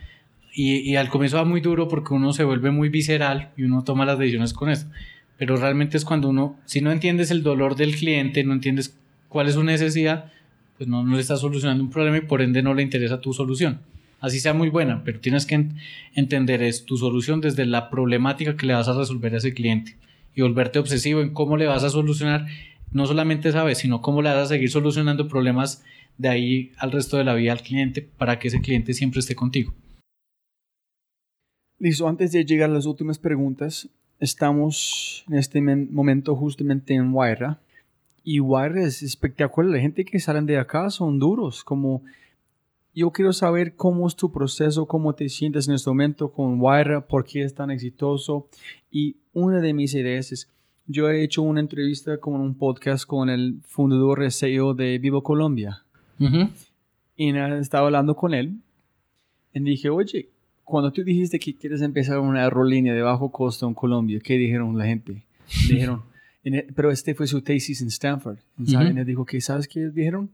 [0.53, 3.83] y, y, al comienzo va muy duro porque uno se vuelve muy visceral y uno
[3.83, 4.91] toma las decisiones con esto.
[5.37, 8.99] Pero realmente es cuando uno, si no entiendes el dolor del cliente, no entiendes
[9.29, 10.33] cuál es su necesidad,
[10.79, 13.81] pues no, le estás solucionando un problema y por ende no le interesa tu solución.
[14.21, 15.67] Así sea muy buena, pero tienes que
[16.15, 19.97] entender es tu solución desde la problemática que le vas a resolver a ese cliente
[20.33, 22.47] y volverte obsesivo en cómo le vas a solucionar
[22.93, 25.83] no solamente esa vez, sino cómo le vas a seguir solucionando problemas
[26.17, 29.35] de ahí al resto de la vida al cliente para que ese cliente siempre esté
[29.35, 29.73] contigo.
[31.77, 33.89] Listo, antes de llegar a las últimas preguntas,
[34.21, 37.59] estamos en este momento justamente en Huayra.
[38.23, 39.71] Y Huayra es espectacular.
[39.71, 41.63] La gente que salen de acá son duros.
[41.63, 42.03] Como
[42.93, 47.07] yo quiero saber cómo es tu proceso, cómo te sientes en este momento con Huayra,
[47.07, 48.47] por qué es tan exitoso.
[48.91, 50.49] Y una de mis ideas es,
[50.85, 55.23] yo he hecho una entrevista con un podcast con el fundador y CEO de Vivo
[55.23, 55.83] Colombia.
[57.15, 58.57] Y estaba hablando con él.
[59.53, 60.29] Y dije, oye,
[60.63, 64.77] cuando tú dijiste que quieres empezar una aerolínea de bajo costo en Colombia, ¿qué dijeron
[64.77, 65.23] la gente?
[65.69, 66.03] Dijeron,
[66.75, 68.37] pero este fue su tesis en Stanford.
[68.57, 70.31] Él dijo que, ¿sabes qué dijeron?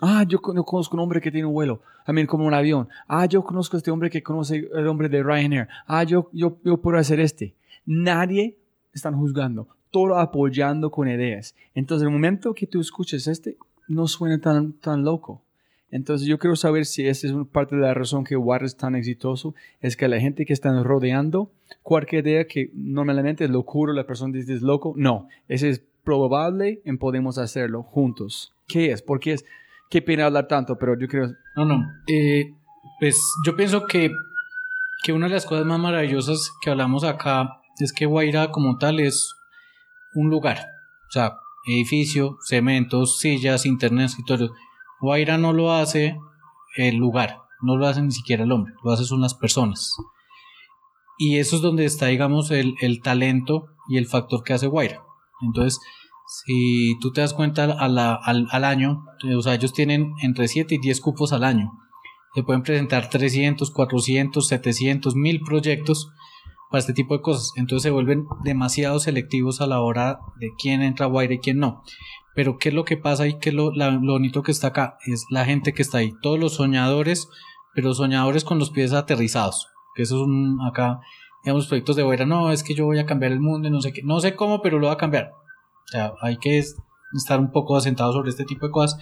[0.00, 2.88] Ah, yo conozco un hombre que tiene un vuelo, también como un avión.
[3.06, 5.68] Ah, yo conozco a este hombre que conoce el hombre de Ryanair.
[5.86, 7.54] Ah, yo, yo, yo puedo hacer este.
[7.86, 8.58] Nadie
[8.92, 11.54] están juzgando, todo apoyando con ideas.
[11.74, 15.42] Entonces, el momento que tú escuches este, no suena tan, tan loco.
[15.92, 18.96] Entonces yo quiero saber si esa es parte de la razón que War es tan
[18.96, 21.52] exitoso, es que la gente que están rodeando,
[21.82, 26.80] cualquier idea que normalmente es locura, la persona dice es loco, no, ese es probable
[26.82, 28.54] y podemos hacerlo juntos.
[28.66, 29.02] ¿Qué es?
[29.02, 29.44] ¿Por qué es?
[29.90, 31.34] Qué pena hablar tanto, pero yo creo...
[31.56, 32.54] No, no, eh,
[32.98, 34.10] pues yo pienso que,
[35.04, 38.98] que una de las cosas más maravillosas que hablamos acá es que Guaira como tal
[38.98, 39.34] es
[40.14, 40.56] un lugar,
[41.06, 41.36] o sea,
[41.66, 44.52] edificio, cementos, sillas, internet, escritorios
[45.02, 46.16] Guaira no lo hace
[46.76, 49.96] el lugar, no lo hace ni siquiera el hombre, lo hace son las personas.
[51.18, 55.02] Y eso es donde está, digamos, el, talento y el factor que hace Guaira.
[55.40, 55.80] Entonces,
[56.46, 59.04] si tú te das cuenta al, al, año,
[59.36, 61.72] o sea, ellos tienen entre 7 y 10 cupos al año.
[62.36, 66.12] Se pueden presentar 300, 400, 700, 1000 proyectos
[66.70, 67.50] para este tipo de cosas.
[67.56, 71.58] Entonces se vuelven demasiado selectivos a la hora de quién entra a Guaira y quién
[71.58, 71.82] no.
[72.34, 74.98] Pero ¿qué es lo que pasa y qué es lo, bonito que está acá?
[75.06, 77.28] Es la gente que está ahí, todos los soñadores,
[77.74, 79.68] pero soñadores con los pies aterrizados.
[79.94, 81.00] Que eso es un, acá,
[81.44, 83.80] digamos, proyectos de fuera, no, es que yo voy a cambiar el mundo y no
[83.80, 85.32] sé qué, no sé cómo, pero lo voy a cambiar.
[85.32, 88.98] O sea, hay que estar un poco asentado sobre este tipo de cosas.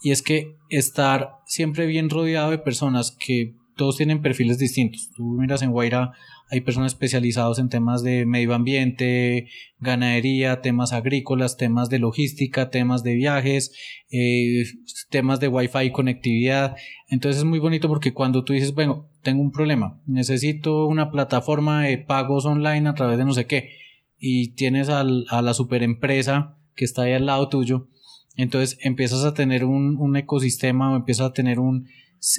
[0.00, 5.10] Y es que estar siempre bien rodeado de personas que todos tienen perfiles distintos.
[5.14, 6.12] Tú miras en Guaira,
[6.52, 9.48] hay personas especializadas en temas de medio ambiente,
[9.78, 13.74] ganadería, temas agrícolas, temas de logística, temas de viajes,
[14.10, 14.64] eh,
[15.08, 16.76] temas de wifi y conectividad.
[17.08, 21.84] Entonces es muy bonito porque cuando tú dices, bueno, tengo un problema, necesito una plataforma
[21.84, 23.70] de pagos online a través de no sé qué,
[24.18, 27.88] y tienes a la superempresa que está ahí al lado tuyo,
[28.36, 31.88] entonces empiezas a tener un, un ecosistema o empiezas a tener un,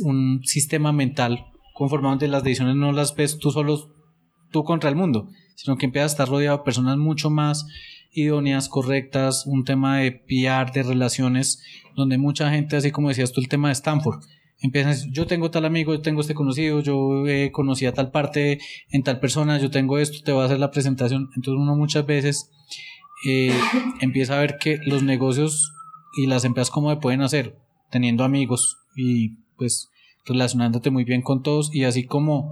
[0.03, 3.92] un sistema mental conformado donde las decisiones no las ves tú solo
[4.53, 7.65] tú contra el mundo, sino que empiezas a estar rodeado de personas mucho más
[8.13, 11.61] idóneas, correctas, un tema de PR, de relaciones,
[11.95, 14.23] donde mucha gente, así como decías tú, el tema de Stanford,
[14.61, 18.59] empiezan yo tengo tal amigo, yo tengo este conocido, yo eh, conocí a tal parte
[18.89, 21.29] en tal persona, yo tengo esto, te voy a hacer la presentación.
[21.35, 22.49] Entonces uno muchas veces
[23.25, 23.53] eh,
[23.99, 25.73] empieza a ver que los negocios
[26.15, 27.57] y las empresas cómo se pueden hacer,
[27.89, 29.89] teniendo amigos y pues
[30.25, 32.51] relacionándote muy bien con todos y así como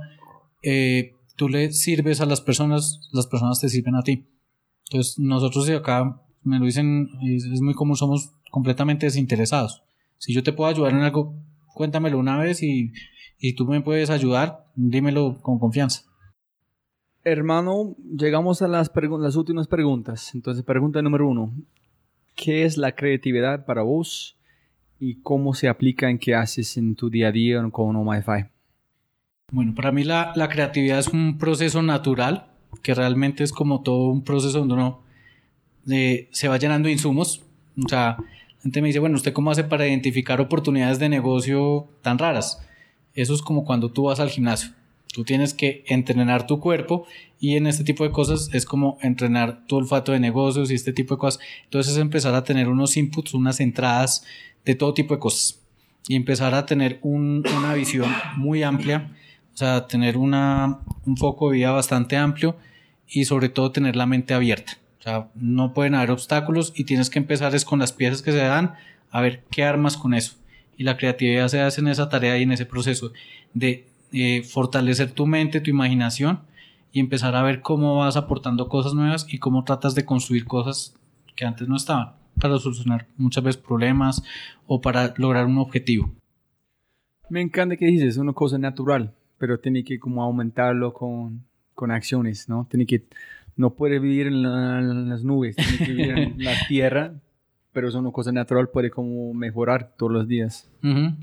[0.63, 4.27] eh, tú le sirves a las personas, las personas te sirven a ti.
[4.85, 9.83] Entonces, nosotros de acá, me lo dicen, es, muy común, somos completamente desinteresados.
[10.17, 11.35] Si yo te puedo ayudar en algo,
[11.73, 12.93] cuéntamelo una vez y,
[13.39, 16.03] y tú me puedes ayudar, dímelo con confianza.
[17.23, 20.33] Hermano, llegamos a las, las últimas preguntas.
[20.33, 21.53] Entonces, pregunta número uno.
[22.35, 24.37] ¿Qué es la creatividad para vos
[24.99, 28.21] y cómo se aplica en qué haces en tu día a día con wi
[29.51, 32.47] bueno, para mí la, creatividad es un proceso natural,
[32.81, 35.01] que realmente es como todo un proceso donde uno
[35.89, 37.43] eh, se va llenando de insumos.
[37.83, 41.89] O sea, la gente me dice, bueno, ¿usted cómo hace para identificar oportunidades de negocio
[42.01, 42.65] tan raras?
[43.13, 44.71] Eso es como cuando tú vas al gimnasio.
[45.13, 47.05] Tú tienes que entrenar tu cuerpo
[47.37, 50.93] y en este tipo de cosas es como entrenar tu olfato de negocios y este
[50.93, 51.43] tipo de cosas.
[51.65, 54.23] Entonces es empezar a tener unos inputs, unas entradas
[54.63, 55.57] de todo tipo de cosas.
[56.07, 59.11] y empezar a tener una visión muy amplia,
[59.53, 62.55] o sea, tener una, un foco de vida bastante amplio
[63.07, 64.73] y sobre todo tener la mente abierta.
[64.99, 68.37] O sea, no pueden haber obstáculos y tienes que empezar con las piezas que se
[68.37, 68.75] dan
[69.09, 70.35] a ver qué armas con eso.
[70.77, 73.11] Y la creatividad se hace en esa tarea y en ese proceso
[73.53, 76.41] de eh, fortalecer tu mente, tu imaginación
[76.91, 80.95] y empezar a ver cómo vas aportando cosas nuevas y cómo tratas de construir cosas
[81.35, 84.23] que antes no estaban para solucionar muchas veces problemas
[84.67, 86.11] o para lograr un objetivo.
[87.29, 91.43] Me encanta que dices, es una cosa natural, pero tiene que como aumentarlo con,
[91.73, 92.67] con acciones, ¿no?
[92.69, 93.05] Tiene que,
[93.55, 94.43] no puede vivir en,
[95.09, 97.15] las nubes, tiene que vivir en la tierra,
[97.73, 100.69] pero es una cosa natural, puede como mejorar todos los días.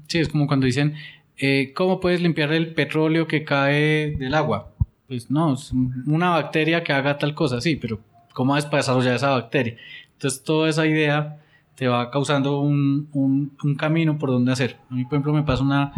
[0.09, 0.95] Sí, es como cuando dicen,
[1.37, 4.73] eh, ¿cómo puedes limpiar el petróleo que cae del agua?
[5.07, 5.71] Pues no, es
[6.05, 8.01] una bacteria que haga tal cosa, sí, pero
[8.35, 9.77] ¿cómo vas para desarrollar esa bacteria?
[10.15, 11.39] Entonces toda esa idea
[11.77, 14.77] te va causando un, un, camino por donde hacer.
[14.91, 15.93] A mí, por ejemplo, me pasa una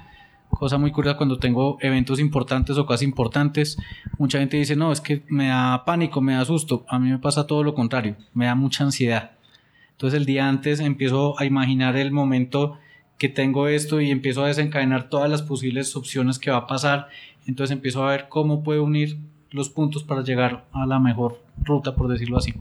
[0.50, 3.78] cosa muy curiosa cuando tengo eventos importantes o casi importantes.
[4.18, 6.84] Mucha gente dice, no, es que me da pánico, me da susto.
[6.88, 9.32] A mí me pasa todo lo contrario, me da mucha ansiedad.
[9.92, 12.78] Entonces el día antes empiezo a imaginar el momento
[13.18, 17.08] que tengo esto y empiezo a desencadenar todas las posibles opciones que va a pasar.
[17.46, 19.18] Entonces empiezo a ver cómo puedo unir
[19.50, 22.54] los puntos para llegar a la mejor ruta, por decirlo así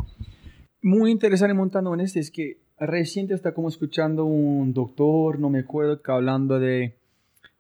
[0.82, 5.60] muy interesante montando en este es que reciente está como escuchando un doctor, no me
[5.60, 6.99] acuerdo, que hablando de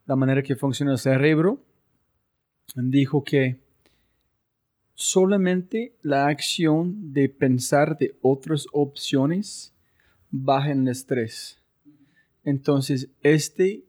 [0.10, 1.60] la manera que funciona el cerebro.
[2.76, 3.60] Dijo que
[4.96, 9.72] solamente la acción de pensar de otras opciones
[10.32, 11.62] baja el estrés.
[12.44, 13.86] Entonces, este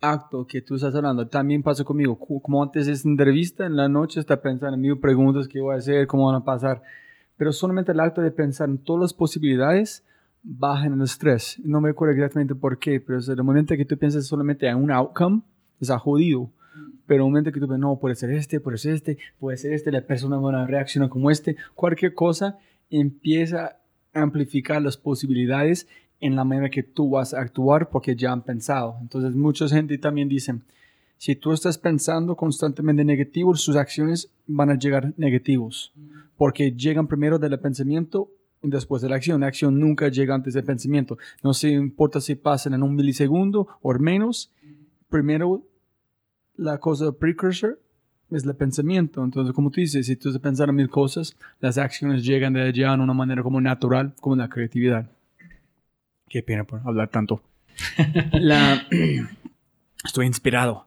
[0.00, 2.18] acto que tú estás hablando también pasa conmigo.
[2.18, 5.74] Como antes de esta entrevista, en la noche está pensando en mil preguntas que voy
[5.74, 6.82] a hacer, cómo van a pasar
[7.36, 10.04] pero solamente el acto de pensar en todas las posibilidades
[10.44, 11.60] baja en el estrés.
[11.64, 14.76] No me acuerdo exactamente por qué, pero desde el momento que tú piensas solamente en
[14.76, 15.40] un outcome,
[15.80, 16.50] está jodido.
[17.06, 19.72] Pero el momento que tú piensas, no, puede ser este, puede ser este, puede ser
[19.72, 22.58] este, la persona va a reaccionar como este, cualquier cosa
[22.90, 23.78] empieza
[24.12, 25.88] a amplificar las posibilidades
[26.20, 28.96] en la manera que tú vas a actuar porque ya han pensado.
[29.00, 30.54] Entonces, mucha gente también dice,
[31.16, 35.92] si tú estás pensando constantemente negativo, sus acciones van a llegar negativos
[36.36, 38.28] porque llegan primero del pensamiento
[38.70, 39.40] después de la acción.
[39.40, 41.18] La acción nunca llega antes del pensamiento.
[41.42, 44.50] No se importa si pasan en un milisegundo o menos.
[45.08, 45.62] Primero,
[46.56, 47.80] la cosa precursor
[48.30, 49.22] es el pensamiento.
[49.22, 52.96] Entonces, como tú dices, si tú estás pensando mil cosas, las acciones llegan de allá
[52.96, 55.10] de una manera como natural, como la creatividad.
[56.28, 57.42] Qué pena por hablar tanto.
[58.32, 58.86] la...
[60.04, 60.86] Estoy inspirado.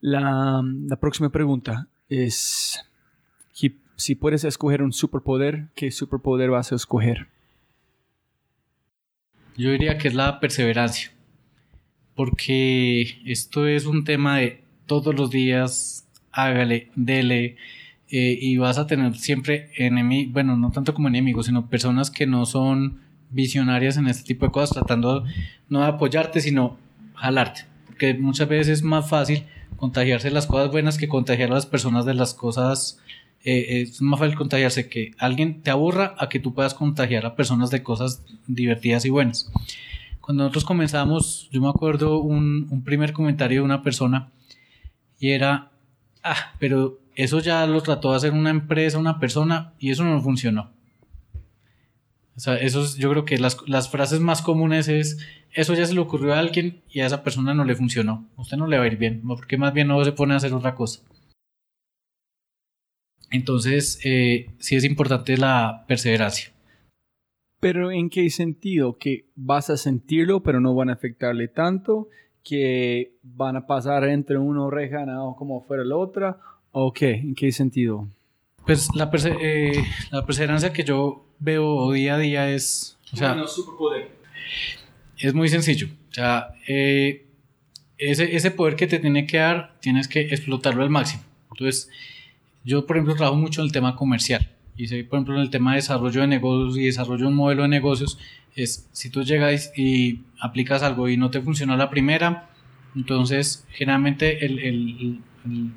[0.00, 2.84] La, la próxima pregunta es
[3.96, 7.28] si puedes escoger un superpoder, ¿qué superpoder vas a escoger?
[9.56, 11.12] Yo diría que es la perseverancia,
[12.14, 17.56] porque esto es un tema de todos los días, hágale, dele,
[18.08, 22.26] eh, y vas a tener siempre enemigos, bueno, no tanto como enemigos, sino personas que
[22.26, 23.00] no son
[23.30, 25.24] visionarias en este tipo de cosas, tratando
[25.68, 26.78] no de apoyarte, sino
[27.14, 29.44] jalarte, porque muchas veces es más fácil
[29.76, 33.00] contagiarse las cosas buenas que contagiar a las personas de las cosas
[33.46, 37.36] eh, es más fácil contagiarse que alguien te aburra a que tú puedas contagiar a
[37.36, 39.52] personas de cosas divertidas y buenas.
[40.20, 44.32] Cuando nosotros comenzamos, yo me acuerdo un, primer comentario de una persona
[45.20, 45.70] y era,
[46.24, 50.20] ah, pero eso ya lo trató de hacer una empresa, una persona y eso no
[50.20, 50.72] funcionó.
[52.36, 55.18] O sea, eso yo creo que las, frases más comunes es,
[55.52, 58.26] eso ya se le ocurrió a alguien y a esa persona no le funcionó.
[58.36, 60.52] Usted no le va a ir bien, porque más bien no se pone a hacer
[60.52, 61.00] otra cosa.
[63.30, 66.52] Entonces, eh, sí es importante la perseverancia.
[67.60, 68.98] Pero ¿en qué sentido?
[68.98, 72.08] Que vas a sentirlo, pero no van a afectarle tanto,
[72.44, 75.34] que van a pasar entre una oreja ¿no?
[75.36, 76.38] como fuera la otra,
[76.70, 77.14] o qué?
[77.14, 78.08] ¿En qué sentido?
[78.64, 82.98] Pues la, eh, la perseverancia que yo veo día a día es...
[83.12, 83.36] O sea,
[85.18, 85.88] Es muy sencillo.
[86.10, 87.26] O sea, eh,
[87.98, 91.22] ese, ese poder que te tiene que dar, tienes que explotarlo al máximo.
[91.50, 91.88] Entonces,
[92.66, 94.50] yo, por ejemplo, trabajo mucho en el tema comercial.
[94.76, 97.62] Y por ejemplo, en el tema de desarrollo de negocios y desarrollo de un modelo
[97.62, 98.18] de negocios,
[98.56, 102.50] es si tú llegas y aplicas algo y no te funciona la primera,
[102.94, 105.20] entonces generalmente el, el,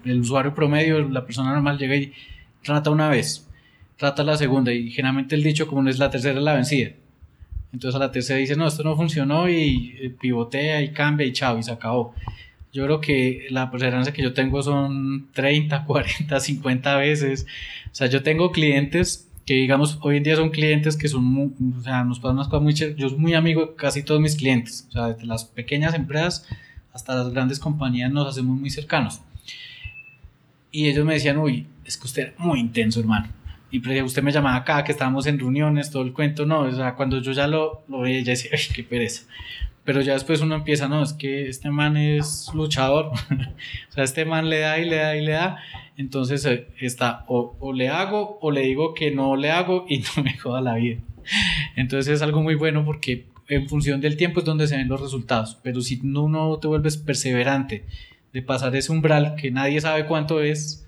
[0.03, 2.11] el, usuario promedio, la persona normal, llega y
[2.63, 3.47] trata una vez,
[3.95, 6.91] trata la segunda y generalmente el dicho como no es la tercera la vencida.
[7.71, 11.33] Entonces a la tercera dice, no, esto no funcionó y eh, pivotea y cambia y
[11.33, 12.15] chao y se acabó.
[12.71, 17.47] Yo creo que la perseverancia que yo tengo son 30, 40, 50 veces.
[17.91, 21.81] O sea, yo tengo clientes que, digamos, hoy en día son clientes que son, o
[21.81, 24.85] sea, nos pasan unas cosas muy Yo soy muy amigo de casi todos mis clientes.
[24.89, 26.47] O sea, desde las pequeñas empresas
[26.93, 29.21] hasta las grandes compañías nos hacemos muy cercanos.
[30.71, 33.27] Y ellos me decían, uy, es que usted era muy intenso, hermano.
[33.71, 36.71] Y pues, usted me llamaba acá, que estábamos en reuniones, todo el cuento, no, o
[36.71, 39.23] sea, cuando yo ya lo, lo veía, ya decía, ay, qué pereza.
[39.83, 43.05] Pero ya después uno empieza, no, es que este man es luchador,
[43.89, 45.57] o sea, este man le da y le da y le da,
[45.97, 49.99] entonces eh, está, o, o, le hago o le digo que no le hago y
[50.15, 50.99] no me joda la vida.
[51.75, 55.01] Entonces es algo muy bueno porque en función del tiempo es donde se ven los
[55.01, 57.85] resultados, pero si no, no te vuelves perseverante
[58.31, 60.85] de pasar ese umbral que nadie sabe cuánto es.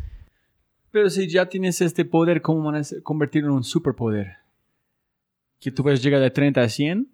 [0.91, 4.37] Pero si ya tienes este poder, ¿cómo van a convertirlo en un superpoder?
[5.59, 7.07] ¿Que tú puedes llegar de 30 a 100?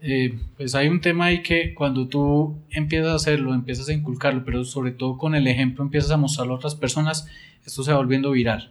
[0.00, 4.44] Eh, pues hay un tema ahí que cuando tú empiezas a hacerlo, empiezas a inculcarlo,
[4.44, 7.26] pero sobre todo con el ejemplo empiezas a mostrarlo a otras personas,
[7.64, 8.70] esto se va volviendo viral.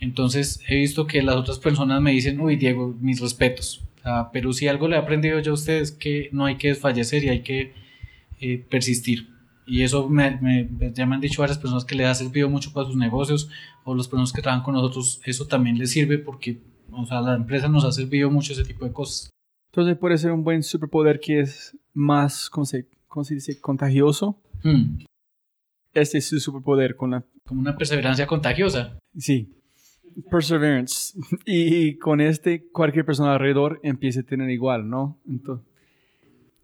[0.00, 3.82] Entonces he visto que las otras personas me dicen, uy Diego, mis respetos.
[4.32, 7.24] pero si algo le he aprendido yo a ustedes es que no hay que desfallecer
[7.24, 7.72] y hay que
[8.40, 9.28] eh, persistir.
[9.66, 12.72] Y eso me, me, ya me han dicho varias personas que les ha servido mucho
[12.72, 13.50] para sus negocios
[13.84, 16.58] o las personas que trabajan con nosotros, eso también les sirve porque
[16.90, 19.30] o sea, la empresa nos ha servido mucho ese tipo de cosas.
[19.70, 23.60] Entonces puede ser un buen superpoder que es más, ¿cómo se, cómo se dice?
[23.60, 24.38] Contagioso.
[24.62, 24.98] Hmm.
[25.94, 27.24] Este es su superpoder con la...
[27.44, 28.98] Como una perseverancia contagiosa.
[29.16, 29.54] Sí.
[30.30, 31.18] Perseverance.
[31.44, 35.18] Y con este, cualquier persona alrededor empieza a tener igual, ¿no?
[35.28, 35.66] Entonces,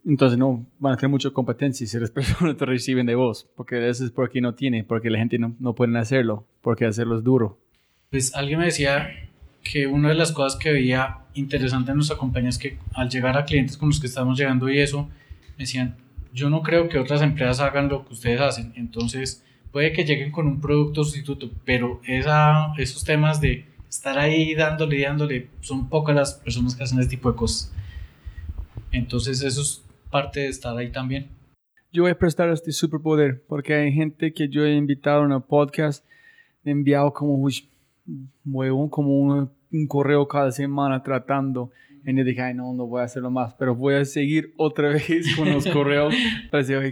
[0.07, 3.89] entonces no van a tener mucha competencia si las personas te reciben de vos, porque
[3.89, 7.25] eso es porque no tiene, porque la gente no, no puede hacerlo, porque hacerlo es
[7.25, 7.59] duro.
[8.11, 9.09] Pues alguien me decía
[9.65, 13.37] que una de las cosas que veía interesante en nuestra compañía es que al llegar
[13.37, 15.09] a clientes con los que estamos llegando y eso,
[15.57, 15.97] me decían,
[16.33, 20.31] yo no creo que otras empresas hagan lo que ustedes hacen, entonces puede que lleguen
[20.31, 26.15] con un producto sustituto, pero esa, esos temas de estar ahí dándole dándole, son pocas
[26.15, 27.73] las personas que hacen ese tipo de cosas.
[28.93, 31.29] Entonces eso es parte de estar ahí también.
[31.93, 35.43] Yo voy a prestar este superpoder porque hay gente que yo he invitado a un
[35.43, 36.05] podcast,
[36.65, 39.51] he enviado como, un, como un,
[39.87, 41.71] correo cada semana tratando.
[42.07, 44.89] Y yo dije, ay, no, no voy a hacerlo más, pero voy a seguir otra
[44.93, 46.15] vez con los correos.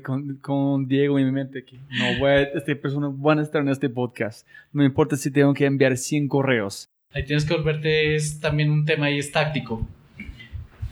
[0.03, 3.61] con, con, Diego en mi mente que no voy a, esta persona van a estar
[3.61, 4.47] en este podcast.
[4.73, 6.89] No me importa si tengo que enviar 100 correos.
[7.13, 9.87] Ahí tienes que volverte, es también un tema ahí, es táctico.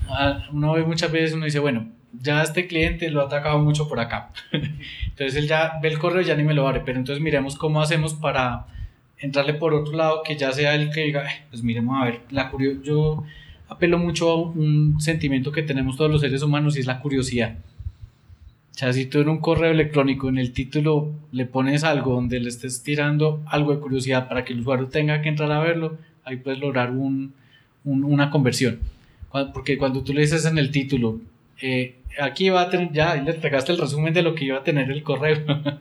[0.09, 3.89] Ah, uno ve muchas veces, uno dice, bueno, ya este cliente lo ha atacado mucho
[3.89, 4.33] por acá.
[4.53, 7.57] entonces él ya ve el correo y ya ni me lo abre, pero entonces miremos
[7.57, 8.67] cómo hacemos para
[9.21, 12.51] entrarle por otro lado, que ya sea el que diga, pues miremos a ver, la
[12.83, 13.25] yo
[13.69, 17.57] apelo mucho a un sentimiento que tenemos todos los seres humanos y es la curiosidad.
[18.75, 22.41] O sea, si tú en un correo electrónico en el título le pones algo donde
[22.41, 25.99] le estés tirando algo de curiosidad para que el usuario tenga que entrar a verlo,
[26.25, 27.35] ahí puedes lograr un,
[27.85, 28.81] una conversión.
[29.53, 31.21] Porque cuando tú le dices en el título,
[31.61, 34.65] eh, aquí va a tener, ya le entregaste el resumen de lo que iba a
[34.65, 35.45] tener el correo.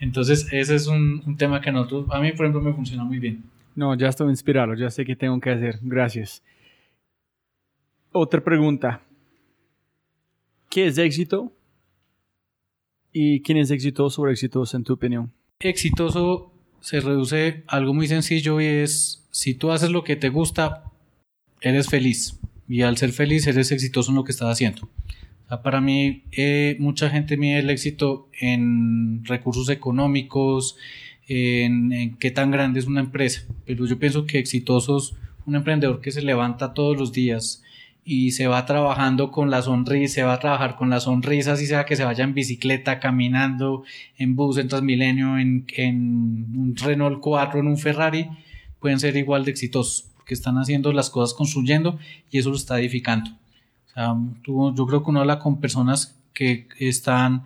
[0.00, 3.04] Entonces, ese es un, un, tema que a nosotros, a mí, por ejemplo, me funciona
[3.04, 3.42] muy bien.
[3.74, 5.78] No, ya estoy inspirado, ya sé qué tengo que hacer.
[5.82, 6.42] Gracias.
[8.12, 9.02] Otra pregunta.
[10.68, 11.52] ¿Qué es éxito?
[13.12, 15.32] ¿Y quién es exitoso o exitoso en tu opinión?
[15.60, 20.28] Exitoso se reduce a algo muy sencillo y es, si tú haces lo que te
[20.28, 20.84] gusta,
[21.60, 22.38] eres feliz.
[22.68, 24.88] Y al ser feliz, eres exitoso en lo que estás haciendo
[25.58, 30.76] para mí, eh, mucha gente mide el éxito en recursos económicos,
[31.26, 35.14] en, qué tan grande es una empresa, pero yo pienso que exitoso es
[35.46, 37.62] un emprendedor que se levanta todos los días
[38.04, 41.66] y se va trabajando con la sonrisa, se va a trabajar con la sonrisa, así
[41.66, 43.84] sea que se vaya en bicicleta, caminando,
[44.18, 48.28] en bus, en Transmilenio, en, en un Renault 4, en un Ferrari,
[48.80, 51.98] pueden ser igual de exitosos, porque están haciendo las cosas construyendo
[52.30, 53.39] y eso lo está edificando
[53.96, 57.44] yo creo que uno habla con personas que están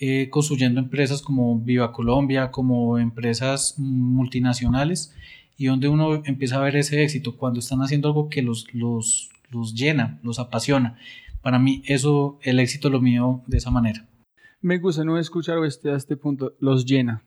[0.00, 5.14] eh, construyendo empresas como Viva Colombia, como empresas multinacionales,
[5.56, 9.30] y donde uno empieza a ver ese éxito cuando están haciendo algo que los, los,
[9.50, 10.98] los llena, los apasiona.
[11.42, 14.06] Para mí eso, el éxito lo mío de esa manera.
[14.60, 17.22] Me gusta no escuchar este, a este punto, los llena,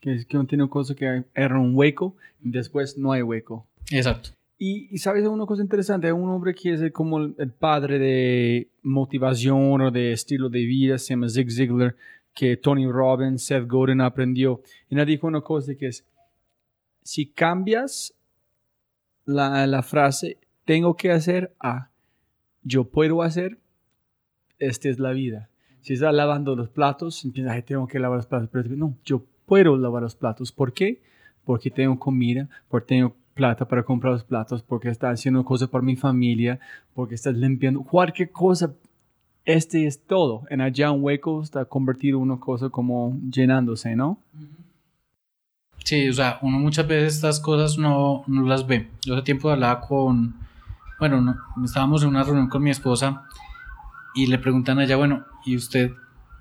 [0.00, 3.66] que es que no tiene cosa que era un hueco y después no hay hueco.
[3.90, 4.30] Exacto.
[4.62, 9.80] Y, sabes una cosa interesante, hay un hombre que es como el padre de motivación
[9.80, 11.96] o de estilo de vida, se llama Zig Ziglar,
[12.34, 14.60] que Tony Robbins, Seth Godin aprendió.
[14.90, 16.04] Y él dijo una cosa que es,
[17.02, 18.12] si cambias
[19.24, 21.88] la, la frase, tengo que hacer A,
[22.62, 23.56] yo puedo hacer,
[24.58, 25.48] esta es la vida.
[25.80, 29.24] Si estás lavando los platos, empiezas, ay, tengo que lavar los platos, pero no, yo
[29.46, 30.52] puedo lavar los platos.
[30.52, 31.00] ¿Por qué?
[31.46, 35.82] Porque tengo comida, porque tengo plata para comprar los platos, porque estás haciendo cosas para
[35.82, 36.60] mi familia,
[36.94, 38.74] porque estás limpiando cualquier cosa.
[39.46, 40.42] este es todo.
[40.50, 44.18] En allá un hueco está convertido en una cosa como llenándose, ¿no?
[45.84, 48.90] Sí, o sea, uno muchas veces estas cosas no, no las ve.
[49.06, 50.34] Yo hace tiempo hablaba con,
[50.98, 51.34] bueno, no,
[51.64, 53.24] estábamos en una reunión con mi esposa
[54.14, 55.92] y le preguntan a ella, bueno, ¿y usted,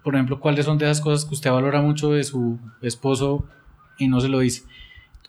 [0.04, 3.46] por ejemplo, cuáles son de esas cosas que usted valora mucho de su esposo
[3.98, 4.64] y no se lo dice?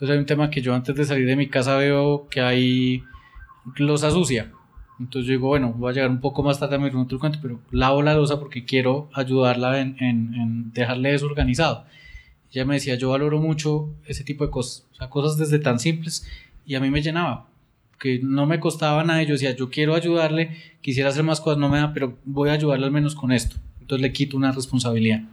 [0.01, 3.05] Entonces hay un tema que yo antes de salir de mi casa veo que hay
[3.77, 4.51] losa sucia.
[4.99, 7.39] Entonces yo digo, bueno, voy a llegar un poco más tarde a mi otro cuento,
[7.43, 11.85] pero lavo la losa porque quiero ayudarla en, en, en dejarle desorganizado.
[12.51, 15.79] Ella me decía, yo valoro mucho ese tipo de cosas, o sea, cosas desde tan
[15.79, 16.27] simples
[16.65, 17.49] y a mí me llenaba,
[17.99, 19.23] que no me costaba nada.
[19.23, 22.53] Yo decía, yo quiero ayudarle, quisiera hacer más cosas, no me da, pero voy a
[22.53, 23.57] ayudarle al menos con esto.
[23.83, 25.25] Entonces le quito una responsabilidad.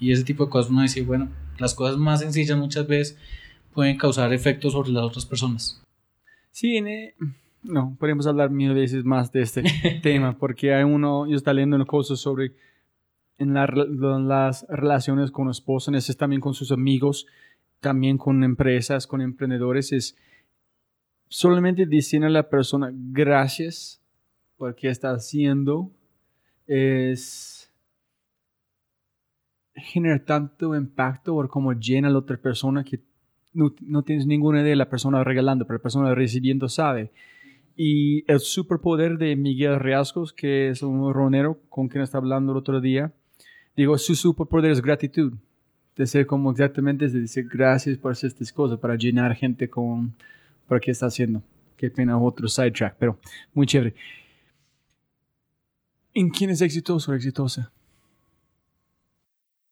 [0.00, 1.28] Y ese tipo de cosas uno dice, bueno,
[1.58, 3.18] las cosas más sencillas muchas veces
[3.74, 5.82] pueden causar efectos sobre las otras personas.
[6.50, 6.82] Sí,
[7.62, 9.62] no, podemos hablar mil veces más de este
[10.02, 12.52] tema, porque hay uno, yo está leyendo cosas sobre
[13.38, 17.26] en, las relaciones con esposos, es también con sus amigos,
[17.80, 20.16] también con empresas, con emprendedores, es
[21.28, 24.00] solamente decirle a la persona gracias
[24.56, 25.90] por qué está haciendo,
[26.66, 27.72] es
[29.74, 33.00] generar tanto impacto por cómo llena a la otra persona que
[33.54, 37.10] no, tienes ninguna idea de la persona regalando, pero la persona recibiendo sabe.
[37.76, 42.58] Y el superpoder de Miguel Riascos, que es un ronero con quien está hablando el
[42.58, 43.12] otro día,
[43.76, 45.32] digo, su superpoder es gratitud.
[45.96, 49.70] De ser como exactamente, es de decir gracias por hacer estas cosas, para llenar gente
[49.70, 50.14] con,
[50.66, 51.42] por qué está haciendo.
[51.76, 53.18] Qué pena otro sidetrack, pero
[53.52, 53.94] muy chévere.
[56.12, 57.72] ¿En quién es exitoso o exitosa?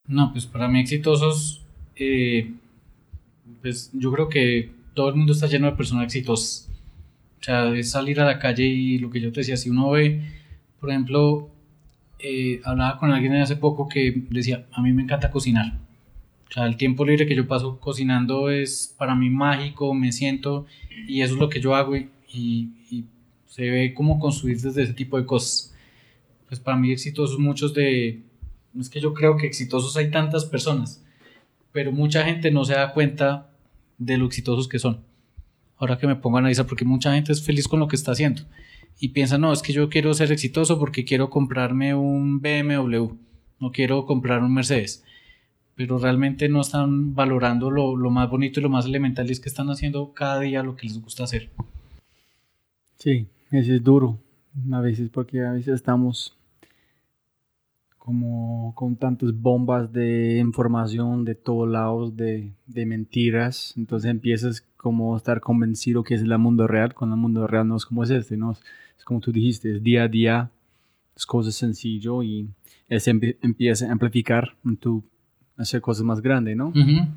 [0.07, 1.63] No, pues para mí exitosos,
[1.95, 2.53] eh,
[3.61, 6.69] pues yo creo que todo el mundo está lleno de personas exitosas.
[7.39, 9.91] O sea, es salir a la calle y lo que yo te decía, si uno
[9.91, 10.21] ve,
[10.79, 11.49] por ejemplo,
[12.19, 15.77] eh, hablaba con alguien hace poco que decía, a mí me encanta cocinar.
[16.49, 20.65] O sea, el tiempo libre que yo paso cocinando es para mí mágico, me siento
[21.07, 23.05] y eso es lo que yo hago y, y,
[23.47, 25.75] se ve como construir desde ese tipo de cosas.
[26.47, 28.23] Pues para mí exitosos muchos de...
[28.79, 31.02] Es que yo creo que exitosos hay tantas personas,
[31.73, 33.49] pero mucha gente no se da cuenta
[33.97, 35.01] de lo exitosos que son.
[35.75, 38.13] Ahora que me pongo a analizar, porque mucha gente es feliz con lo que está
[38.13, 38.43] haciendo
[38.99, 43.15] y piensa, no, es que yo quiero ser exitoso porque quiero comprarme un BMW,
[43.59, 45.03] no quiero comprar un Mercedes.
[45.75, 49.39] Pero realmente no están valorando lo, lo más bonito y lo más elemental y es
[49.39, 51.49] que están haciendo cada día lo que les gusta hacer.
[52.97, 54.19] Sí, eso es duro
[54.71, 56.37] a veces porque a veces estamos
[58.03, 63.73] como con tantas bombas de información de todos lados, de, de, mentiras.
[63.77, 67.65] Entonces empiezas como a estar convencido que es el mundo real, cuando el mundo real
[67.65, 68.51] no es como es este, ¿no?
[68.97, 70.51] Es como tú dijiste, es día a día,
[71.15, 72.49] es cosas sencillo y
[72.89, 73.11] se
[73.41, 75.01] empieza a amplificar en tu
[75.55, 76.73] hacer cosas más grandes, ¿no?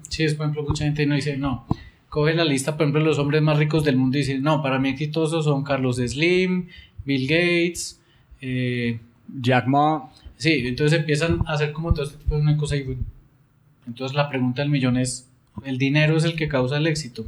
[0.09, 1.67] Sí, es por ejemplo, mucha gente no dice, no,
[2.09, 4.79] coge la lista, por ejemplo, los hombres más ricos del mundo y dice, no, para
[4.79, 6.69] mí exitosos son Carlos Slim,
[7.05, 8.01] Bill Gates,
[8.41, 9.01] eh,
[9.41, 12.97] Jack Ma Sí, entonces empiezan a hacer como todo este tipo de una cosa y
[13.87, 15.29] entonces la pregunta del millón es,
[15.65, 17.25] ¿el dinero es el que causa el éxito?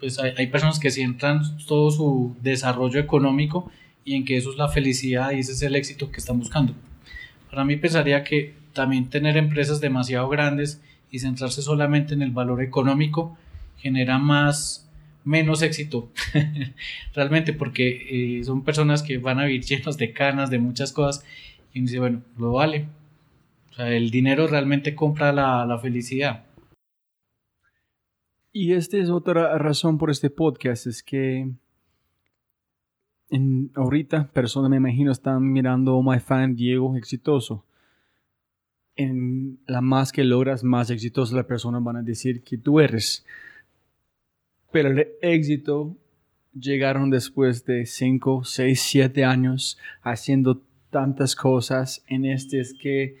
[0.00, 3.70] Pues hay, personas que centran todo su desarrollo económico
[4.04, 6.74] y en que eso es la felicidad y ese es el éxito que están buscando.
[7.50, 12.62] Para mí pensaría que también tener empresas demasiado grandes y centrarse solamente en el valor
[12.62, 13.36] económico
[13.78, 14.88] genera más
[15.24, 16.10] menos éxito
[17.14, 21.24] realmente porque eh, son personas que van a vivir llenos de canas de muchas cosas
[21.72, 22.88] y dice, bueno, lo vale.
[23.70, 26.44] O sea, el dinero realmente compra la, la felicidad.
[28.52, 31.48] Y esta es otra razón por este podcast, es que
[33.30, 37.64] en, ahorita personas me imagino están mirando oh, My Fan Diego exitoso.
[38.96, 43.24] En la más que logras, más exitosa la persona van a decir que tú eres.
[44.72, 45.96] Pero el éxito
[46.52, 53.16] llegaron después de 5, 6, 7 años haciendo tantas cosas en este es que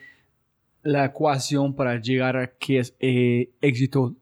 [0.82, 4.16] la ecuación para llegar a que es eh, éxito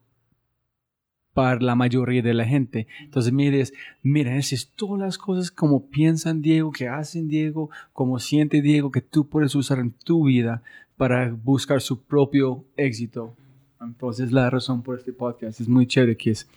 [1.37, 2.87] para la mayoría de la gente.
[3.01, 8.63] Entonces, mires, mira, es todas las cosas como piensan Diego, que hacen Diego, como siente
[8.63, 10.63] Diego, que tú puedes usar en tu vida
[10.97, 13.37] para buscar su propio éxito.
[13.83, 16.49] Entonces, la razón por este podcast es muy chévere, que es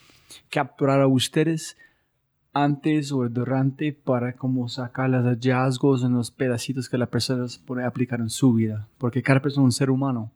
[0.49, 1.75] capturar a ustedes
[2.53, 7.85] antes o durante para como sacar los hallazgos en los pedacitos que la persona puede
[7.85, 8.87] aplicar en su vida.
[8.97, 10.31] Porque cada persona es un ser humano.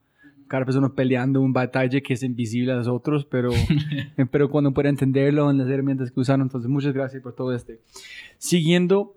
[0.47, 3.51] Cada persona peleando un batalla que es invisible a los otros, pero,
[4.31, 6.43] pero cuando puede entenderlo en las herramientas que usaron.
[6.43, 7.79] Entonces, muchas gracias por todo este.
[8.37, 9.15] Siguiendo,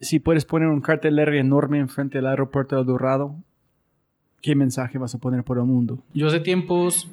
[0.00, 3.36] si puedes poner un cartel enorme enfrente del aeropuerto de Dorado,
[4.40, 6.02] ¿qué mensaje vas a poner por el mundo?
[6.14, 7.10] Yo hace tiempos,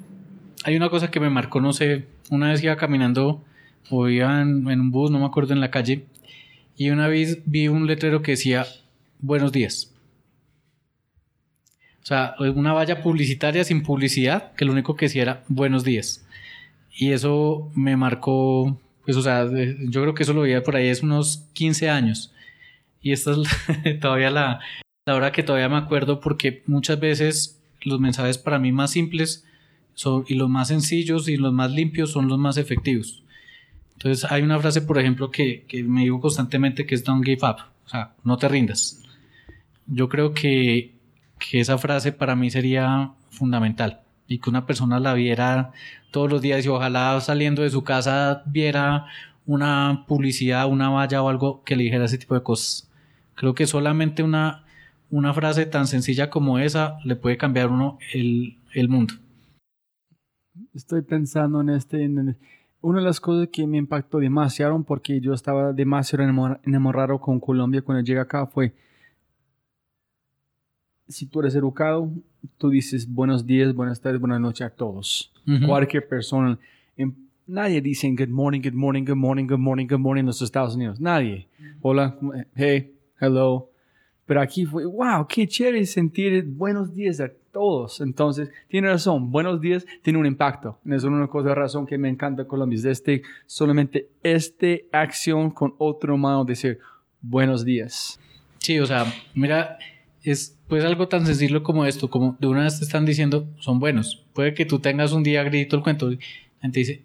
[0.63, 3.43] hay una cosa que me marcó, no sé, una vez iba caminando
[3.89, 6.05] o iba en, en un bus, no me acuerdo, en la calle,
[6.77, 8.65] y una vez vi un letrero que decía,
[9.19, 9.93] buenos días.
[12.03, 16.23] O sea, una valla publicitaria sin publicidad, que lo único que decía era buenos días.
[16.95, 20.87] Y eso me marcó, pues, o sea, yo creo que eso lo veía por ahí
[20.87, 22.31] es unos 15 años.
[23.01, 24.59] Y esta es todavía la,
[25.05, 29.43] la hora que todavía me acuerdo porque muchas veces los mensajes para mí más simples
[29.95, 33.23] son, y los más sencillos y los más limpios son los más efectivos.
[33.95, 37.47] Entonces hay una frase, por ejemplo, que, que me digo constantemente que es don't give
[37.47, 39.01] up, o sea, no te rindas.
[39.87, 40.95] Yo creo que
[41.39, 45.71] que esa frase para mí sería fundamental y que una persona la viera
[46.11, 49.05] todos los días y ojalá saliendo de su casa viera
[49.45, 52.89] una publicidad, una valla o algo que le dijera ese tipo de cosas.
[53.35, 54.63] Creo que solamente una,
[55.11, 59.13] una frase tan sencilla como esa le puede cambiar uno el, el mundo.
[60.73, 62.37] Estoy pensando en este, en,
[62.85, 66.23] una de las cosas que me impactó demasiado porque yo estaba demasiado
[66.63, 68.73] enamorado con Colombia cuando llegué acá fue
[71.07, 72.11] si tú eres educado,
[72.59, 75.33] tú dices buenos días, buenas tardes, buenas noches a todos.
[75.65, 76.59] Cualquier persona.
[77.47, 80.75] nadie dice good morning, good morning, good morning, good morning, good morning en los Estados
[80.75, 80.99] Unidos.
[80.99, 81.47] Nadie.
[81.81, 82.15] Hola,
[82.55, 83.67] hey, hello.
[84.27, 88.01] Pero aquí fue, wow, qué chévere sentir buenos días a todos.
[88.01, 90.77] Entonces, tiene razón, buenos días tiene un impacto.
[90.85, 92.77] Es una cosa de razón que me encanta Colombia.
[92.77, 96.79] Es este, solamente esta acción con otro mano decir
[97.21, 98.19] buenos días.
[98.57, 99.77] Sí, o sea, mira,
[100.21, 103.79] es pues algo tan sencillo como esto, como de una vez te están diciendo, son
[103.79, 104.25] buenos.
[104.33, 106.17] Puede que tú tengas un día grito el cuento, la
[106.59, 107.03] gente dice,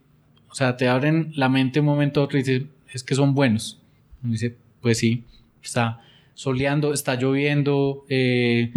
[0.48, 3.80] o sea, te abren la mente un momento otro y dice, es que son buenos.
[4.24, 5.22] Y dice, pues sí,
[5.62, 6.00] está
[6.34, 8.72] soleando, está lloviendo, eh,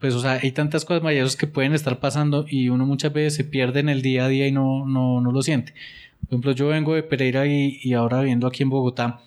[0.00, 3.34] pues o sea, hay tantas cosas maravillosas que pueden estar pasando y uno muchas veces
[3.34, 5.74] se pierde en el día a día y no, no, no lo siente.
[6.20, 9.20] Por ejemplo, yo vengo de Pereira y, ahora viviendo aquí en Bogotá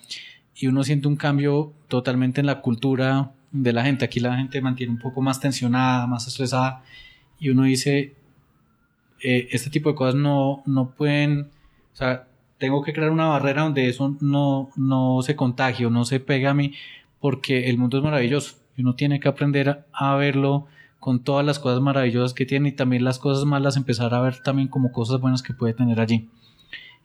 [0.56, 4.04] y uno siente un cambio totalmente en la cultura de la gente.
[4.04, 6.82] Aquí la gente mantiene un poco más tensionada, más estresada
[7.38, 8.14] y uno dice,
[9.22, 11.50] eh, este tipo de cosas no, no pueden,
[11.92, 12.26] o sea,
[12.58, 16.50] tengo que crear una barrera donde eso no, no se contagie o no se pega
[16.50, 16.72] a mí
[17.20, 20.66] porque el mundo es maravilloso y uno tiene que aprender a verlo
[21.00, 24.38] con todas las cosas maravillosas que tiene y también las cosas malas empezar a ver
[24.38, 26.28] también como cosas buenas que puede tener allí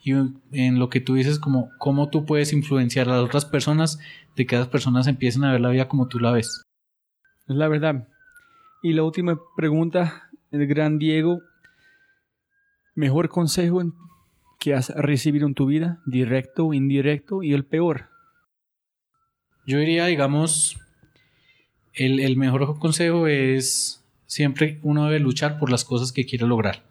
[0.02, 4.00] y en lo que tú dices como cómo tú puedes influenciar a las otras personas
[4.36, 6.64] de que las personas empiecen a ver la vida como tú la ves.
[7.48, 8.08] Es la verdad.
[8.82, 11.42] Y la última pregunta, el gran Diego,
[12.96, 13.82] mejor consejo
[14.58, 18.10] que has recibido en tu vida, directo o indirecto, y el peor.
[19.66, 20.80] Yo diría, digamos,
[22.06, 26.84] el, mejor consejo es siempre uno debe luchar por las cosas que quiere lograr.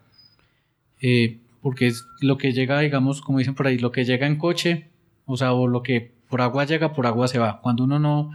[1.01, 4.37] Eh, porque es lo que llega, digamos, como dicen por ahí, lo que llega en
[4.37, 4.87] coche,
[5.25, 7.59] o sea, o lo que por agua llega, por agua se va.
[7.61, 8.31] Cuando uno no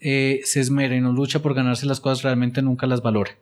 [0.00, 3.32] eh, se esmera y no lucha por ganarse las cosas, realmente nunca las valora.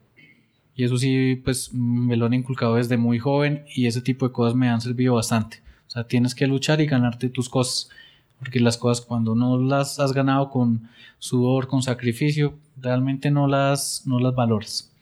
[0.74, 4.32] Y eso sí, pues me lo han inculcado desde muy joven y ese tipo de
[4.32, 5.60] cosas me han servido bastante.
[5.88, 7.90] O sea, tienes que luchar y ganarte tus cosas.
[8.38, 10.88] Porque las cosas cuando no las has ganado con
[11.18, 14.92] sudor, con sacrificio, realmente no las, no las valoras.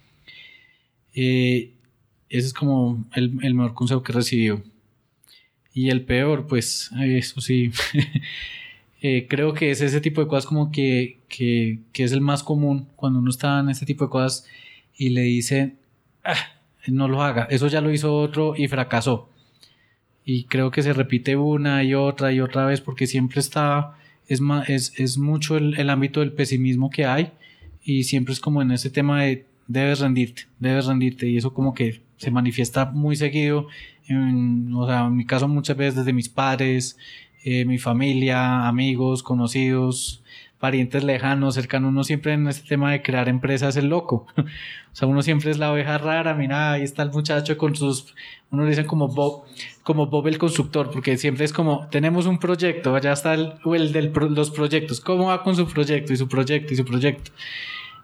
[1.15, 1.73] Eh,
[2.29, 4.63] ese es como el, mejor consejo que he recibido.
[5.73, 7.71] Y el peor, pues, eso sí.
[9.03, 12.89] Eh, creo que es ese tipo de cosas como que, que, es el más común
[12.97, 14.47] cuando uno está en este tipo de cosas
[14.97, 15.77] y le dice,
[16.25, 16.35] ah,
[16.89, 19.29] no lo haga, eso ya lo hizo otro y fracasó.
[20.27, 23.97] Y creo que se repite una y otra y otra vez porque siempre está,
[24.27, 27.33] es, es, es mucho el, el ámbito del pesimismo que hay
[27.83, 31.73] y siempre es como en ese tema de debes rendirte, debes rendirte y eso como
[31.73, 33.69] que se manifiesta muy seguido,
[34.09, 36.97] en, o sea, en mi caso muchas veces desde mis padres,
[37.45, 40.23] eh, mi familia, amigos, conocidos,
[40.67, 44.27] parientes lejanos, cercanos, uno siempre en este tema de crear empresas es el loco.
[44.37, 44.43] o
[44.93, 48.17] sea, uno siempre es la oveja rara, mira, ahí está el muchacho con sus,
[48.51, 49.45] uno le dicen como Bob,
[49.85, 53.93] como Bob el constructor, porque siempre es como, tenemos un proyecto, allá está el, el
[53.93, 57.31] de los proyectos, ¿cómo va con su proyecto y su proyecto y su proyecto?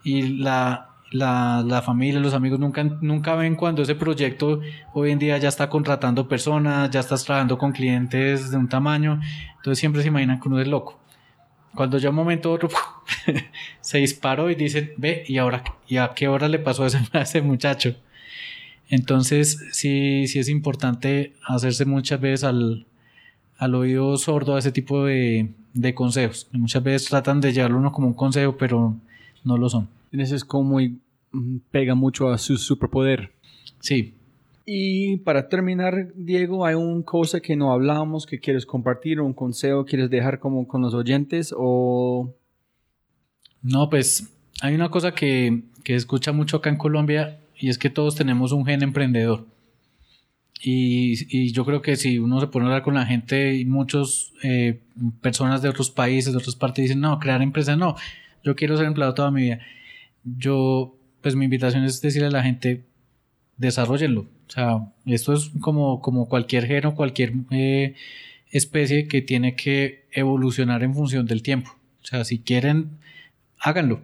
[0.05, 4.61] Y la, la, la, familia, los amigos nunca, nunca ven cuando ese proyecto
[4.95, 9.21] hoy en día ya está contratando personas, ya estás trabajando con clientes de un tamaño,
[9.57, 11.02] entonces siempre se imaginan que uno es loco.
[11.75, 12.69] Cuando ya un momento otro
[13.81, 16.99] se disparó y dicen, ve, ¿y ahora y a qué hora le pasó a ese,
[17.13, 17.97] a ese muchacho?
[18.89, 22.87] Entonces sí, sí es importante hacerse muchas veces al,
[23.57, 26.49] al oído sordo a ese tipo de, de consejos.
[26.53, 28.97] Muchas veces tratan de llevarlo uno como un consejo, pero
[29.45, 29.89] no lo son.
[30.13, 33.33] Eso es como mm, pega mucho a su superpoder.
[33.81, 34.15] Sí.
[34.65, 39.85] Y para terminar, Diego, ¿hay una cosa que no hablamos que quieres compartir, un consejo
[39.85, 42.35] quieres dejar como con los oyentes o...?
[43.63, 47.91] No, pues hay una cosa que, que escucha mucho acá en Colombia y es que
[47.91, 49.47] todos tenemos un gen emprendedor.
[50.65, 53.65] Y, y, yo creo que si uno se pone a hablar con la gente y
[53.65, 54.81] muchas eh,
[55.21, 57.97] personas de otros países, de otras partes, dicen, no, crear empresa, no,
[58.45, 59.59] yo quiero ser empleado toda mi vida.
[60.23, 62.85] Yo, pues mi invitación es decirle a la gente,
[63.57, 64.27] desarrollenlo.
[64.53, 67.95] O sea, esto es como, como cualquier género, cualquier eh,
[68.51, 71.71] especie que tiene que evolucionar en función del tiempo.
[72.03, 72.99] O sea, si quieren,
[73.59, 74.03] háganlo.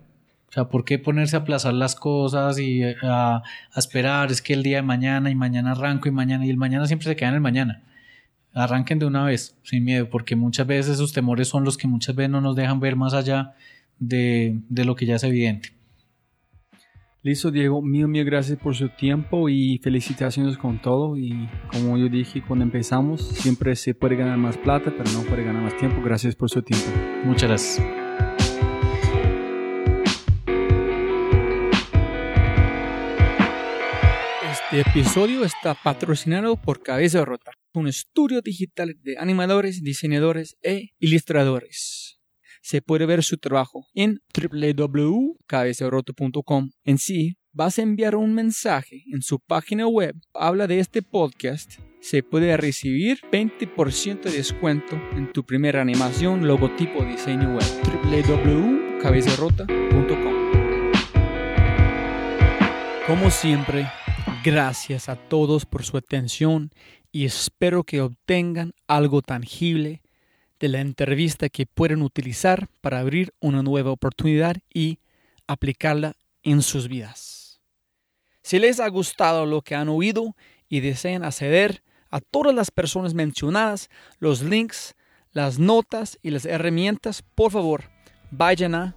[0.49, 3.43] O sea, ¿por qué ponerse a aplazar las cosas y a,
[3.77, 4.31] esperar?
[4.31, 7.09] Es que el día de mañana y mañana arranco y mañana y el mañana siempre
[7.09, 7.83] se queda en el mañana.
[8.55, 12.17] Arranquen de una vez, sin miedo, porque muchas veces esos temores son los que muchas
[12.17, 13.55] veces no nos dejan ver más allá
[13.99, 15.78] de, de lo que ya es evidente.
[17.29, 21.19] Listo, Diego, mil, mil gracias por su tiempo y felicitaciones con todo.
[21.19, 25.45] Y como yo dije cuando empezamos, siempre se puede ganar más plata, pero no puede
[25.45, 26.01] ganar más tiempo.
[26.03, 26.87] Gracias por su tiempo.
[27.25, 27.87] Muchas gracias.
[34.51, 42.18] Este episodio está patrocinado por Cabeza Rota, un estudio digital de animadores, diseñadores e ilustradores.
[42.69, 46.71] Se puede ver su trabajo en www.cabezarota.com.
[46.85, 51.81] En sí, vas a enviar un mensaje en su página web, habla de este podcast,
[52.03, 57.65] se puede recibir 20% de descuento en tu primera animación, logotipo, diseño web.
[58.05, 60.35] www.cabezarota.com.
[63.07, 63.87] Como siempre,
[64.45, 66.71] Gracias a todos por su atención
[67.11, 70.01] y espero que obtengan algo tangible
[70.61, 74.99] de la entrevista que pueden utilizar para abrir una nueva oportunidad y
[75.47, 77.61] aplicarla en sus vidas.
[78.43, 80.37] Si les ha gustado lo que han oído
[80.69, 84.95] y desean acceder a todas las personas mencionadas, los links,
[85.33, 87.85] las notas y las herramientas, por favor,
[88.31, 88.97] vayan a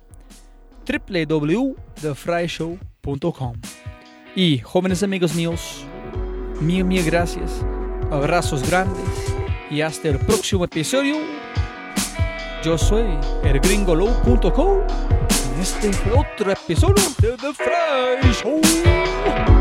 [0.88, 3.62] www.thefryshow.com.
[4.36, 5.86] Y jóvenes amigos míos,
[6.62, 7.66] mil, mil gracias,
[8.10, 9.04] abrazos grandes
[9.70, 11.18] y hasta el próximo episodio.
[12.64, 14.80] Yo soy elgringolow.com
[15.58, 19.61] y este fue otro episodio de The Fry Show.